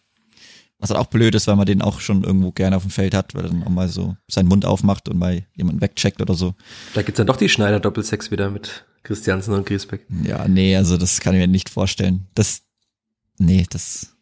Was 0.80 0.92
halt 0.92 1.00
auch 1.00 1.08
blöd 1.08 1.34
ist, 1.34 1.48
weil 1.48 1.56
man 1.56 1.66
den 1.66 1.82
auch 1.82 2.00
schon 2.02 2.24
irgendwo 2.24 2.52
gerne 2.52 2.76
auf 2.76 2.84
dem 2.84 2.92
Feld 2.92 3.16
hat, 3.16 3.34
weil 3.34 3.46
er 3.46 3.50
dann 3.50 3.64
auch 3.64 3.70
mal 3.70 3.90
so 3.90 4.16
seinen 4.28 4.48
Mund 4.48 4.64
aufmacht 4.64 5.10
und 5.10 5.18
mal 5.18 5.44
jemanden 5.56 5.82
wegcheckt 5.82 6.22
oder 6.22 6.36
so. 6.36 6.54
Da 6.94 7.02
gibt's 7.02 7.18
dann 7.18 7.26
doch 7.26 7.38
die 7.38 7.50
Schneider 7.50 7.80
Doppelsex 7.80 8.30
wieder 8.30 8.52
mit 8.52 8.86
Christiansen 9.08 9.54
und 9.54 9.66
Griesbeck. 9.66 10.06
Ja, 10.24 10.48
nee, 10.48 10.76
also 10.76 10.98
das 10.98 11.20
kann 11.20 11.34
ich 11.34 11.40
mir 11.40 11.48
nicht 11.48 11.70
vorstellen. 11.70 12.28
Das, 12.36 12.62
nee, 13.38 13.66
das, 13.70 14.16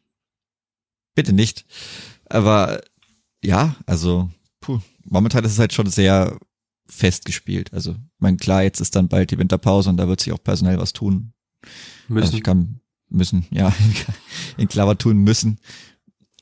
bitte 1.15 1.33
nicht. 1.33 1.65
Aber, 2.29 2.81
ja, 3.43 3.75
also, 3.85 4.29
puh, 4.61 4.79
momentan 5.03 5.43
ist 5.43 5.53
es 5.53 5.59
halt 5.59 5.73
schon 5.73 5.89
sehr 5.89 6.37
festgespielt. 6.87 7.73
Also, 7.73 7.91
ich 7.91 8.19
meine, 8.19 8.37
klar, 8.37 8.63
jetzt 8.63 8.79
ist 8.79 8.95
dann 8.95 9.07
bald 9.07 9.31
die 9.31 9.39
Winterpause 9.39 9.89
und 9.89 9.97
da 9.97 10.07
wird 10.07 10.21
sich 10.21 10.33
auch 10.33 10.43
personell 10.43 10.77
was 10.77 10.93
tun. 10.93 11.33
Müssen. 12.07 12.25
Also 12.25 12.37
ich 12.37 12.43
kann, 12.43 12.79
müssen, 13.09 13.45
ja, 13.51 13.73
in 14.57 14.67
Klammer 14.67 14.97
tun 14.97 15.17
müssen 15.17 15.59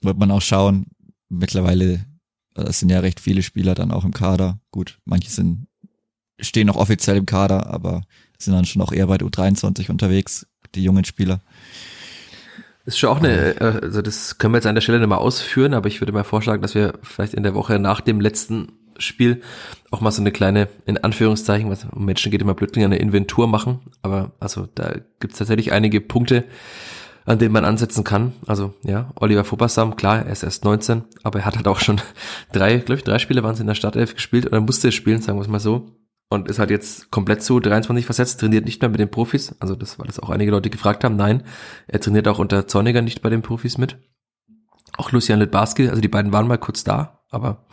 wird 0.03 0.17
man 0.17 0.31
auch 0.31 0.41
schauen. 0.41 0.87
Mittlerweile, 1.29 2.05
es 2.55 2.79
sind 2.79 2.89
ja 2.89 2.99
recht 2.99 3.19
viele 3.19 3.41
Spieler 3.41 3.75
dann 3.75 3.91
auch 3.91 4.05
im 4.05 4.13
Kader. 4.13 4.59
Gut, 4.71 4.99
manche 5.05 5.29
sind, 5.29 5.67
stehen 6.39 6.67
noch 6.67 6.75
offiziell 6.75 7.17
im 7.17 7.25
Kader, 7.25 7.67
aber 7.67 8.03
sind 8.45 8.53
dann 8.53 8.65
schon 8.65 8.81
auch 8.81 8.91
eher 8.91 9.07
bei 9.07 9.17
der 9.17 9.27
U23 9.27 9.89
unterwegs, 9.89 10.47
die 10.75 10.83
jungen 10.83 11.05
Spieler. 11.05 11.41
ist 12.85 12.99
schon 12.99 13.09
auch 13.09 13.19
eine, 13.19 13.59
äh, 13.59 13.79
also 13.83 14.01
das 14.01 14.37
können 14.37 14.53
wir 14.53 14.57
jetzt 14.57 14.67
an 14.67 14.75
der 14.75 14.81
Stelle 14.81 14.99
nicht 14.99 15.07
mal 15.07 15.17
ausführen, 15.17 15.73
aber 15.73 15.87
ich 15.87 16.01
würde 16.01 16.11
mal 16.11 16.23
vorschlagen, 16.23 16.61
dass 16.61 16.75
wir 16.75 16.93
vielleicht 17.01 17.33
in 17.33 17.43
der 17.43 17.55
Woche 17.55 17.79
nach 17.79 18.01
dem 18.01 18.19
letzten 18.19 18.73
Spiel 18.97 19.41
auch 19.91 20.01
mal 20.01 20.11
so 20.11 20.21
eine 20.21 20.31
kleine, 20.31 20.67
in 20.85 20.97
Anführungszeichen, 20.97 21.69
was 21.69 21.85
um 21.85 22.05
Menschen 22.05 22.31
geht 22.31 22.41
immer 22.41 22.53
blöd, 22.53 22.77
eine 22.77 22.97
Inventur 22.97 23.47
machen. 23.47 23.79
Aber 24.01 24.31
also 24.39 24.67
da 24.75 24.93
gibt 25.19 25.33
es 25.33 25.39
tatsächlich 25.39 25.71
einige 25.71 26.01
Punkte, 26.01 26.43
an 27.25 27.39
denen 27.39 27.53
man 27.53 27.65
ansetzen 27.65 28.03
kann. 28.03 28.33
Also 28.45 28.73
ja, 28.83 29.11
Oliver 29.15 29.43
Fobassam, 29.43 29.95
klar, 29.95 30.25
er 30.25 30.31
ist 30.31 30.43
erst 30.43 30.65
19, 30.65 31.03
aber 31.23 31.39
er 31.39 31.45
hat 31.45 31.55
halt 31.55 31.67
auch 31.67 31.79
schon 31.79 32.01
drei, 32.51 32.77
glaube 32.77 32.99
ich, 32.99 33.03
drei 33.03 33.19
Spiele 33.19 33.43
waren 33.43 33.53
es 33.53 33.59
in 33.59 33.67
der 33.67 33.75
Startelf 33.75 34.15
gespielt 34.15 34.45
oder 34.45 34.61
musste 34.61 34.91
spielen, 34.91 35.21
sagen 35.21 35.37
wir 35.37 35.43
es 35.43 35.47
mal 35.47 35.59
so. 35.59 35.87
Und 36.33 36.49
ist 36.49 36.57
halt 36.57 36.71
jetzt 36.71 37.11
komplett 37.11 37.43
zu 37.43 37.59
23 37.59 38.05
versetzt, 38.05 38.39
trainiert 38.39 38.65
nicht 38.65 38.81
mehr 38.81 38.89
mit 38.89 38.99
den 38.99 39.11
Profis. 39.11 39.55
Also 39.59 39.75
das, 39.75 39.99
weil 39.99 40.07
das 40.07 40.19
auch 40.19 40.31
einige 40.31 40.49
Leute 40.49 40.71
gefragt 40.71 41.03
haben. 41.03 41.15
Nein, 41.15 41.43
er 41.85 41.99
trainiert 41.99 42.27
auch 42.27 42.39
unter 42.39 42.65
Zorniger 42.65 43.03
nicht 43.03 43.21
bei 43.21 43.29
den 43.29 43.43
Profis 43.43 43.77
mit. 43.77 43.99
Auch 44.97 45.11
Lucian 45.11 45.37
Litbarski, 45.37 45.89
also 45.89 46.01
die 46.01 46.07
beiden 46.07 46.33
waren 46.33 46.47
mal 46.47 46.57
kurz 46.57 46.83
da, 46.83 47.19
aber 47.29 47.67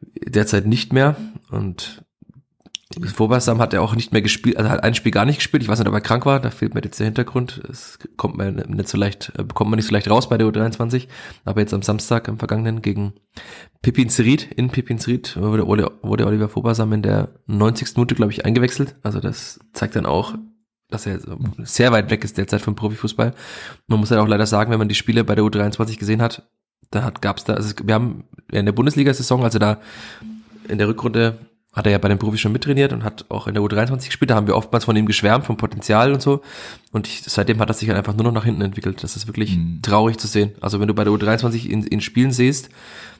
derzeit 0.00 0.66
nicht 0.66 0.92
mehr. 0.92 1.14
Und 1.48 2.04
Vorbasam 3.02 3.60
hat 3.60 3.74
er 3.74 3.82
auch 3.82 3.94
nicht 3.94 4.12
mehr 4.12 4.22
gespielt, 4.22 4.56
also 4.56 4.70
hat 4.70 4.82
ein 4.82 4.94
Spiel 4.94 5.12
gar 5.12 5.24
nicht 5.24 5.36
gespielt. 5.36 5.62
Ich 5.62 5.68
weiß 5.68 5.78
nicht, 5.78 5.88
ob 5.88 5.94
er 5.94 6.00
krank 6.00 6.24
war, 6.26 6.40
da 6.40 6.50
fehlt 6.50 6.74
mir 6.74 6.82
jetzt 6.82 6.98
der 6.98 7.06
Hintergrund. 7.06 7.60
Es 7.68 7.98
kommt 8.16 8.36
man 8.36 8.54
nicht 8.54 8.88
so 8.88 8.96
leicht, 8.96 9.32
äh, 9.36 9.44
bekommt 9.44 9.70
man 9.70 9.76
nicht 9.76 9.86
so 9.86 9.92
leicht 9.92 10.08
raus 10.08 10.28
bei 10.28 10.38
der 10.38 10.46
U23. 10.46 11.08
Aber 11.44 11.60
jetzt 11.60 11.74
am 11.74 11.82
Samstag, 11.82 12.28
am 12.28 12.38
vergangenen, 12.38 12.82
gegen 12.82 13.12
Pipin 13.82 14.08
Serit, 14.08 14.50
in 14.52 14.70
Pipin 14.70 14.98
Serit, 14.98 15.36
wurde, 15.36 15.66
wurde 16.02 16.26
Oliver 16.26 16.48
Vorbasam 16.48 16.92
in 16.92 17.02
der 17.02 17.28
90. 17.46 17.96
Minute, 17.96 18.14
glaube 18.14 18.32
ich, 18.32 18.44
eingewechselt. 18.44 18.96
Also 19.02 19.20
das 19.20 19.60
zeigt 19.72 19.96
dann 19.96 20.06
auch, 20.06 20.34
dass 20.88 21.06
er 21.06 21.20
sehr 21.58 21.92
weit 21.92 22.10
weg 22.10 22.24
ist 22.24 22.38
derzeit 22.38 22.62
vom 22.62 22.76
Profifußball. 22.76 23.34
Man 23.88 24.00
muss 24.00 24.10
halt 24.10 24.20
auch 24.20 24.28
leider 24.28 24.46
sagen, 24.46 24.70
wenn 24.70 24.78
man 24.78 24.88
die 24.88 24.94
Spiele 24.94 25.24
bei 25.24 25.34
der 25.34 25.44
U23 25.44 25.98
gesehen 25.98 26.22
hat, 26.22 26.48
da 26.90 27.02
hat, 27.02 27.20
gab's 27.20 27.44
da, 27.44 27.54
also 27.54 27.74
wir 27.82 27.94
haben 27.94 28.24
in 28.50 28.64
der 28.64 28.72
Bundesliga-Saison, 28.72 29.42
also 29.42 29.58
da 29.58 29.80
in 30.68 30.78
der 30.78 30.88
Rückrunde 30.88 31.38
hat 31.76 31.84
er 31.84 31.92
ja 31.92 31.98
bei 31.98 32.08
den 32.08 32.18
Profis 32.18 32.40
schon 32.40 32.52
mittrainiert 32.52 32.94
und 32.94 33.04
hat 33.04 33.26
auch 33.28 33.46
in 33.46 33.54
der 33.54 33.62
U23 33.62 34.06
gespielt. 34.06 34.30
Da 34.30 34.34
haben 34.34 34.46
wir 34.46 34.56
oftmals 34.56 34.86
von 34.86 34.96
ihm 34.96 35.04
geschwärmt, 35.04 35.44
vom 35.44 35.58
Potenzial 35.58 36.12
und 36.14 36.22
so. 36.22 36.40
Und 36.90 37.06
ich, 37.06 37.22
seitdem 37.22 37.60
hat 37.60 37.68
er 37.68 37.74
sich 37.74 37.88
halt 37.90 37.98
einfach 37.98 38.14
nur 38.14 38.24
noch 38.24 38.32
nach 38.32 38.46
hinten 38.46 38.62
entwickelt. 38.62 39.02
Das 39.04 39.14
ist 39.14 39.26
wirklich 39.26 39.58
mhm. 39.58 39.80
traurig 39.82 40.16
zu 40.16 40.26
sehen. 40.26 40.52
Also 40.62 40.80
wenn 40.80 40.88
du 40.88 40.94
bei 40.94 41.04
der 41.04 41.12
U23 41.12 41.66
ihn, 41.66 41.86
ihn 41.86 42.00
spielen 42.00 42.32
siehst, 42.32 42.70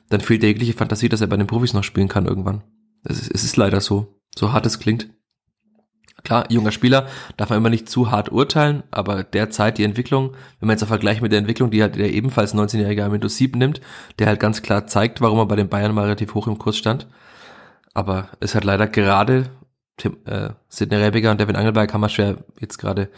dann 0.08 0.22
fehlt 0.22 0.42
der 0.42 0.48
jegliche 0.48 0.72
Fantasie, 0.72 1.10
dass 1.10 1.20
er 1.20 1.26
bei 1.26 1.36
den 1.36 1.46
Profis 1.46 1.74
noch 1.74 1.84
spielen 1.84 2.08
kann 2.08 2.24
irgendwann. 2.24 2.62
Es 3.04 3.20
ist, 3.20 3.30
es 3.30 3.44
ist 3.44 3.58
leider 3.58 3.82
so, 3.82 4.18
so 4.34 4.52
hart 4.52 4.64
es 4.64 4.78
klingt. 4.78 5.10
Klar, 6.24 6.50
junger 6.50 6.72
Spieler 6.72 7.06
darf 7.36 7.50
man 7.50 7.58
immer 7.58 7.70
nicht 7.70 7.90
zu 7.90 8.10
hart 8.10 8.32
urteilen, 8.32 8.84
aber 8.90 9.22
derzeit 9.22 9.76
die 9.76 9.84
Entwicklung, 9.84 10.32
wenn 10.58 10.66
man 10.66 10.74
jetzt 10.74 10.82
auch 10.82 10.88
vergleicht 10.88 11.20
mit 11.20 11.30
der 11.30 11.38
Entwicklung, 11.38 11.70
die 11.70 11.82
halt 11.82 11.96
der 11.96 12.12
ebenfalls 12.12 12.54
19-jährige 12.54 13.04
Amendo 13.04 13.28
Sieb 13.28 13.54
nimmt, 13.54 13.82
der 14.18 14.26
halt 14.26 14.40
ganz 14.40 14.62
klar 14.62 14.86
zeigt, 14.86 15.20
warum 15.20 15.38
er 15.38 15.46
bei 15.46 15.56
den 15.56 15.68
Bayern 15.68 15.94
mal 15.94 16.04
relativ 16.04 16.34
hoch 16.34 16.48
im 16.48 16.58
Kurs 16.58 16.78
stand. 16.78 17.06
Aber 17.96 18.28
es 18.40 18.54
hat 18.54 18.64
leider 18.64 18.86
gerade 18.88 19.48
Tim, 19.96 20.18
äh, 20.26 20.50
Sidney 20.68 20.98
Rebiger 20.98 21.30
und 21.30 21.40
Devin 21.40 21.56
Angelberg 21.56 21.90
kann 21.90 22.02
man 22.02 22.10
schwer 22.10 22.44
jetzt 22.60 22.76
gerade 22.76 23.08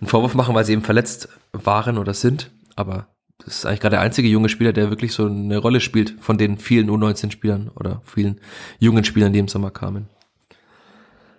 einen 0.00 0.06
Vorwurf 0.06 0.36
machen, 0.36 0.54
weil 0.54 0.64
sie 0.64 0.74
eben 0.74 0.82
verletzt 0.82 1.28
waren 1.50 1.98
oder 1.98 2.14
sind. 2.14 2.52
Aber 2.76 3.08
das 3.38 3.56
ist 3.56 3.66
eigentlich 3.66 3.80
gerade 3.80 3.96
der 3.96 4.02
einzige 4.02 4.28
junge 4.28 4.48
Spieler, 4.48 4.72
der 4.72 4.90
wirklich 4.90 5.12
so 5.12 5.26
eine 5.26 5.58
Rolle 5.58 5.80
spielt 5.80 6.14
von 6.20 6.38
den 6.38 6.56
vielen 6.56 6.88
U19-Spielern 6.88 7.68
oder 7.70 8.00
vielen 8.04 8.40
jungen 8.78 9.02
Spielern, 9.02 9.32
die 9.32 9.40
im 9.40 9.48
Sommer 9.48 9.72
kamen. 9.72 10.08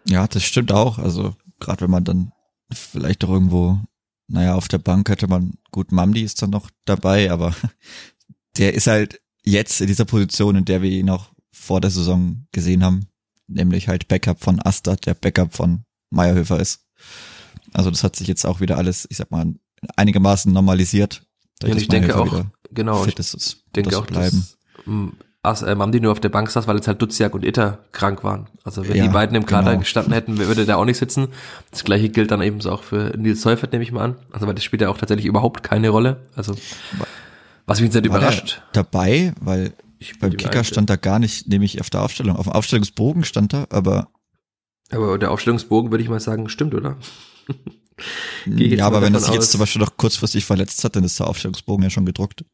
Ja, 0.05 0.27
das 0.27 0.43
stimmt 0.43 0.73
auch. 0.73 0.97
Also 0.97 1.35
gerade 1.61 1.83
wenn 1.83 1.91
man 1.91 2.03
dann 2.03 2.33
vielleicht 2.69 3.23
doch 3.23 3.29
irgendwo, 3.29 3.79
naja, 4.27 4.55
auf 4.55 4.67
der 4.67 4.79
Bank 4.79 5.07
hätte 5.07 5.29
man, 5.29 5.53
gut, 5.71 5.93
Mamdi 5.93 6.21
ist 6.21 6.41
dann 6.41 6.49
noch 6.49 6.69
dabei, 6.83 7.31
aber 7.31 7.55
der 8.57 8.73
ist 8.73 8.87
halt 8.87 9.21
jetzt 9.45 9.79
in 9.79 9.87
dieser 9.87 10.03
Position, 10.03 10.57
in 10.57 10.65
der 10.65 10.81
wir 10.81 10.91
ihn 10.91 11.09
auch 11.09 11.29
vor 11.59 11.81
der 11.81 11.91
Saison 11.91 12.45
gesehen 12.51 12.83
haben, 12.83 13.07
nämlich 13.47 13.87
halt 13.87 14.07
Backup 14.07 14.39
von 14.39 14.59
Astad, 14.63 15.05
der 15.05 15.13
Backup 15.13 15.53
von 15.53 15.83
Meyerhöfer 16.09 16.59
ist. 16.59 16.85
Also 17.73 17.91
das 17.91 18.03
hat 18.03 18.15
sich 18.15 18.27
jetzt 18.27 18.45
auch 18.45 18.59
wieder 18.61 18.77
alles, 18.77 19.07
ich 19.09 19.17
sag 19.17 19.31
mal, 19.31 19.53
einigermaßen 19.95 20.51
normalisiert. 20.51 21.23
Ja, 21.61 21.75
ich 21.75 21.87
denke 21.87 22.17
auch, 22.17 22.45
genau, 22.71 23.03
fit 23.03 23.19
ist, 23.19 23.33
es, 23.33 23.63
denke 23.75 23.97
auch, 23.97 24.05
bleiben. 24.05 24.47
Dass, 24.85 25.13
As, 25.41 25.61
äh, 25.61 25.73
Mamdi 25.73 26.01
nur 26.01 26.11
auf 26.11 26.19
der 26.19 26.29
Bank 26.29 26.49
saß, 26.49 26.67
weil 26.67 26.75
jetzt 26.75 26.89
halt 26.89 27.01
Duziak 27.01 27.33
und 27.33 27.45
Itter 27.45 27.79
krank 27.93 28.25
waren. 28.25 28.47
Also 28.65 28.87
wenn 28.87 28.97
ja, 28.97 29.03
die 29.03 29.09
beiden 29.09 29.37
im 29.37 29.45
Kader 29.45 29.71
genau. 29.71 29.79
gestanden 29.79 30.11
hätten, 30.11 30.37
würde 30.37 30.65
der 30.65 30.77
auch 30.77 30.83
nicht 30.83 30.97
sitzen. 30.97 31.29
Das 31.71 31.85
gleiche 31.85 32.09
gilt 32.09 32.31
dann 32.31 32.41
eben 32.41 32.61
auch 32.65 32.83
für 32.83 33.15
Nils 33.17 33.41
Seufert, 33.41 33.71
nehme 33.71 33.83
ich 33.83 33.93
mal 33.93 34.03
an. 34.03 34.15
Also 34.31 34.47
weil 34.47 34.55
das 34.55 34.65
spielt 34.65 34.81
ja 34.81 34.89
auch 34.89 34.97
tatsächlich 34.97 35.25
überhaupt 35.25 35.63
keine 35.63 35.89
Rolle. 35.89 36.27
Also 36.35 36.55
was 37.65 37.79
mich 37.79 37.87
jetzt 37.87 37.95
nicht 37.95 38.05
überrascht. 38.05 38.61
dabei, 38.73 39.33
weil 39.39 39.73
ich 39.99 40.17
beim 40.17 40.35
Kicker 40.35 40.63
stand 40.63 40.89
da 40.89 40.95
gar 40.95 41.19
nicht, 41.19 41.47
nämlich 41.47 41.81
auf 41.81 41.89
der 41.89 42.01
Aufstellung. 42.01 42.37
Auf 42.37 42.45
dem 42.45 42.53
Aufstellungsbogen 42.53 43.25
stand 43.25 43.53
da, 43.53 43.67
aber. 43.69 44.09
Aber 44.91 45.19
der 45.19 45.31
Aufstellungsbogen 45.31 45.91
würde 45.91 46.03
ich 46.03 46.09
mal 46.09 46.19
sagen, 46.19 46.49
stimmt, 46.49 46.73
oder? 46.73 46.97
ja, 48.45 48.85
aber 48.85 49.01
wenn 49.01 49.13
er 49.13 49.19
sich 49.19 49.33
jetzt 49.33 49.51
zum 49.51 49.59
Beispiel 49.59 49.81
noch 49.81 49.97
kurzfristig 49.97 50.45
verletzt 50.45 50.83
hat, 50.83 50.95
dann 50.95 51.03
ist 51.03 51.19
der 51.19 51.27
Aufstellungsbogen 51.27 51.83
ja 51.83 51.89
schon 51.89 52.05
gedruckt. 52.05 52.45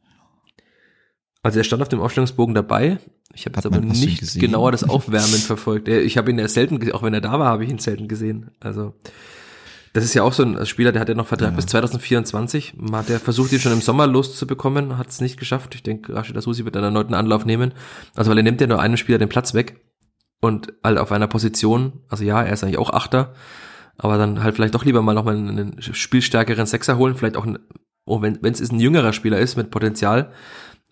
Also 1.44 1.60
er 1.60 1.64
stand 1.64 1.84
auf 1.84 1.90
dem 1.90 2.02
Aufstellungsbogen 2.02 2.56
dabei. 2.56 2.98
Ich 3.34 3.46
habe 3.46 3.56
jetzt 3.56 3.66
aber 3.66 3.80
nicht 3.80 4.40
genauer 4.40 4.72
das 4.72 4.84
Aufwärmen 4.84 5.40
verfolgt. 5.40 5.88
Ich 5.88 6.18
habe 6.18 6.32
ihn 6.32 6.40
ja 6.40 6.48
selten, 6.48 6.92
auch 6.92 7.04
wenn 7.04 7.14
er 7.14 7.22
da 7.22 7.34
war, 7.34 7.48
habe 7.48 7.64
ich 7.64 7.70
ihn 7.70 7.80
selten 7.80 8.08
gesehen. 8.08 8.50
Also 8.60 8.96
das 9.96 10.04
ist 10.04 10.14
ja 10.14 10.24
auch 10.24 10.34
so 10.34 10.44
ein 10.44 10.66
Spieler, 10.66 10.92
der 10.92 11.00
hat 11.00 11.08
ja 11.08 11.16
noch 11.16 11.28
Vertrag 11.28 11.52
ja. 11.52 11.56
bis 11.56 11.68
2024. 11.68 12.74
Hat 12.92 13.08
der 13.08 13.18
versucht, 13.18 13.54
ihn 13.54 13.62
schon 13.62 13.72
im 13.72 13.80
Sommer 13.80 14.08
loszubekommen, 14.08 14.98
hat 14.98 15.08
es 15.08 15.22
nicht 15.22 15.40
geschafft. 15.40 15.74
Ich 15.74 15.84
denke, 15.84 16.14
Rashid 16.14 16.36
Asusi 16.36 16.66
wird 16.66 16.76
einen 16.76 16.84
erneuten 16.84 17.14
Anlauf 17.14 17.46
nehmen. 17.46 17.74
Also 18.14 18.30
weil 18.30 18.38
er 18.38 18.44
nimmt 18.44 18.60
ja 18.60 18.68
nur 18.68 18.82
einem 18.82 18.98
Spieler 18.98 19.20
den 19.20 19.30
Platz 19.30 19.54
weg 19.54 19.86
und 20.42 20.74
halt 20.84 20.98
auf 20.98 21.14
einer 21.14 21.28
Position, 21.28 22.02
also 22.10 22.26
ja, 22.26 22.44
er 22.44 22.52
ist 22.52 22.62
eigentlich 22.62 22.78
auch 22.78 22.90
Achter, 22.90 23.36
aber 23.98 24.18
dann 24.18 24.44
halt 24.44 24.56
vielleicht 24.56 24.76
doch 24.76 24.84
lieber 24.84 25.02
mal 25.02 25.14
nochmal 25.14 25.38
einen 25.38 25.82
spielstärkeren 25.82 26.66
Sechser 26.66 26.98
holen, 26.98 27.16
vielleicht 27.16 27.38
auch, 27.38 27.46
ein, 27.46 27.58
oh, 28.06 28.22
wenn 28.22 28.44
es 28.44 28.60
ein 28.60 28.82
jüngerer 28.82 29.14
Spieler 29.14 29.40
ist 29.40 29.56
mit 29.56 29.72
Potenzial, 29.72 30.34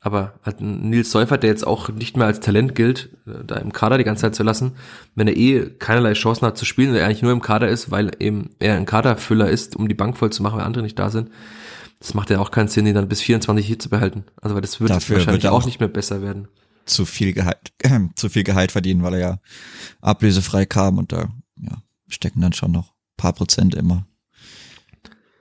aber 0.04 0.34
halt 0.44 0.60
ein 0.60 0.90
Nils 0.90 1.12
Seufert, 1.12 1.44
der 1.44 1.50
jetzt 1.50 1.66
auch 1.66 1.88
nicht 1.88 2.18
mehr 2.18 2.28
als 2.28 2.42
Talent 2.42 2.76
gilt, 2.76 3.10
äh, 3.26 3.44
da 3.46 3.56
im 3.56 3.72
Kader 3.72 3.98
die 3.98 4.04
ganze 4.04 4.22
Zeit 4.22 4.36
zu 4.36 4.44
lassen, 4.44 4.74
wenn 5.16 5.30
er 5.30 5.38
eh 5.38 5.70
keinerlei 5.80 6.12
Chancen 6.14 6.46
hat 6.46 6.58
zu 6.58 6.66
spielen, 6.66 6.94
der 6.94 7.06
eigentlich 7.06 7.22
nur 7.22 7.32
im 7.32 7.42
Kader 7.42 7.70
ist, 7.70 7.90
weil 7.90 8.12
eben 8.20 8.50
er 8.60 8.76
ein 8.76 8.86
Kaderfüller 8.86 9.50
ist, 9.50 9.78
um 9.78 9.88
die 9.88 9.96
Bank 9.96 10.18
voll 10.18 10.32
zu 10.32 10.44
machen, 10.44 10.58
weil 10.58 10.66
andere 10.66 10.84
nicht 10.84 11.00
da 11.00 11.10
sind, 11.10 11.30
das 12.00 12.14
macht 12.14 12.30
ja 12.30 12.40
auch 12.40 12.52
keinen 12.52 12.68
Sinn, 12.68 12.86
ihn 12.86 12.96
dann 12.96 13.08
bis 13.08 13.22
24 13.22 13.66
hier 13.66 13.80
zu 13.80 13.90
behalten. 13.90 14.26
Also 14.42 14.56
weil 14.56 14.62
das 14.62 14.82
wird 14.82 14.90
Dafür 14.90 15.18
wahrscheinlich 15.18 15.44
wird 15.44 15.54
auch, 15.54 15.62
auch 15.62 15.66
nicht 15.66 15.80
mehr 15.80 15.88
besser 15.88 16.22
werden. 16.22 16.50
Zu 16.86 17.06
viel 17.06 17.32
Gehalt, 17.32 17.72
äh, 17.80 18.00
zu 18.16 18.28
viel 18.28 18.44
Gehalt 18.44 18.74
verdienen, 18.74 19.04
weil 19.04 19.14
er 19.14 19.20
ja 19.20 19.40
ablösefrei 20.02 20.66
kam 20.66 20.98
und 20.98 21.14
da 21.14 21.30
ja, 21.62 21.82
stecken 22.10 22.42
dann 22.42 22.52
schon 22.52 22.74
noch 22.74 22.94
paar 23.16 23.32
Prozent 23.32 23.74
immer 23.74 24.06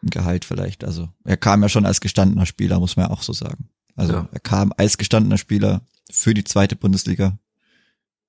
Gehalt 0.03 0.45
vielleicht. 0.45 0.85
Also 0.85 1.09
er 1.25 1.37
kam 1.37 1.63
ja 1.63 1.69
schon 1.69 1.85
als 1.85 2.01
gestandener 2.01 2.47
Spieler, 2.47 2.79
muss 2.79 2.97
man 2.97 3.07
ja 3.07 3.11
auch 3.11 3.23
so 3.23 3.33
sagen. 3.33 3.69
Also 3.95 4.15
ja. 4.15 4.29
er 4.31 4.41
kam 4.41 4.73
als 4.77 4.99
gestandener 4.99 5.39
Spieler 5.39 5.83
für 6.11 6.35
die 6.35 6.45
zweite 6.45 6.77
Bundesliga 6.77 7.39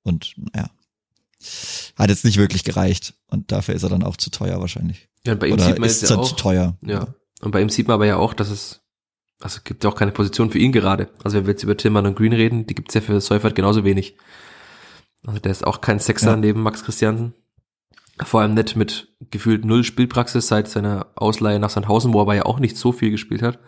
und 0.03 0.35
naja, 0.37 0.69
hat 1.95 2.09
jetzt 2.09 2.25
nicht 2.25 2.37
wirklich 2.37 2.63
gereicht 2.63 3.15
und 3.27 3.51
dafür 3.51 3.75
ist 3.75 3.83
er 3.83 3.89
dann 3.89 4.03
auch 4.03 4.17
zu 4.17 4.29
teuer 4.29 4.59
wahrscheinlich. 4.59 5.09
Ja, 5.25 5.33
und 5.33 5.39
bei 5.39 5.47
ihm 5.47 5.53
Oder 5.53 5.65
sieht 5.65 5.79
man 5.79 5.89
jetzt 5.89 6.09
ja 6.09 6.17
auch, 6.17 6.27
zu 6.27 6.35
teuer. 6.35 6.77
Ja. 6.81 7.07
Und 7.41 7.51
bei 7.51 7.61
ihm 7.61 7.69
sieht 7.69 7.87
man 7.87 7.95
aber 7.95 8.05
ja 8.05 8.17
auch, 8.17 8.33
dass 8.33 8.49
es 8.49 8.81
also 9.43 9.59
gibt 9.63 9.83
ja 9.83 9.89
auch 9.89 9.95
keine 9.95 10.13
Position 10.13 10.51
für 10.51 10.57
ihn 10.57 10.71
gerade. 10.71 11.09
Also 11.23 11.37
wenn 11.37 11.45
wir 11.45 11.51
jetzt 11.51 11.63
über 11.63 11.75
Tillmann 11.75 12.05
und 12.05 12.15
Green 12.15 12.31
reden, 12.31 12.65
die 12.65 12.75
gibt's 12.75 12.93
ja 12.93 13.01
für 13.01 13.19
Seufert 13.19 13.55
genauso 13.55 13.83
wenig. 13.83 14.15
Also 15.25 15.39
der 15.39 15.51
ist 15.51 15.67
auch 15.67 15.81
kein 15.81 15.99
Sechser 15.99 16.31
ja. 16.31 16.37
neben 16.37 16.61
Max 16.61 16.83
Christiansen. 16.83 17.33
Vor 18.23 18.41
allem 18.41 18.53
nicht 18.53 18.75
mit 18.75 19.09
gefühlt 19.31 19.65
null 19.65 19.83
Spielpraxis 19.83 20.47
seit 20.47 20.69
seiner 20.69 21.07
Ausleihe 21.15 21.59
nach 21.59 21.71
Sandhausen, 21.71 22.13
wo 22.13 22.19
er 22.19 22.23
aber 22.23 22.35
ja 22.35 22.45
auch 22.45 22.59
nicht 22.59 22.77
so 22.77 22.91
viel 22.91 23.11
gespielt 23.11 23.41
hat. 23.41 23.59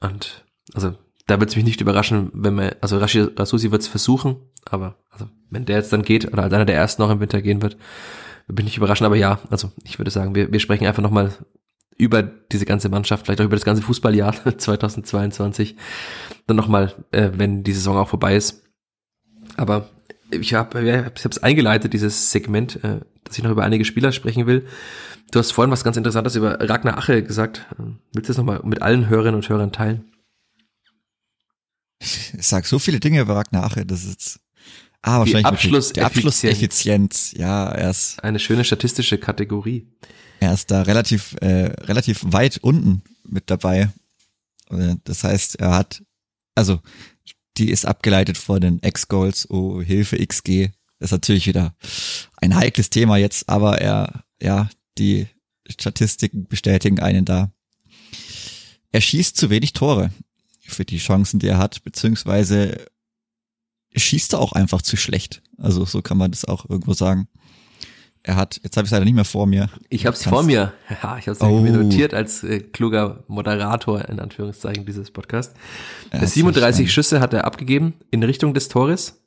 Und 0.00 0.44
also 0.74 0.94
da 1.26 1.38
wird 1.40 1.50
es 1.50 1.56
mich 1.56 1.64
nicht 1.64 1.80
überraschen, 1.80 2.30
wenn 2.32 2.54
man, 2.54 2.70
also 2.80 2.98
Rashi 2.98 3.20
Rasusi 3.20 3.70
wird 3.70 3.82
es 3.82 3.88
versuchen, 3.88 4.36
aber 4.64 4.96
also 5.10 5.28
wenn 5.50 5.66
der 5.66 5.76
jetzt 5.76 5.92
dann 5.92 6.02
geht 6.02 6.32
oder 6.32 6.42
als 6.42 6.52
einer 6.52 6.64
der 6.64 6.76
ersten 6.76 7.02
noch 7.02 7.10
im 7.10 7.20
Winter 7.20 7.42
gehen 7.42 7.62
wird, 7.62 7.76
bin 8.48 8.66
ich 8.66 8.76
überraschen. 8.76 9.06
Aber 9.06 9.16
ja, 9.16 9.38
also 9.50 9.70
ich 9.84 9.98
würde 9.98 10.10
sagen, 10.10 10.34
wir, 10.34 10.50
wir 10.50 10.60
sprechen 10.60 10.86
einfach 10.86 11.02
nochmal 11.02 11.32
über 11.98 12.22
diese 12.22 12.64
ganze 12.64 12.88
Mannschaft, 12.88 13.26
vielleicht 13.26 13.40
auch 13.40 13.46
über 13.46 13.56
das 13.56 13.64
ganze 13.64 13.82
Fußballjahr 13.82 14.34
2022, 14.58 15.76
dann 16.46 16.56
nochmal, 16.56 16.94
äh, 17.10 17.30
wenn 17.34 17.62
die 17.62 17.72
Saison 17.72 17.96
auch 17.98 18.08
vorbei 18.08 18.36
ist. 18.36 18.64
Aber 19.56 19.90
ich 20.30 20.54
habe 20.54 21.10
ich 21.14 21.24
es 21.24 21.42
eingeleitet, 21.42 21.92
dieses 21.92 22.30
Segment, 22.30 22.82
äh, 22.84 23.00
dass 23.24 23.36
ich 23.36 23.44
noch 23.44 23.50
über 23.50 23.64
einige 23.64 23.84
Spieler 23.84 24.12
sprechen 24.12 24.46
will. 24.46 24.66
Du 25.30 25.38
hast 25.38 25.50
vorhin 25.50 25.70
was 25.70 25.84
ganz 25.84 25.96
Interessantes 25.98 26.36
über 26.36 26.58
Ragnar 26.60 26.96
Ache 26.96 27.22
gesagt. 27.22 27.66
Willst 28.14 28.28
du 28.28 28.32
das 28.32 28.38
nochmal 28.38 28.60
mit 28.64 28.80
allen 28.80 29.08
Hörerinnen 29.10 29.34
und 29.34 29.48
Hörern 29.48 29.72
teilen? 29.72 30.04
Ich 32.00 32.46
sag 32.46 32.66
so 32.66 32.78
viele 32.78 33.00
Dinge 33.00 33.20
über 33.20 33.36
Ragnar 33.36 33.64
Ache, 33.64 33.84
das 33.84 34.04
ist 34.04 34.40
ah, 35.02 35.18
wahrscheinlich 35.18 35.42
die, 35.42 35.52
Abschluss 35.52 35.92
die 35.92 36.02
Abschlusseffizienz, 36.02 37.32
ja, 37.36 37.68
er 37.68 37.90
ist. 37.90 38.22
Eine 38.22 38.38
schöne 38.38 38.64
statistische 38.64 39.18
Kategorie. 39.18 39.88
Er 40.40 40.54
ist 40.54 40.70
da 40.70 40.82
relativ, 40.82 41.34
äh, 41.40 41.72
relativ 41.82 42.20
weit 42.24 42.58
unten 42.58 43.02
mit 43.24 43.50
dabei. 43.50 43.90
Äh, 44.70 44.94
das 45.04 45.24
heißt, 45.24 45.56
er 45.56 45.74
hat, 45.74 46.02
also, 46.54 46.80
die 47.56 47.70
ist 47.70 47.86
abgeleitet 47.86 48.38
vor 48.38 48.60
den 48.60 48.78
X-Goals, 48.80 49.50
oh, 49.50 49.82
Hilfe, 49.82 50.24
XG. 50.24 50.70
Das 51.00 51.08
ist 51.08 51.12
natürlich 51.12 51.46
wieder 51.46 51.74
ein 52.36 52.54
heikles 52.54 52.90
Thema 52.90 53.16
jetzt, 53.16 53.48
aber 53.48 53.80
er, 53.80 54.24
ja, 54.40 54.68
die 54.98 55.26
Statistiken 55.68 56.46
bestätigen 56.46 57.00
einen 57.00 57.24
da. 57.24 57.52
Er 58.90 59.00
schießt 59.00 59.36
zu 59.36 59.50
wenig 59.50 59.72
Tore 59.72 60.10
für 60.70 60.84
die 60.84 60.98
Chancen, 60.98 61.38
die 61.38 61.48
er 61.48 61.58
hat, 61.58 61.82
beziehungsweise 61.84 62.86
schießt 63.94 64.34
er 64.34 64.40
auch 64.40 64.52
einfach 64.52 64.82
zu 64.82 64.96
schlecht. 64.96 65.42
Also 65.56 65.84
so 65.84 66.02
kann 66.02 66.18
man 66.18 66.30
das 66.30 66.44
auch 66.44 66.68
irgendwo 66.68 66.92
sagen. 66.92 67.28
Er 68.22 68.36
hat, 68.36 68.60
jetzt 68.62 68.76
habe 68.76 68.84
ich 68.84 68.88
es 68.88 68.92
leider 68.92 69.04
nicht 69.04 69.14
mehr 69.14 69.24
vor 69.24 69.46
mir. 69.46 69.70
Ich 69.88 70.04
habe 70.04 70.14
es 70.16 70.24
vor 70.24 70.42
mir. 70.42 70.74
Ja, 71.02 71.18
ich 71.18 71.28
habe 71.28 71.32
es 71.32 71.40
oh. 71.40 71.60
mir 71.60 71.72
notiert 71.72 72.14
als 72.14 72.42
äh, 72.42 72.60
kluger 72.60 73.24
Moderator 73.28 74.06
in 74.08 74.20
Anführungszeichen 74.20 74.84
dieses 74.84 75.10
Podcast. 75.10 75.54
Ja, 76.12 76.26
37 76.26 76.92
Schüsse 76.92 77.20
hat 77.20 77.32
er 77.32 77.44
abgegeben 77.44 77.94
in 78.10 78.22
Richtung 78.22 78.54
des 78.54 78.68
Tores 78.68 79.22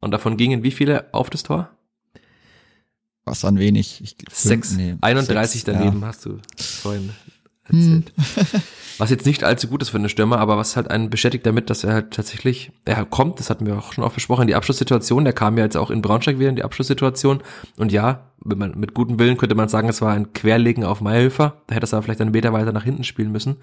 und 0.00 0.10
davon 0.10 0.36
gingen 0.36 0.62
wie 0.62 0.70
viele 0.70 1.12
auf 1.12 1.30
das 1.30 1.42
Tor? 1.42 1.70
Was 3.24 3.44
an 3.44 3.58
wenig? 3.58 4.00
Ich, 4.02 4.16
sechs. 4.30 4.72
Nee, 4.72 4.96
31 5.00 5.64
sechs, 5.64 5.64
daneben 5.64 6.00
ja. 6.00 6.06
hast 6.06 6.24
du 6.26 6.38
vorhin 6.56 7.10
erzählt. 7.64 8.12
Hm. 8.14 8.62
was 8.98 9.10
jetzt 9.10 9.26
nicht 9.26 9.44
allzu 9.44 9.68
gut 9.68 9.82
ist 9.82 9.90
für 9.90 9.98
einen 9.98 10.08
Stürmer, 10.08 10.38
aber 10.38 10.56
was 10.56 10.76
halt 10.76 10.90
einen 10.90 11.10
bestätigt 11.10 11.44
damit, 11.46 11.70
dass 11.70 11.84
er 11.84 11.92
halt 11.92 12.12
tatsächlich, 12.12 12.72
er 12.84 13.04
kommt, 13.04 13.38
das 13.38 13.50
hatten 13.50 13.66
wir 13.66 13.76
auch 13.76 13.92
schon 13.92 14.04
oft 14.04 14.14
besprochen, 14.14 14.46
die 14.46 14.54
Abschlusssituation, 14.54 15.24
der 15.24 15.32
kam 15.32 15.58
ja 15.58 15.64
jetzt 15.64 15.76
auch 15.76 15.90
in 15.90 16.02
Braunschweig 16.02 16.38
wieder 16.38 16.48
in 16.48 16.56
die 16.56 16.64
Abschlusssituation. 16.64 17.42
Und 17.76 17.92
ja, 17.92 18.30
wenn 18.40 18.58
man, 18.58 18.78
mit 18.78 18.94
gutem 18.94 19.18
Willen 19.18 19.36
könnte 19.36 19.54
man 19.54 19.68
sagen, 19.68 19.88
es 19.88 20.00
war 20.00 20.12
ein 20.12 20.32
Querlegen 20.32 20.84
auf 20.84 21.00
Mayhöfer, 21.00 21.62
da 21.66 21.74
hätte 21.74 21.84
es 21.84 21.94
aber 21.94 22.02
vielleicht 22.02 22.20
einen 22.20 22.30
Meter 22.30 22.52
weiter 22.52 22.72
nach 22.72 22.84
hinten 22.84 23.04
spielen 23.04 23.32
müssen. 23.32 23.56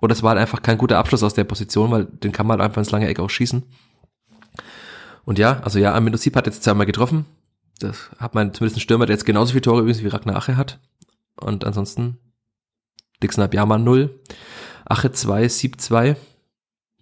Oder 0.00 0.12
es 0.12 0.22
war 0.22 0.30
halt 0.30 0.40
einfach 0.40 0.62
kein 0.62 0.78
guter 0.78 0.98
Abschluss 0.98 1.22
aus 1.22 1.34
der 1.34 1.44
Position, 1.44 1.90
weil 1.90 2.04
den 2.04 2.32
kann 2.32 2.46
man 2.46 2.58
halt 2.58 2.68
einfach 2.68 2.80
ins 2.80 2.90
lange 2.90 3.08
Eck 3.08 3.20
auch 3.20 3.30
schießen. 3.30 3.62
Und 5.24 5.38
ja, 5.38 5.60
also 5.60 5.78
ja, 5.78 5.94
Amindosip 5.94 6.34
hat 6.36 6.46
jetzt 6.46 6.64
zweimal 6.64 6.86
getroffen, 6.86 7.26
das 7.78 8.10
hat 8.18 8.34
man 8.34 8.52
zumindest 8.52 8.76
einen 8.76 8.82
Stürmer, 8.82 9.06
der 9.06 9.14
jetzt 9.14 9.24
genauso 9.24 9.52
viele 9.52 9.62
Tore 9.62 9.80
übrigens 9.80 10.02
wie 10.02 10.08
Ragnar 10.08 10.36
Ache 10.36 10.56
hat. 10.56 10.78
Und 11.36 11.64
ansonsten 11.64 12.18
Dixon 13.22 13.44
Abjama 13.44 13.78
0, 13.78 14.20
Ache 14.90 15.12
2, 15.12 15.48
Sieb 15.48 15.80
2. 15.80 16.16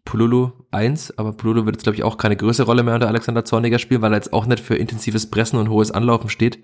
Pululu 0.05 0.53
1, 0.71 1.17
aber 1.17 1.33
Pululu 1.33 1.65
wird 1.65 1.77
jetzt, 1.77 1.85
glaube 1.85 1.97
ich, 1.97 2.03
auch 2.03 2.19
keine 2.19 2.37
größere 2.37 2.67
Rolle 2.67 2.83
mehr 2.83 2.95
unter 2.95 3.09
Alexander 3.09 3.47
Zorniger 3.47 3.79
spielen, 3.79 4.03
weil 4.03 4.13
er 4.13 4.17
jetzt 4.17 4.35
auch 4.35 4.45
nicht 4.45 4.61
für 4.61 4.77
intensives 4.77 5.31
Pressen 5.31 5.59
und 5.59 5.71
hohes 5.71 5.91
Anlaufen 5.91 6.29
steht. 6.29 6.63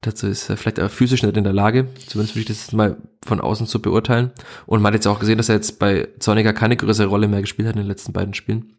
Dazu 0.00 0.26
ist 0.26 0.50
er 0.50 0.56
vielleicht 0.56 0.80
physisch 0.90 1.22
nicht 1.22 1.36
in 1.36 1.44
der 1.44 1.52
Lage, 1.52 1.86
zumindest 2.06 2.34
würde 2.34 2.52
ich 2.52 2.58
das 2.58 2.72
mal 2.72 2.96
von 3.24 3.40
außen 3.40 3.68
zu 3.68 3.80
beurteilen. 3.80 4.32
Und 4.66 4.82
man 4.82 4.88
hat 4.88 4.94
jetzt 4.94 5.06
auch 5.06 5.20
gesehen, 5.20 5.38
dass 5.38 5.48
er 5.48 5.54
jetzt 5.54 5.78
bei 5.78 6.08
Zorniger 6.18 6.52
keine 6.52 6.76
größere 6.76 7.06
Rolle 7.06 7.28
mehr 7.28 7.42
gespielt 7.42 7.68
hat 7.68 7.76
in 7.76 7.82
den 7.82 7.88
letzten 7.88 8.12
beiden 8.12 8.34
Spielen. 8.34 8.76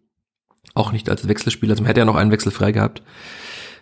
Auch 0.74 0.92
nicht 0.92 1.10
als 1.10 1.28
Wechselspieler. 1.28 1.72
Also 1.72 1.84
man 1.84 1.88
hätte 1.88 2.02
ja 2.02 2.06
noch 2.06 2.16
einen 2.16 2.32
Wechsel 2.32 2.52
frei 2.52 2.74
gehabt. 2.74 3.02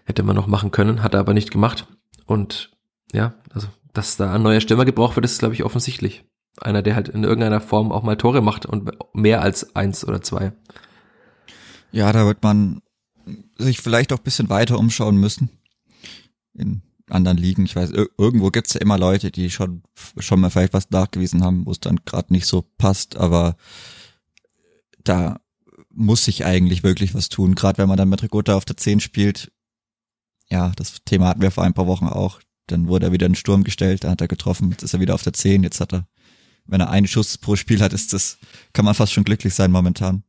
Hätte 0.05 0.21
man 0.21 0.35
noch 0.35 0.47
machen 0.47 0.69
können, 0.69 1.01
hat 1.01 1.15
er 1.15 1.21
aber 1.21 1.33
nicht 1.33 1.49
gemacht. 1.49 1.87
Und 2.25 2.71
ja, 3.13 3.33
also, 3.51 3.67
dass 3.93 4.17
da 4.17 4.33
ein 4.33 4.43
neuer 4.43 4.61
Stürmer 4.61 4.85
gebraucht 4.85 5.15
wird, 5.15 5.25
ist, 5.25 5.39
glaube 5.39 5.55
ich, 5.55 5.63
offensichtlich. 5.63 6.23
Einer, 6.61 6.81
der 6.81 6.95
halt 6.95 7.09
in 7.09 7.23
irgendeiner 7.23 7.61
Form 7.61 7.91
auch 7.91 8.03
mal 8.03 8.17
Tore 8.17 8.41
macht 8.41 8.65
und 8.65 8.91
mehr 9.13 9.41
als 9.41 9.75
eins 9.75 10.05
oder 10.05 10.21
zwei. 10.21 10.51
Ja, 11.91 12.11
da 12.11 12.25
wird 12.25 12.43
man 12.43 12.81
sich 13.57 13.79
vielleicht 13.81 14.13
auch 14.13 14.19
bisschen 14.19 14.49
weiter 14.49 14.77
umschauen 14.77 15.17
müssen. 15.17 15.49
In 16.53 16.81
anderen 17.09 17.37
Ligen. 17.37 17.65
Ich 17.65 17.75
weiß, 17.75 17.91
irgendwo 18.17 18.49
gibt's 18.49 18.73
ja 18.73 18.81
immer 18.81 18.97
Leute, 18.97 19.31
die 19.31 19.49
schon, 19.49 19.83
schon 20.17 20.39
mal 20.39 20.49
vielleicht 20.49 20.73
was 20.73 20.89
nachgewiesen 20.89 21.43
haben, 21.43 21.65
wo 21.65 21.71
es 21.71 21.79
dann 21.79 21.99
gerade 22.05 22.31
nicht 22.33 22.45
so 22.45 22.63
passt, 22.77 23.17
aber 23.17 23.55
da 25.03 25.39
muss 25.91 26.25
sich 26.25 26.45
eigentlich 26.45 26.83
wirklich 26.83 27.15
was 27.15 27.29
tun, 27.29 27.55
gerade 27.55 27.77
wenn 27.77 27.89
man 27.89 27.97
dann 27.97 28.09
mit 28.09 28.21
Rigotta 28.21 28.55
auf 28.55 28.65
der 28.65 28.77
10 28.77 28.99
spielt. 28.99 29.51
Ja, 30.49 30.71
das 30.75 30.99
Thema 31.05 31.27
hatten 31.27 31.41
wir 31.41 31.51
vor 31.51 31.63
ein 31.63 31.73
paar 31.73 31.87
Wochen 31.87 32.07
auch. 32.07 32.39
Dann 32.67 32.87
wurde 32.87 33.07
er 33.07 33.11
wieder 33.11 33.25
in 33.25 33.31
den 33.31 33.37
Sturm 33.37 33.63
gestellt, 33.63 34.03
dann 34.03 34.11
hat 34.11 34.21
er 34.21 34.27
getroffen, 34.27 34.69
jetzt 34.71 34.83
ist 34.83 34.93
er 34.93 34.99
wieder 34.99 35.15
auf 35.15 35.23
der 35.23 35.33
10, 35.33 35.63
jetzt 35.63 35.81
hat 35.81 35.93
er, 35.93 36.07
wenn 36.69 36.81
er 36.81 36.89
einen 36.89 37.07
Schuss 37.07 37.37
pro 37.37 37.55
Spiel 37.55 37.81
hat, 37.81 37.93
ist 37.93 38.13
das, 38.13 38.37
kann 38.73 38.85
man 38.85 38.93
fast 38.93 39.13
schon 39.13 39.23
glücklich 39.23 39.53
sein 39.53 39.71
momentan. 39.71 40.23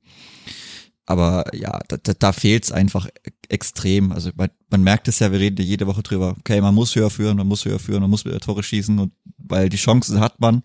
Aber 1.06 1.44
ja, 1.54 1.80
da, 1.88 1.96
da, 1.96 2.12
da 2.14 2.32
fehlt 2.32 2.64
es 2.64 2.72
einfach 2.72 3.08
extrem. 3.48 4.12
Also 4.12 4.30
man, 4.36 4.50
man 4.70 4.82
merkt 4.82 5.08
es 5.08 5.18
ja, 5.18 5.32
wir 5.32 5.40
reden 5.40 5.56
ja 5.58 5.64
jede 5.64 5.86
Woche 5.86 6.02
drüber. 6.02 6.36
Okay, 6.38 6.60
man 6.60 6.74
muss 6.74 6.94
höher 6.94 7.10
führen, 7.10 7.36
man 7.36 7.48
muss 7.48 7.64
höher 7.64 7.80
führen, 7.80 8.02
man 8.02 8.10
muss 8.10 8.24
wieder 8.24 8.38
Tore 8.38 8.62
schießen 8.62 8.98
und 8.98 9.12
weil 9.36 9.68
die 9.68 9.76
Chancen 9.76 10.20
hat 10.20 10.40
man. 10.40 10.62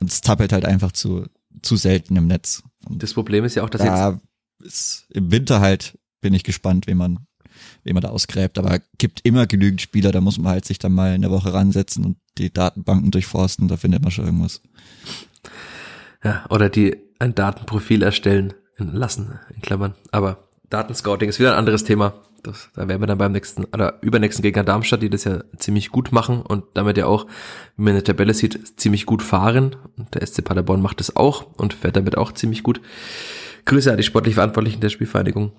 Und 0.00 0.10
es 0.10 0.20
tappelt 0.20 0.52
halt 0.52 0.66
einfach 0.66 0.92
zu, 0.92 1.24
zu 1.62 1.76
selten 1.76 2.16
im 2.16 2.26
Netz. 2.26 2.62
Und 2.86 3.02
das 3.02 3.14
Problem 3.14 3.44
ist 3.44 3.54
ja 3.54 3.64
auch, 3.64 3.70
dass 3.70 3.80
da 3.80 4.10
jetzt 4.10 4.22
ist 4.60 5.06
im 5.10 5.30
Winter 5.30 5.60
halt 5.60 5.98
bin 6.20 6.34
ich 6.34 6.42
gespannt, 6.42 6.86
wie 6.86 6.94
man, 6.94 7.26
wie 7.84 7.92
man 7.92 8.02
da 8.02 8.08
ausgräbt. 8.08 8.58
Aber 8.58 8.80
gibt 8.98 9.20
immer 9.24 9.46
genügend 9.46 9.80
Spieler, 9.80 10.12
da 10.12 10.20
muss 10.20 10.38
man 10.38 10.52
halt 10.52 10.64
sich 10.64 10.78
dann 10.78 10.92
mal 10.92 11.14
in 11.14 11.22
der 11.22 11.30
Woche 11.30 11.52
ransetzen 11.52 12.04
und 12.04 12.16
die 12.38 12.52
Datenbanken 12.52 13.10
durchforsten, 13.10 13.68
da 13.68 13.76
findet 13.76 14.02
man 14.02 14.10
schon 14.10 14.26
irgendwas. 14.26 14.60
Ja, 16.22 16.44
oder 16.50 16.68
die 16.68 16.96
ein 17.18 17.34
Datenprofil 17.34 18.02
erstellen 18.02 18.54
lassen, 18.76 19.38
in 19.54 19.62
Klammern. 19.62 19.94
Aber 20.12 20.48
Datenscouting 20.70 21.28
ist 21.28 21.38
wieder 21.38 21.52
ein 21.52 21.58
anderes 21.58 21.84
Thema. 21.84 22.14
Das, 22.42 22.68
da 22.74 22.86
werden 22.86 23.02
wir 23.02 23.06
dann 23.06 23.18
beim 23.18 23.32
nächsten 23.32 23.64
oder 23.64 24.00
übernächsten 24.00 24.42
Gegner 24.42 24.62
Darmstadt, 24.62 25.02
die 25.02 25.10
das 25.10 25.24
ja 25.24 25.42
ziemlich 25.56 25.90
gut 25.90 26.12
machen 26.12 26.42
und 26.42 26.64
damit 26.74 26.96
ja 26.96 27.06
auch, 27.06 27.26
wie 27.76 27.82
man 27.82 27.88
in 27.90 27.96
der 27.96 28.04
Tabelle 28.04 28.32
sieht, 28.32 28.78
ziemlich 28.78 29.06
gut 29.06 29.22
fahren. 29.22 29.76
Und 29.96 30.14
der 30.14 30.24
SC 30.24 30.44
Paderborn 30.44 30.80
macht 30.80 31.00
das 31.00 31.16
auch 31.16 31.46
und 31.56 31.74
fährt 31.74 31.96
damit 31.96 32.16
auch 32.16 32.32
ziemlich 32.32 32.62
gut. 32.62 32.80
Grüße 33.64 33.90
an 33.90 33.96
die 33.96 34.04
sportlich 34.04 34.34
Verantwortlichen 34.34 34.80
der 34.80 34.88
Spielvereinigung. 34.88 35.52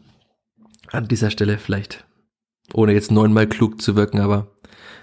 An 0.92 1.08
dieser 1.08 1.30
Stelle 1.30 1.58
vielleicht, 1.58 2.06
ohne 2.74 2.94
jetzt 2.94 3.12
neunmal 3.12 3.48
klug 3.48 3.82
zu 3.82 3.96
wirken, 3.96 4.20
aber 4.20 4.56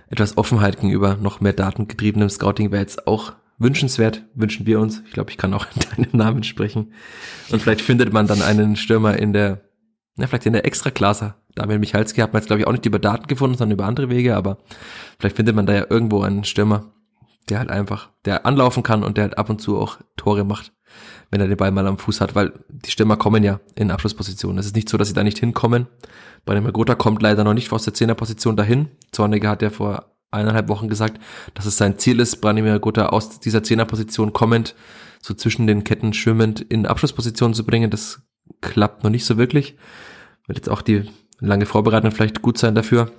etwas 0.09 0.37
Offenheit 0.37 0.81
gegenüber 0.81 1.17
noch 1.17 1.41
mehr 1.41 1.53
datengetriebenem 1.53 2.29
Scouting 2.29 2.73
wäre 2.73 2.83
jetzt 2.83 3.07
auch 3.07 3.35
wünschenswert, 3.59 4.25
wünschen 4.35 4.67
wir 4.67 4.81
uns. 4.81 5.03
Ich 5.07 5.13
glaube, 5.13 5.31
ich 5.31 5.39
kann 5.39 5.55
auch 5.55 5.67
in 5.75 5.83
deinem 6.05 6.17
Namen 6.17 6.43
sprechen. 6.43 6.93
Und 7.51 7.63
vielleicht 7.63 7.81
findet 7.81 8.13
man 8.13 8.27
dann 8.27 8.43
einen 8.43 8.77
Stürmer 8.77 9.17
in 9.17 9.33
der, 9.33 9.63
na, 10.17 10.27
vielleicht 10.27 10.47
in 10.47 10.53
der 10.53 10.65
Extraklasse. 10.65 11.35
Daniel 11.55 11.79
Michalski 11.79 12.21
hat 12.21 12.33
man 12.33 12.41
jetzt, 12.41 12.49
glaube 12.49 12.61
ich, 12.61 12.67
auch 12.67 12.73
nicht 12.73 12.87
über 12.87 12.99
Daten 12.99 13.29
gefunden, 13.29 13.57
sondern 13.57 13.79
über 13.79 13.87
andere 13.87 14.11
Wege, 14.11 14.37
aber 14.37 14.59
vielleicht 15.19 15.37
findet 15.37 15.55
man 15.55 15.67
da 15.67 15.75
ja 15.75 15.87
irgendwo 15.89 16.21
einen 16.21 16.45
Stürmer, 16.45 16.93
der 17.49 17.61
halt 17.61 17.71
einfach, 17.71 18.11
der 18.25 18.45
anlaufen 18.45 18.83
kann 18.83 19.03
und 19.03 19.17
der 19.17 19.25
halt 19.25 19.39
ab 19.39 19.49
und 19.49 19.61
zu 19.61 19.79
auch 19.79 19.99
Tore 20.17 20.45
macht, 20.45 20.73
wenn 21.31 21.41
er 21.41 21.49
den 21.49 21.57
Ball 21.57 21.71
mal 21.71 21.87
am 21.87 21.99
Fuß 21.99 22.21
hat, 22.21 22.35
weil 22.35 22.53
die 22.69 22.91
Stürmer 22.91 23.17
kommen 23.17 23.43
ja 23.43 23.61
in 23.75 23.91
Abschlusspositionen. 23.91 24.59
Es 24.59 24.67
ist 24.67 24.77
nicht 24.77 24.89
so, 24.89 24.97
dass 24.97 25.09
sie 25.09 25.15
da 25.15 25.25
nicht 25.25 25.39
hinkommen. 25.39 25.87
Bei 26.45 26.55
dem 26.55 26.65
Magota 26.65 26.95
kommt 26.95 27.23
leider 27.23 27.45
noch 27.45 27.55
nicht 27.55 27.73
aus 27.73 27.85
der 27.85 27.95
Zehnerposition 27.95 28.57
dahin. 28.57 28.89
Zorniger 29.13 29.51
hat 29.51 29.63
ja 29.63 29.71
vor 29.71 30.13
eineinhalb 30.31 30.69
Wochen 30.69 30.89
gesagt, 30.89 31.21
dass 31.55 31.67
es 31.67 31.77
sein 31.77 31.99
Ziel 31.99 32.21
ist, 32.21 32.41
Branimir 32.41 32.79
Gotha 32.79 33.07
aus 33.07 33.41
dieser 33.41 33.63
Zehnerposition 33.63 34.33
kommend, 34.33 34.75
so 35.21 35.35
zwischen 35.35 35.67
den 35.67 35.85
Ketten 35.85 36.13
schwimmend 36.13 36.61
in 36.61 36.87
Abschlussposition 36.87 37.55
zu 37.55 37.65
bringen. 37.65 37.91
Das 37.91 38.23
klappt 38.61 39.03
noch 39.03 39.11
nicht 39.11 39.25
so 39.25 39.37
wirklich. 39.39 39.77
Wird 40.47 40.59
jetzt 40.59 40.69
auch 40.69 40.83
die 40.83 41.11
lange 41.41 41.67
Vorbereitung 41.67 42.13
vielleicht 42.13 42.43
gut 42.43 42.59
sein 42.59 42.75
dafür. 42.75 43.11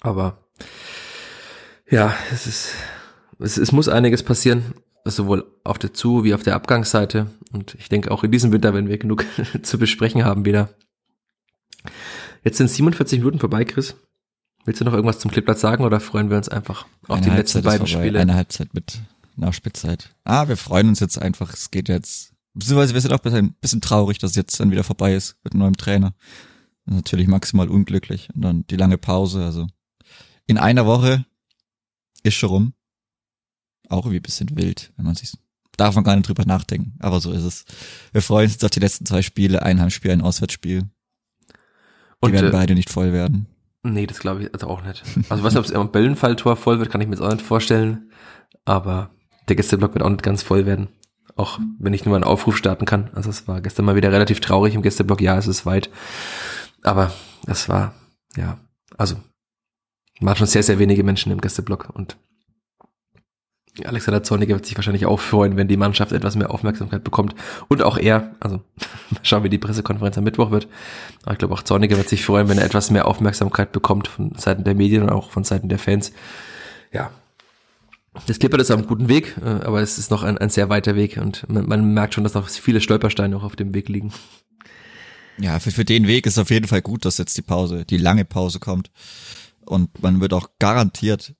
Aber 0.00 0.38
ja, 1.88 2.14
es 2.32 2.46
ist, 2.46 2.74
es, 3.38 3.56
es 3.56 3.72
muss 3.72 3.88
einiges 3.88 4.22
passieren, 4.22 4.74
sowohl 5.04 5.46
auf 5.64 5.78
der 5.78 5.92
Zu- 5.94 6.24
wie 6.24 6.34
auf 6.34 6.42
der 6.42 6.54
Abgangsseite. 6.54 7.30
Und 7.52 7.74
ich 7.76 7.88
denke 7.88 8.10
auch 8.10 8.22
in 8.24 8.30
diesem 8.32 8.52
Winter, 8.52 8.74
wenn 8.74 8.88
wir 8.88 8.98
genug 8.98 9.24
zu 9.62 9.78
besprechen 9.78 10.24
haben 10.24 10.44
wieder. 10.44 10.70
Jetzt 12.44 12.58
sind 12.58 12.68
47 12.70 13.18
Minuten 13.18 13.38
vorbei, 13.38 13.64
Chris. 13.64 13.96
Willst 14.64 14.80
du 14.80 14.84
noch 14.84 14.92
irgendwas 14.92 15.18
zum 15.18 15.30
Kleeblatt 15.30 15.58
sagen 15.58 15.84
oder 15.84 16.00
freuen 16.00 16.30
wir 16.30 16.36
uns 16.36 16.48
einfach 16.48 16.86
auf 17.08 17.16
Eine 17.16 17.22
die 17.26 17.30
Halbzeit 17.30 17.36
letzten 17.36 17.62
beiden 17.62 17.86
vorbei, 17.86 18.04
Spiele? 18.06 18.20
Eine 18.20 18.34
Halbzeit 18.34 18.74
mit 18.74 19.00
Nachspielzeit. 19.36 20.14
Ah, 20.24 20.48
wir 20.48 20.56
freuen 20.56 20.88
uns 20.88 21.00
jetzt 21.00 21.20
einfach. 21.20 21.52
Es 21.54 21.70
geht 21.70 21.88
jetzt. 21.88 22.32
Beziehungsweise 22.52 22.94
wir 22.94 23.00
sind 23.00 23.12
auch 23.12 23.24
ein 23.24 23.54
bisschen 23.60 23.80
traurig, 23.80 24.18
dass 24.18 24.30
es 24.32 24.36
jetzt 24.36 24.58
dann 24.60 24.70
wieder 24.70 24.84
vorbei 24.84 25.14
ist 25.14 25.36
mit 25.44 25.54
neuem 25.54 25.76
Trainer. 25.76 26.14
Natürlich 26.84 27.26
maximal 27.28 27.68
unglücklich. 27.68 28.28
Und 28.34 28.42
dann 28.42 28.66
die 28.66 28.76
lange 28.76 28.98
Pause. 28.98 29.44
Also 29.44 29.66
in 30.46 30.58
einer 30.58 30.84
Woche 30.84 31.24
ist 32.22 32.34
schon 32.34 32.48
rum. 32.50 32.72
Auch 33.90 34.06
irgendwie 34.06 34.20
ein 34.20 34.22
bisschen 34.22 34.56
wild, 34.56 34.92
wenn 34.96 35.04
man 35.04 35.14
sich 35.14 35.32
darf 35.80 35.94
man 35.94 36.04
gar 36.04 36.14
nicht 36.14 36.28
drüber 36.28 36.44
nachdenken. 36.44 36.94
Aber 37.00 37.20
so 37.20 37.32
ist 37.32 37.42
es. 37.42 37.64
Wir 38.12 38.22
freuen 38.22 38.44
uns 38.44 38.52
jetzt 38.54 38.64
auf 38.64 38.70
die 38.70 38.80
letzten 38.80 39.06
zwei 39.06 39.22
Spiele. 39.22 39.62
Ein 39.62 39.80
Heimspiel, 39.80 40.10
ein 40.10 40.20
Auswärtsspiel. 40.20 40.82
Die 40.82 41.56
Und 42.20 42.32
werden 42.32 42.50
äh, 42.50 42.52
beide 42.52 42.74
nicht 42.74 42.90
voll 42.90 43.12
werden. 43.12 43.46
nee, 43.82 44.06
das 44.06 44.20
glaube 44.20 44.42
ich 44.42 44.52
also 44.52 44.66
auch 44.66 44.82
nicht. 44.82 45.02
Also 45.30 45.42
was 45.42 45.56
ob 45.56 45.64
es 45.64 45.72
am 45.72 45.90
Böllenfalltor 45.90 46.56
voll 46.56 46.78
wird, 46.78 46.90
kann 46.90 47.00
ich 47.00 47.08
mir 47.08 47.14
jetzt 47.14 47.22
auch 47.22 47.32
nicht 47.32 47.44
vorstellen. 47.44 48.10
Aber 48.64 49.10
der 49.48 49.56
Gästeblock 49.56 49.94
wird 49.94 50.04
auch 50.04 50.10
nicht 50.10 50.22
ganz 50.22 50.42
voll 50.42 50.66
werden. 50.66 50.88
Auch 51.36 51.58
wenn 51.78 51.94
ich 51.94 52.04
nur 52.04 52.14
einen 52.14 52.24
Aufruf 52.24 52.56
starten 52.56 52.84
kann. 52.84 53.10
Also 53.14 53.30
es 53.30 53.48
war 53.48 53.62
gestern 53.62 53.86
mal 53.86 53.96
wieder 53.96 54.12
relativ 54.12 54.40
traurig 54.40 54.74
im 54.74 54.82
Gästeblock. 54.82 55.22
Ja, 55.22 55.38
es 55.38 55.46
ist 55.46 55.64
weit. 55.64 55.88
Aber 56.82 57.12
es 57.46 57.68
war, 57.68 57.94
ja, 58.36 58.58
also 58.98 59.16
waren 60.20 60.36
schon 60.36 60.46
sehr, 60.46 60.62
sehr 60.62 60.78
wenige 60.78 61.02
Menschen 61.02 61.32
im 61.32 61.40
Gästeblock 61.40 61.88
und 61.94 62.18
Alexander 63.86 64.22
Zorniger 64.22 64.54
wird 64.54 64.66
sich 64.66 64.76
wahrscheinlich 64.76 65.06
auch 65.06 65.20
freuen, 65.20 65.56
wenn 65.56 65.68
die 65.68 65.76
Mannschaft 65.76 66.12
etwas 66.12 66.36
mehr 66.36 66.50
Aufmerksamkeit 66.50 67.04
bekommt. 67.04 67.34
Und 67.68 67.82
auch 67.82 67.98
er, 67.98 68.34
also 68.40 68.56
mal 69.10 69.20
schauen, 69.22 69.44
wie 69.44 69.50
die 69.50 69.58
Pressekonferenz 69.58 70.16
am 70.18 70.24
Mittwoch 70.24 70.50
wird. 70.50 70.68
Aber 71.22 71.32
ich 71.32 71.38
glaube, 71.38 71.54
auch 71.54 71.62
Zorniger 71.62 71.96
wird 71.96 72.08
sich 72.08 72.24
freuen, 72.24 72.48
wenn 72.48 72.58
er 72.58 72.64
etwas 72.64 72.90
mehr 72.90 73.06
Aufmerksamkeit 73.06 73.72
bekommt 73.72 74.08
von 74.08 74.34
Seiten 74.36 74.64
der 74.64 74.74
Medien 74.74 75.02
und 75.02 75.10
auch 75.10 75.30
von 75.30 75.44
Seiten 75.44 75.68
der 75.68 75.78
Fans. 75.78 76.12
Ja. 76.92 77.10
Das 78.26 78.38
Clipper 78.38 78.58
ist 78.58 78.70
auf 78.70 78.78
einem 78.78 78.88
guten 78.88 79.08
Weg, 79.08 79.36
äh, 79.40 79.48
aber 79.48 79.80
es 79.80 79.96
ist 79.96 80.10
noch 80.10 80.24
ein, 80.24 80.36
ein 80.36 80.50
sehr 80.50 80.68
weiter 80.68 80.96
Weg 80.96 81.16
und 81.16 81.48
man, 81.48 81.68
man 81.68 81.94
merkt 81.94 82.14
schon, 82.14 82.24
dass 82.24 82.34
noch 82.34 82.48
viele 82.48 82.80
Stolpersteine 82.80 83.36
auch 83.36 83.44
auf 83.44 83.54
dem 83.54 83.72
Weg 83.72 83.88
liegen. 83.88 84.12
Ja, 85.38 85.58
für, 85.58 85.70
für 85.70 85.84
den 85.84 86.06
Weg 86.06 86.26
ist 86.26 86.38
auf 86.38 86.50
jeden 86.50 86.66
Fall 86.66 86.82
gut, 86.82 87.04
dass 87.04 87.18
jetzt 87.18 87.36
die 87.38 87.42
Pause, 87.42 87.84
die 87.84 87.96
lange 87.96 88.24
Pause 88.24 88.58
kommt. 88.58 88.90
Und 89.64 90.02
man 90.02 90.20
wird 90.20 90.32
auch 90.32 90.50
garantiert, 90.58 91.34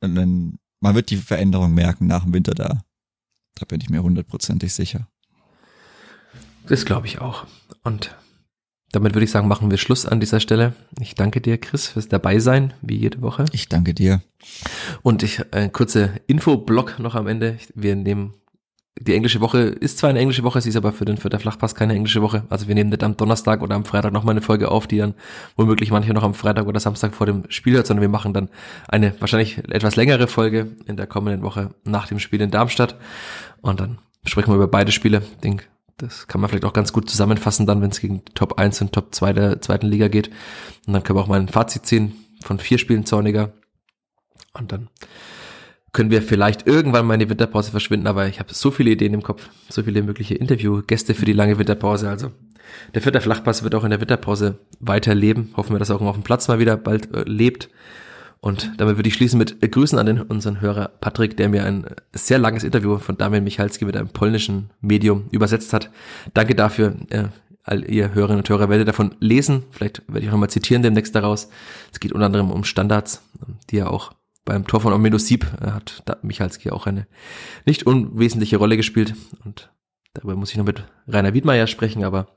einen, 0.00 0.58
man 0.86 0.94
wird 0.94 1.10
die 1.10 1.16
Veränderung 1.16 1.74
merken 1.74 2.06
nach 2.06 2.22
dem 2.22 2.32
Winter 2.32 2.54
da. 2.54 2.84
Da 3.56 3.66
bin 3.66 3.80
ich 3.80 3.90
mir 3.90 4.04
hundertprozentig 4.04 4.72
sicher. 4.72 5.08
Das 6.68 6.84
glaube 6.84 7.08
ich 7.08 7.20
auch. 7.20 7.44
Und 7.82 8.16
damit 8.92 9.14
würde 9.14 9.24
ich 9.24 9.32
sagen, 9.32 9.48
machen 9.48 9.68
wir 9.68 9.78
Schluss 9.78 10.06
an 10.06 10.20
dieser 10.20 10.38
Stelle. 10.38 10.74
Ich 11.00 11.16
danke 11.16 11.40
dir, 11.40 11.58
Chris, 11.58 11.88
fürs 11.88 12.06
Dabeisein, 12.06 12.72
wie 12.82 12.98
jede 12.98 13.20
Woche. 13.20 13.46
Ich 13.50 13.68
danke 13.68 13.94
dir. 13.94 14.22
Und 15.02 15.24
ich, 15.24 15.52
ein 15.52 15.72
kurze 15.72 16.20
Infoblock 16.28 17.00
noch 17.00 17.16
am 17.16 17.26
Ende. 17.26 17.58
Wir 17.74 17.96
nehmen, 17.96 18.34
die 18.98 19.14
englische 19.14 19.40
Woche 19.40 19.58
ist 19.58 19.98
zwar 19.98 20.10
eine 20.10 20.20
englische 20.20 20.42
Woche, 20.42 20.60
sie 20.60 20.70
ist 20.70 20.76
aber 20.76 20.92
für 20.92 21.04
den 21.04 21.18
Vierter 21.18 21.38
Flachpass 21.38 21.74
keine 21.74 21.94
englische 21.94 22.22
Woche. 22.22 22.44
Also 22.48 22.66
wir 22.66 22.74
nehmen 22.74 22.90
nicht 22.90 23.02
am 23.02 23.16
Donnerstag 23.16 23.60
oder 23.60 23.74
am 23.74 23.84
Freitag 23.84 24.12
nochmal 24.12 24.32
eine 24.32 24.40
Folge 24.40 24.70
auf, 24.70 24.86
die 24.86 24.98
dann 24.98 25.14
womöglich 25.56 25.90
manche 25.90 26.14
noch 26.14 26.22
am 26.22 26.32
Freitag 26.32 26.66
oder 26.66 26.80
Samstag 26.80 27.14
vor 27.14 27.26
dem 27.26 27.44
Spiel 27.50 27.74
hört, 27.74 27.86
sondern 27.86 28.00
wir 28.00 28.08
machen 28.08 28.32
dann 28.32 28.48
eine 28.88 29.14
wahrscheinlich 29.20 29.58
etwas 29.68 29.96
längere 29.96 30.28
Folge 30.28 30.68
in 30.86 30.96
der 30.96 31.06
kommenden 31.06 31.42
Woche 31.42 31.74
nach 31.84 32.06
dem 32.08 32.18
Spiel 32.18 32.40
in 32.40 32.50
Darmstadt. 32.50 32.96
Und 33.60 33.80
dann 33.80 33.98
sprechen 34.24 34.50
wir 34.50 34.56
über 34.56 34.68
beide 34.68 34.92
Spiele. 34.92 35.18
Ich 35.18 35.40
denke, 35.40 35.66
das 35.98 36.26
kann 36.26 36.40
man 36.40 36.48
vielleicht 36.48 36.64
auch 36.64 36.72
ganz 36.72 36.92
gut 36.92 37.10
zusammenfassen 37.10 37.66
dann, 37.66 37.82
wenn 37.82 37.90
es 37.90 38.00
gegen 38.00 38.24
Top 38.34 38.58
1 38.58 38.80
und 38.80 38.92
Top 38.92 39.14
2 39.14 39.32
der 39.34 39.60
zweiten 39.60 39.86
Liga 39.86 40.08
geht. 40.08 40.30
Und 40.86 40.94
dann 40.94 41.02
können 41.02 41.18
wir 41.18 41.22
auch 41.22 41.28
mal 41.28 41.40
ein 41.40 41.48
Fazit 41.48 41.84
ziehen 41.84 42.14
von 42.42 42.58
vier 42.58 42.78
Spielen 42.78 43.04
Zorniger. 43.04 43.52
Und 44.54 44.72
dann 44.72 44.88
können 45.96 46.10
wir 46.10 46.20
vielleicht 46.20 46.66
irgendwann 46.66 47.06
mal 47.06 47.14
in 47.14 47.20
die 47.20 47.30
Winterpause 47.30 47.70
verschwinden, 47.70 48.06
aber 48.06 48.28
ich 48.28 48.38
habe 48.38 48.52
so 48.52 48.70
viele 48.70 48.90
Ideen 48.90 49.14
im 49.14 49.22
Kopf, 49.22 49.48
so 49.70 49.82
viele 49.82 50.02
mögliche 50.02 50.34
Interviewgäste 50.34 51.14
für 51.14 51.24
die 51.24 51.32
lange 51.32 51.58
Winterpause. 51.58 52.10
Also 52.10 52.32
der 52.94 53.00
vierte 53.00 53.22
Flachpass 53.22 53.62
wird 53.62 53.74
auch 53.74 53.82
in 53.82 53.88
der 53.88 54.00
Winterpause 54.02 54.58
weiterleben. 54.78 55.54
Hoffen 55.56 55.74
wir, 55.74 55.78
dass 55.78 55.88
er 55.88 55.96
auch 55.96 56.02
auf 56.02 56.14
dem 56.14 56.22
Platz 56.22 56.48
mal 56.48 56.58
wieder 56.58 56.76
bald 56.76 57.14
äh, 57.14 57.22
lebt. 57.22 57.70
Und 58.40 58.72
damit 58.76 58.96
würde 58.96 59.08
ich 59.08 59.14
schließen 59.14 59.38
mit 59.38 59.58
Grüßen 59.72 59.98
an 59.98 60.04
den, 60.04 60.20
unseren 60.20 60.60
Hörer 60.60 60.88
Patrick, 61.00 61.34
der 61.38 61.48
mir 61.48 61.64
ein 61.64 61.86
sehr 62.12 62.38
langes 62.38 62.62
Interview 62.62 62.98
von 62.98 63.16
Damian 63.16 63.44
Michalski 63.44 63.86
mit 63.86 63.96
einem 63.96 64.08
polnischen 64.08 64.68
Medium 64.82 65.28
übersetzt 65.30 65.72
hat. 65.72 65.90
Danke 66.34 66.54
dafür. 66.54 66.94
Äh, 67.08 67.28
all 67.64 67.90
ihr 67.90 68.12
Hörerinnen 68.12 68.40
und 68.40 68.48
Hörer 68.50 68.68
werdet 68.68 68.86
davon 68.86 69.14
lesen. 69.18 69.62
Vielleicht 69.70 70.02
werde 70.08 70.20
ich 70.20 70.28
auch 70.28 70.32
nochmal 70.32 70.50
zitieren 70.50 70.82
demnächst 70.82 71.14
daraus. 71.14 71.48
Es 71.90 72.00
geht 72.00 72.12
unter 72.12 72.26
anderem 72.26 72.50
um 72.50 72.64
Standards, 72.64 73.22
die 73.70 73.76
ja 73.76 73.86
auch 73.86 74.12
beim 74.46 74.66
Tor 74.66 74.80
von 74.80 74.94
Omeno 74.94 75.18
Sieb 75.18 75.46
äh, 75.60 75.72
hat 75.72 76.02
Michalski 76.22 76.70
auch 76.70 76.86
eine 76.86 77.06
nicht 77.66 77.86
unwesentliche 77.86 78.56
Rolle 78.56 78.78
gespielt. 78.78 79.14
Und 79.44 79.70
darüber 80.14 80.36
muss 80.36 80.52
ich 80.52 80.56
noch 80.56 80.64
mit 80.64 80.84
Rainer 81.06 81.34
Wiedmeier 81.34 81.66
sprechen. 81.66 82.02
Aber 82.04 82.28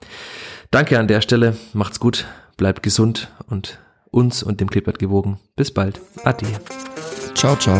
danke 0.71 0.99
an 0.99 1.07
der 1.07 1.21
Stelle. 1.21 1.55
Macht's 1.71 2.01
gut. 2.01 2.25
Bleibt 2.57 2.83
gesund 2.83 3.31
und 3.47 3.79
uns 4.11 4.43
und 4.43 4.59
dem 4.59 4.69
Kleeblatt 4.69 4.99
gewogen. 4.99 5.39
Bis 5.55 5.71
bald. 5.71 6.01
Ade. 6.25 6.47
Ciao, 7.35 7.55
ciao. 7.55 7.79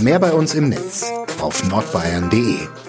Mehr 0.00 0.20
bei 0.20 0.32
uns 0.32 0.54
im 0.54 0.68
Netz 0.68 1.10
auf 1.40 1.68
nordbayern.de 1.68 2.85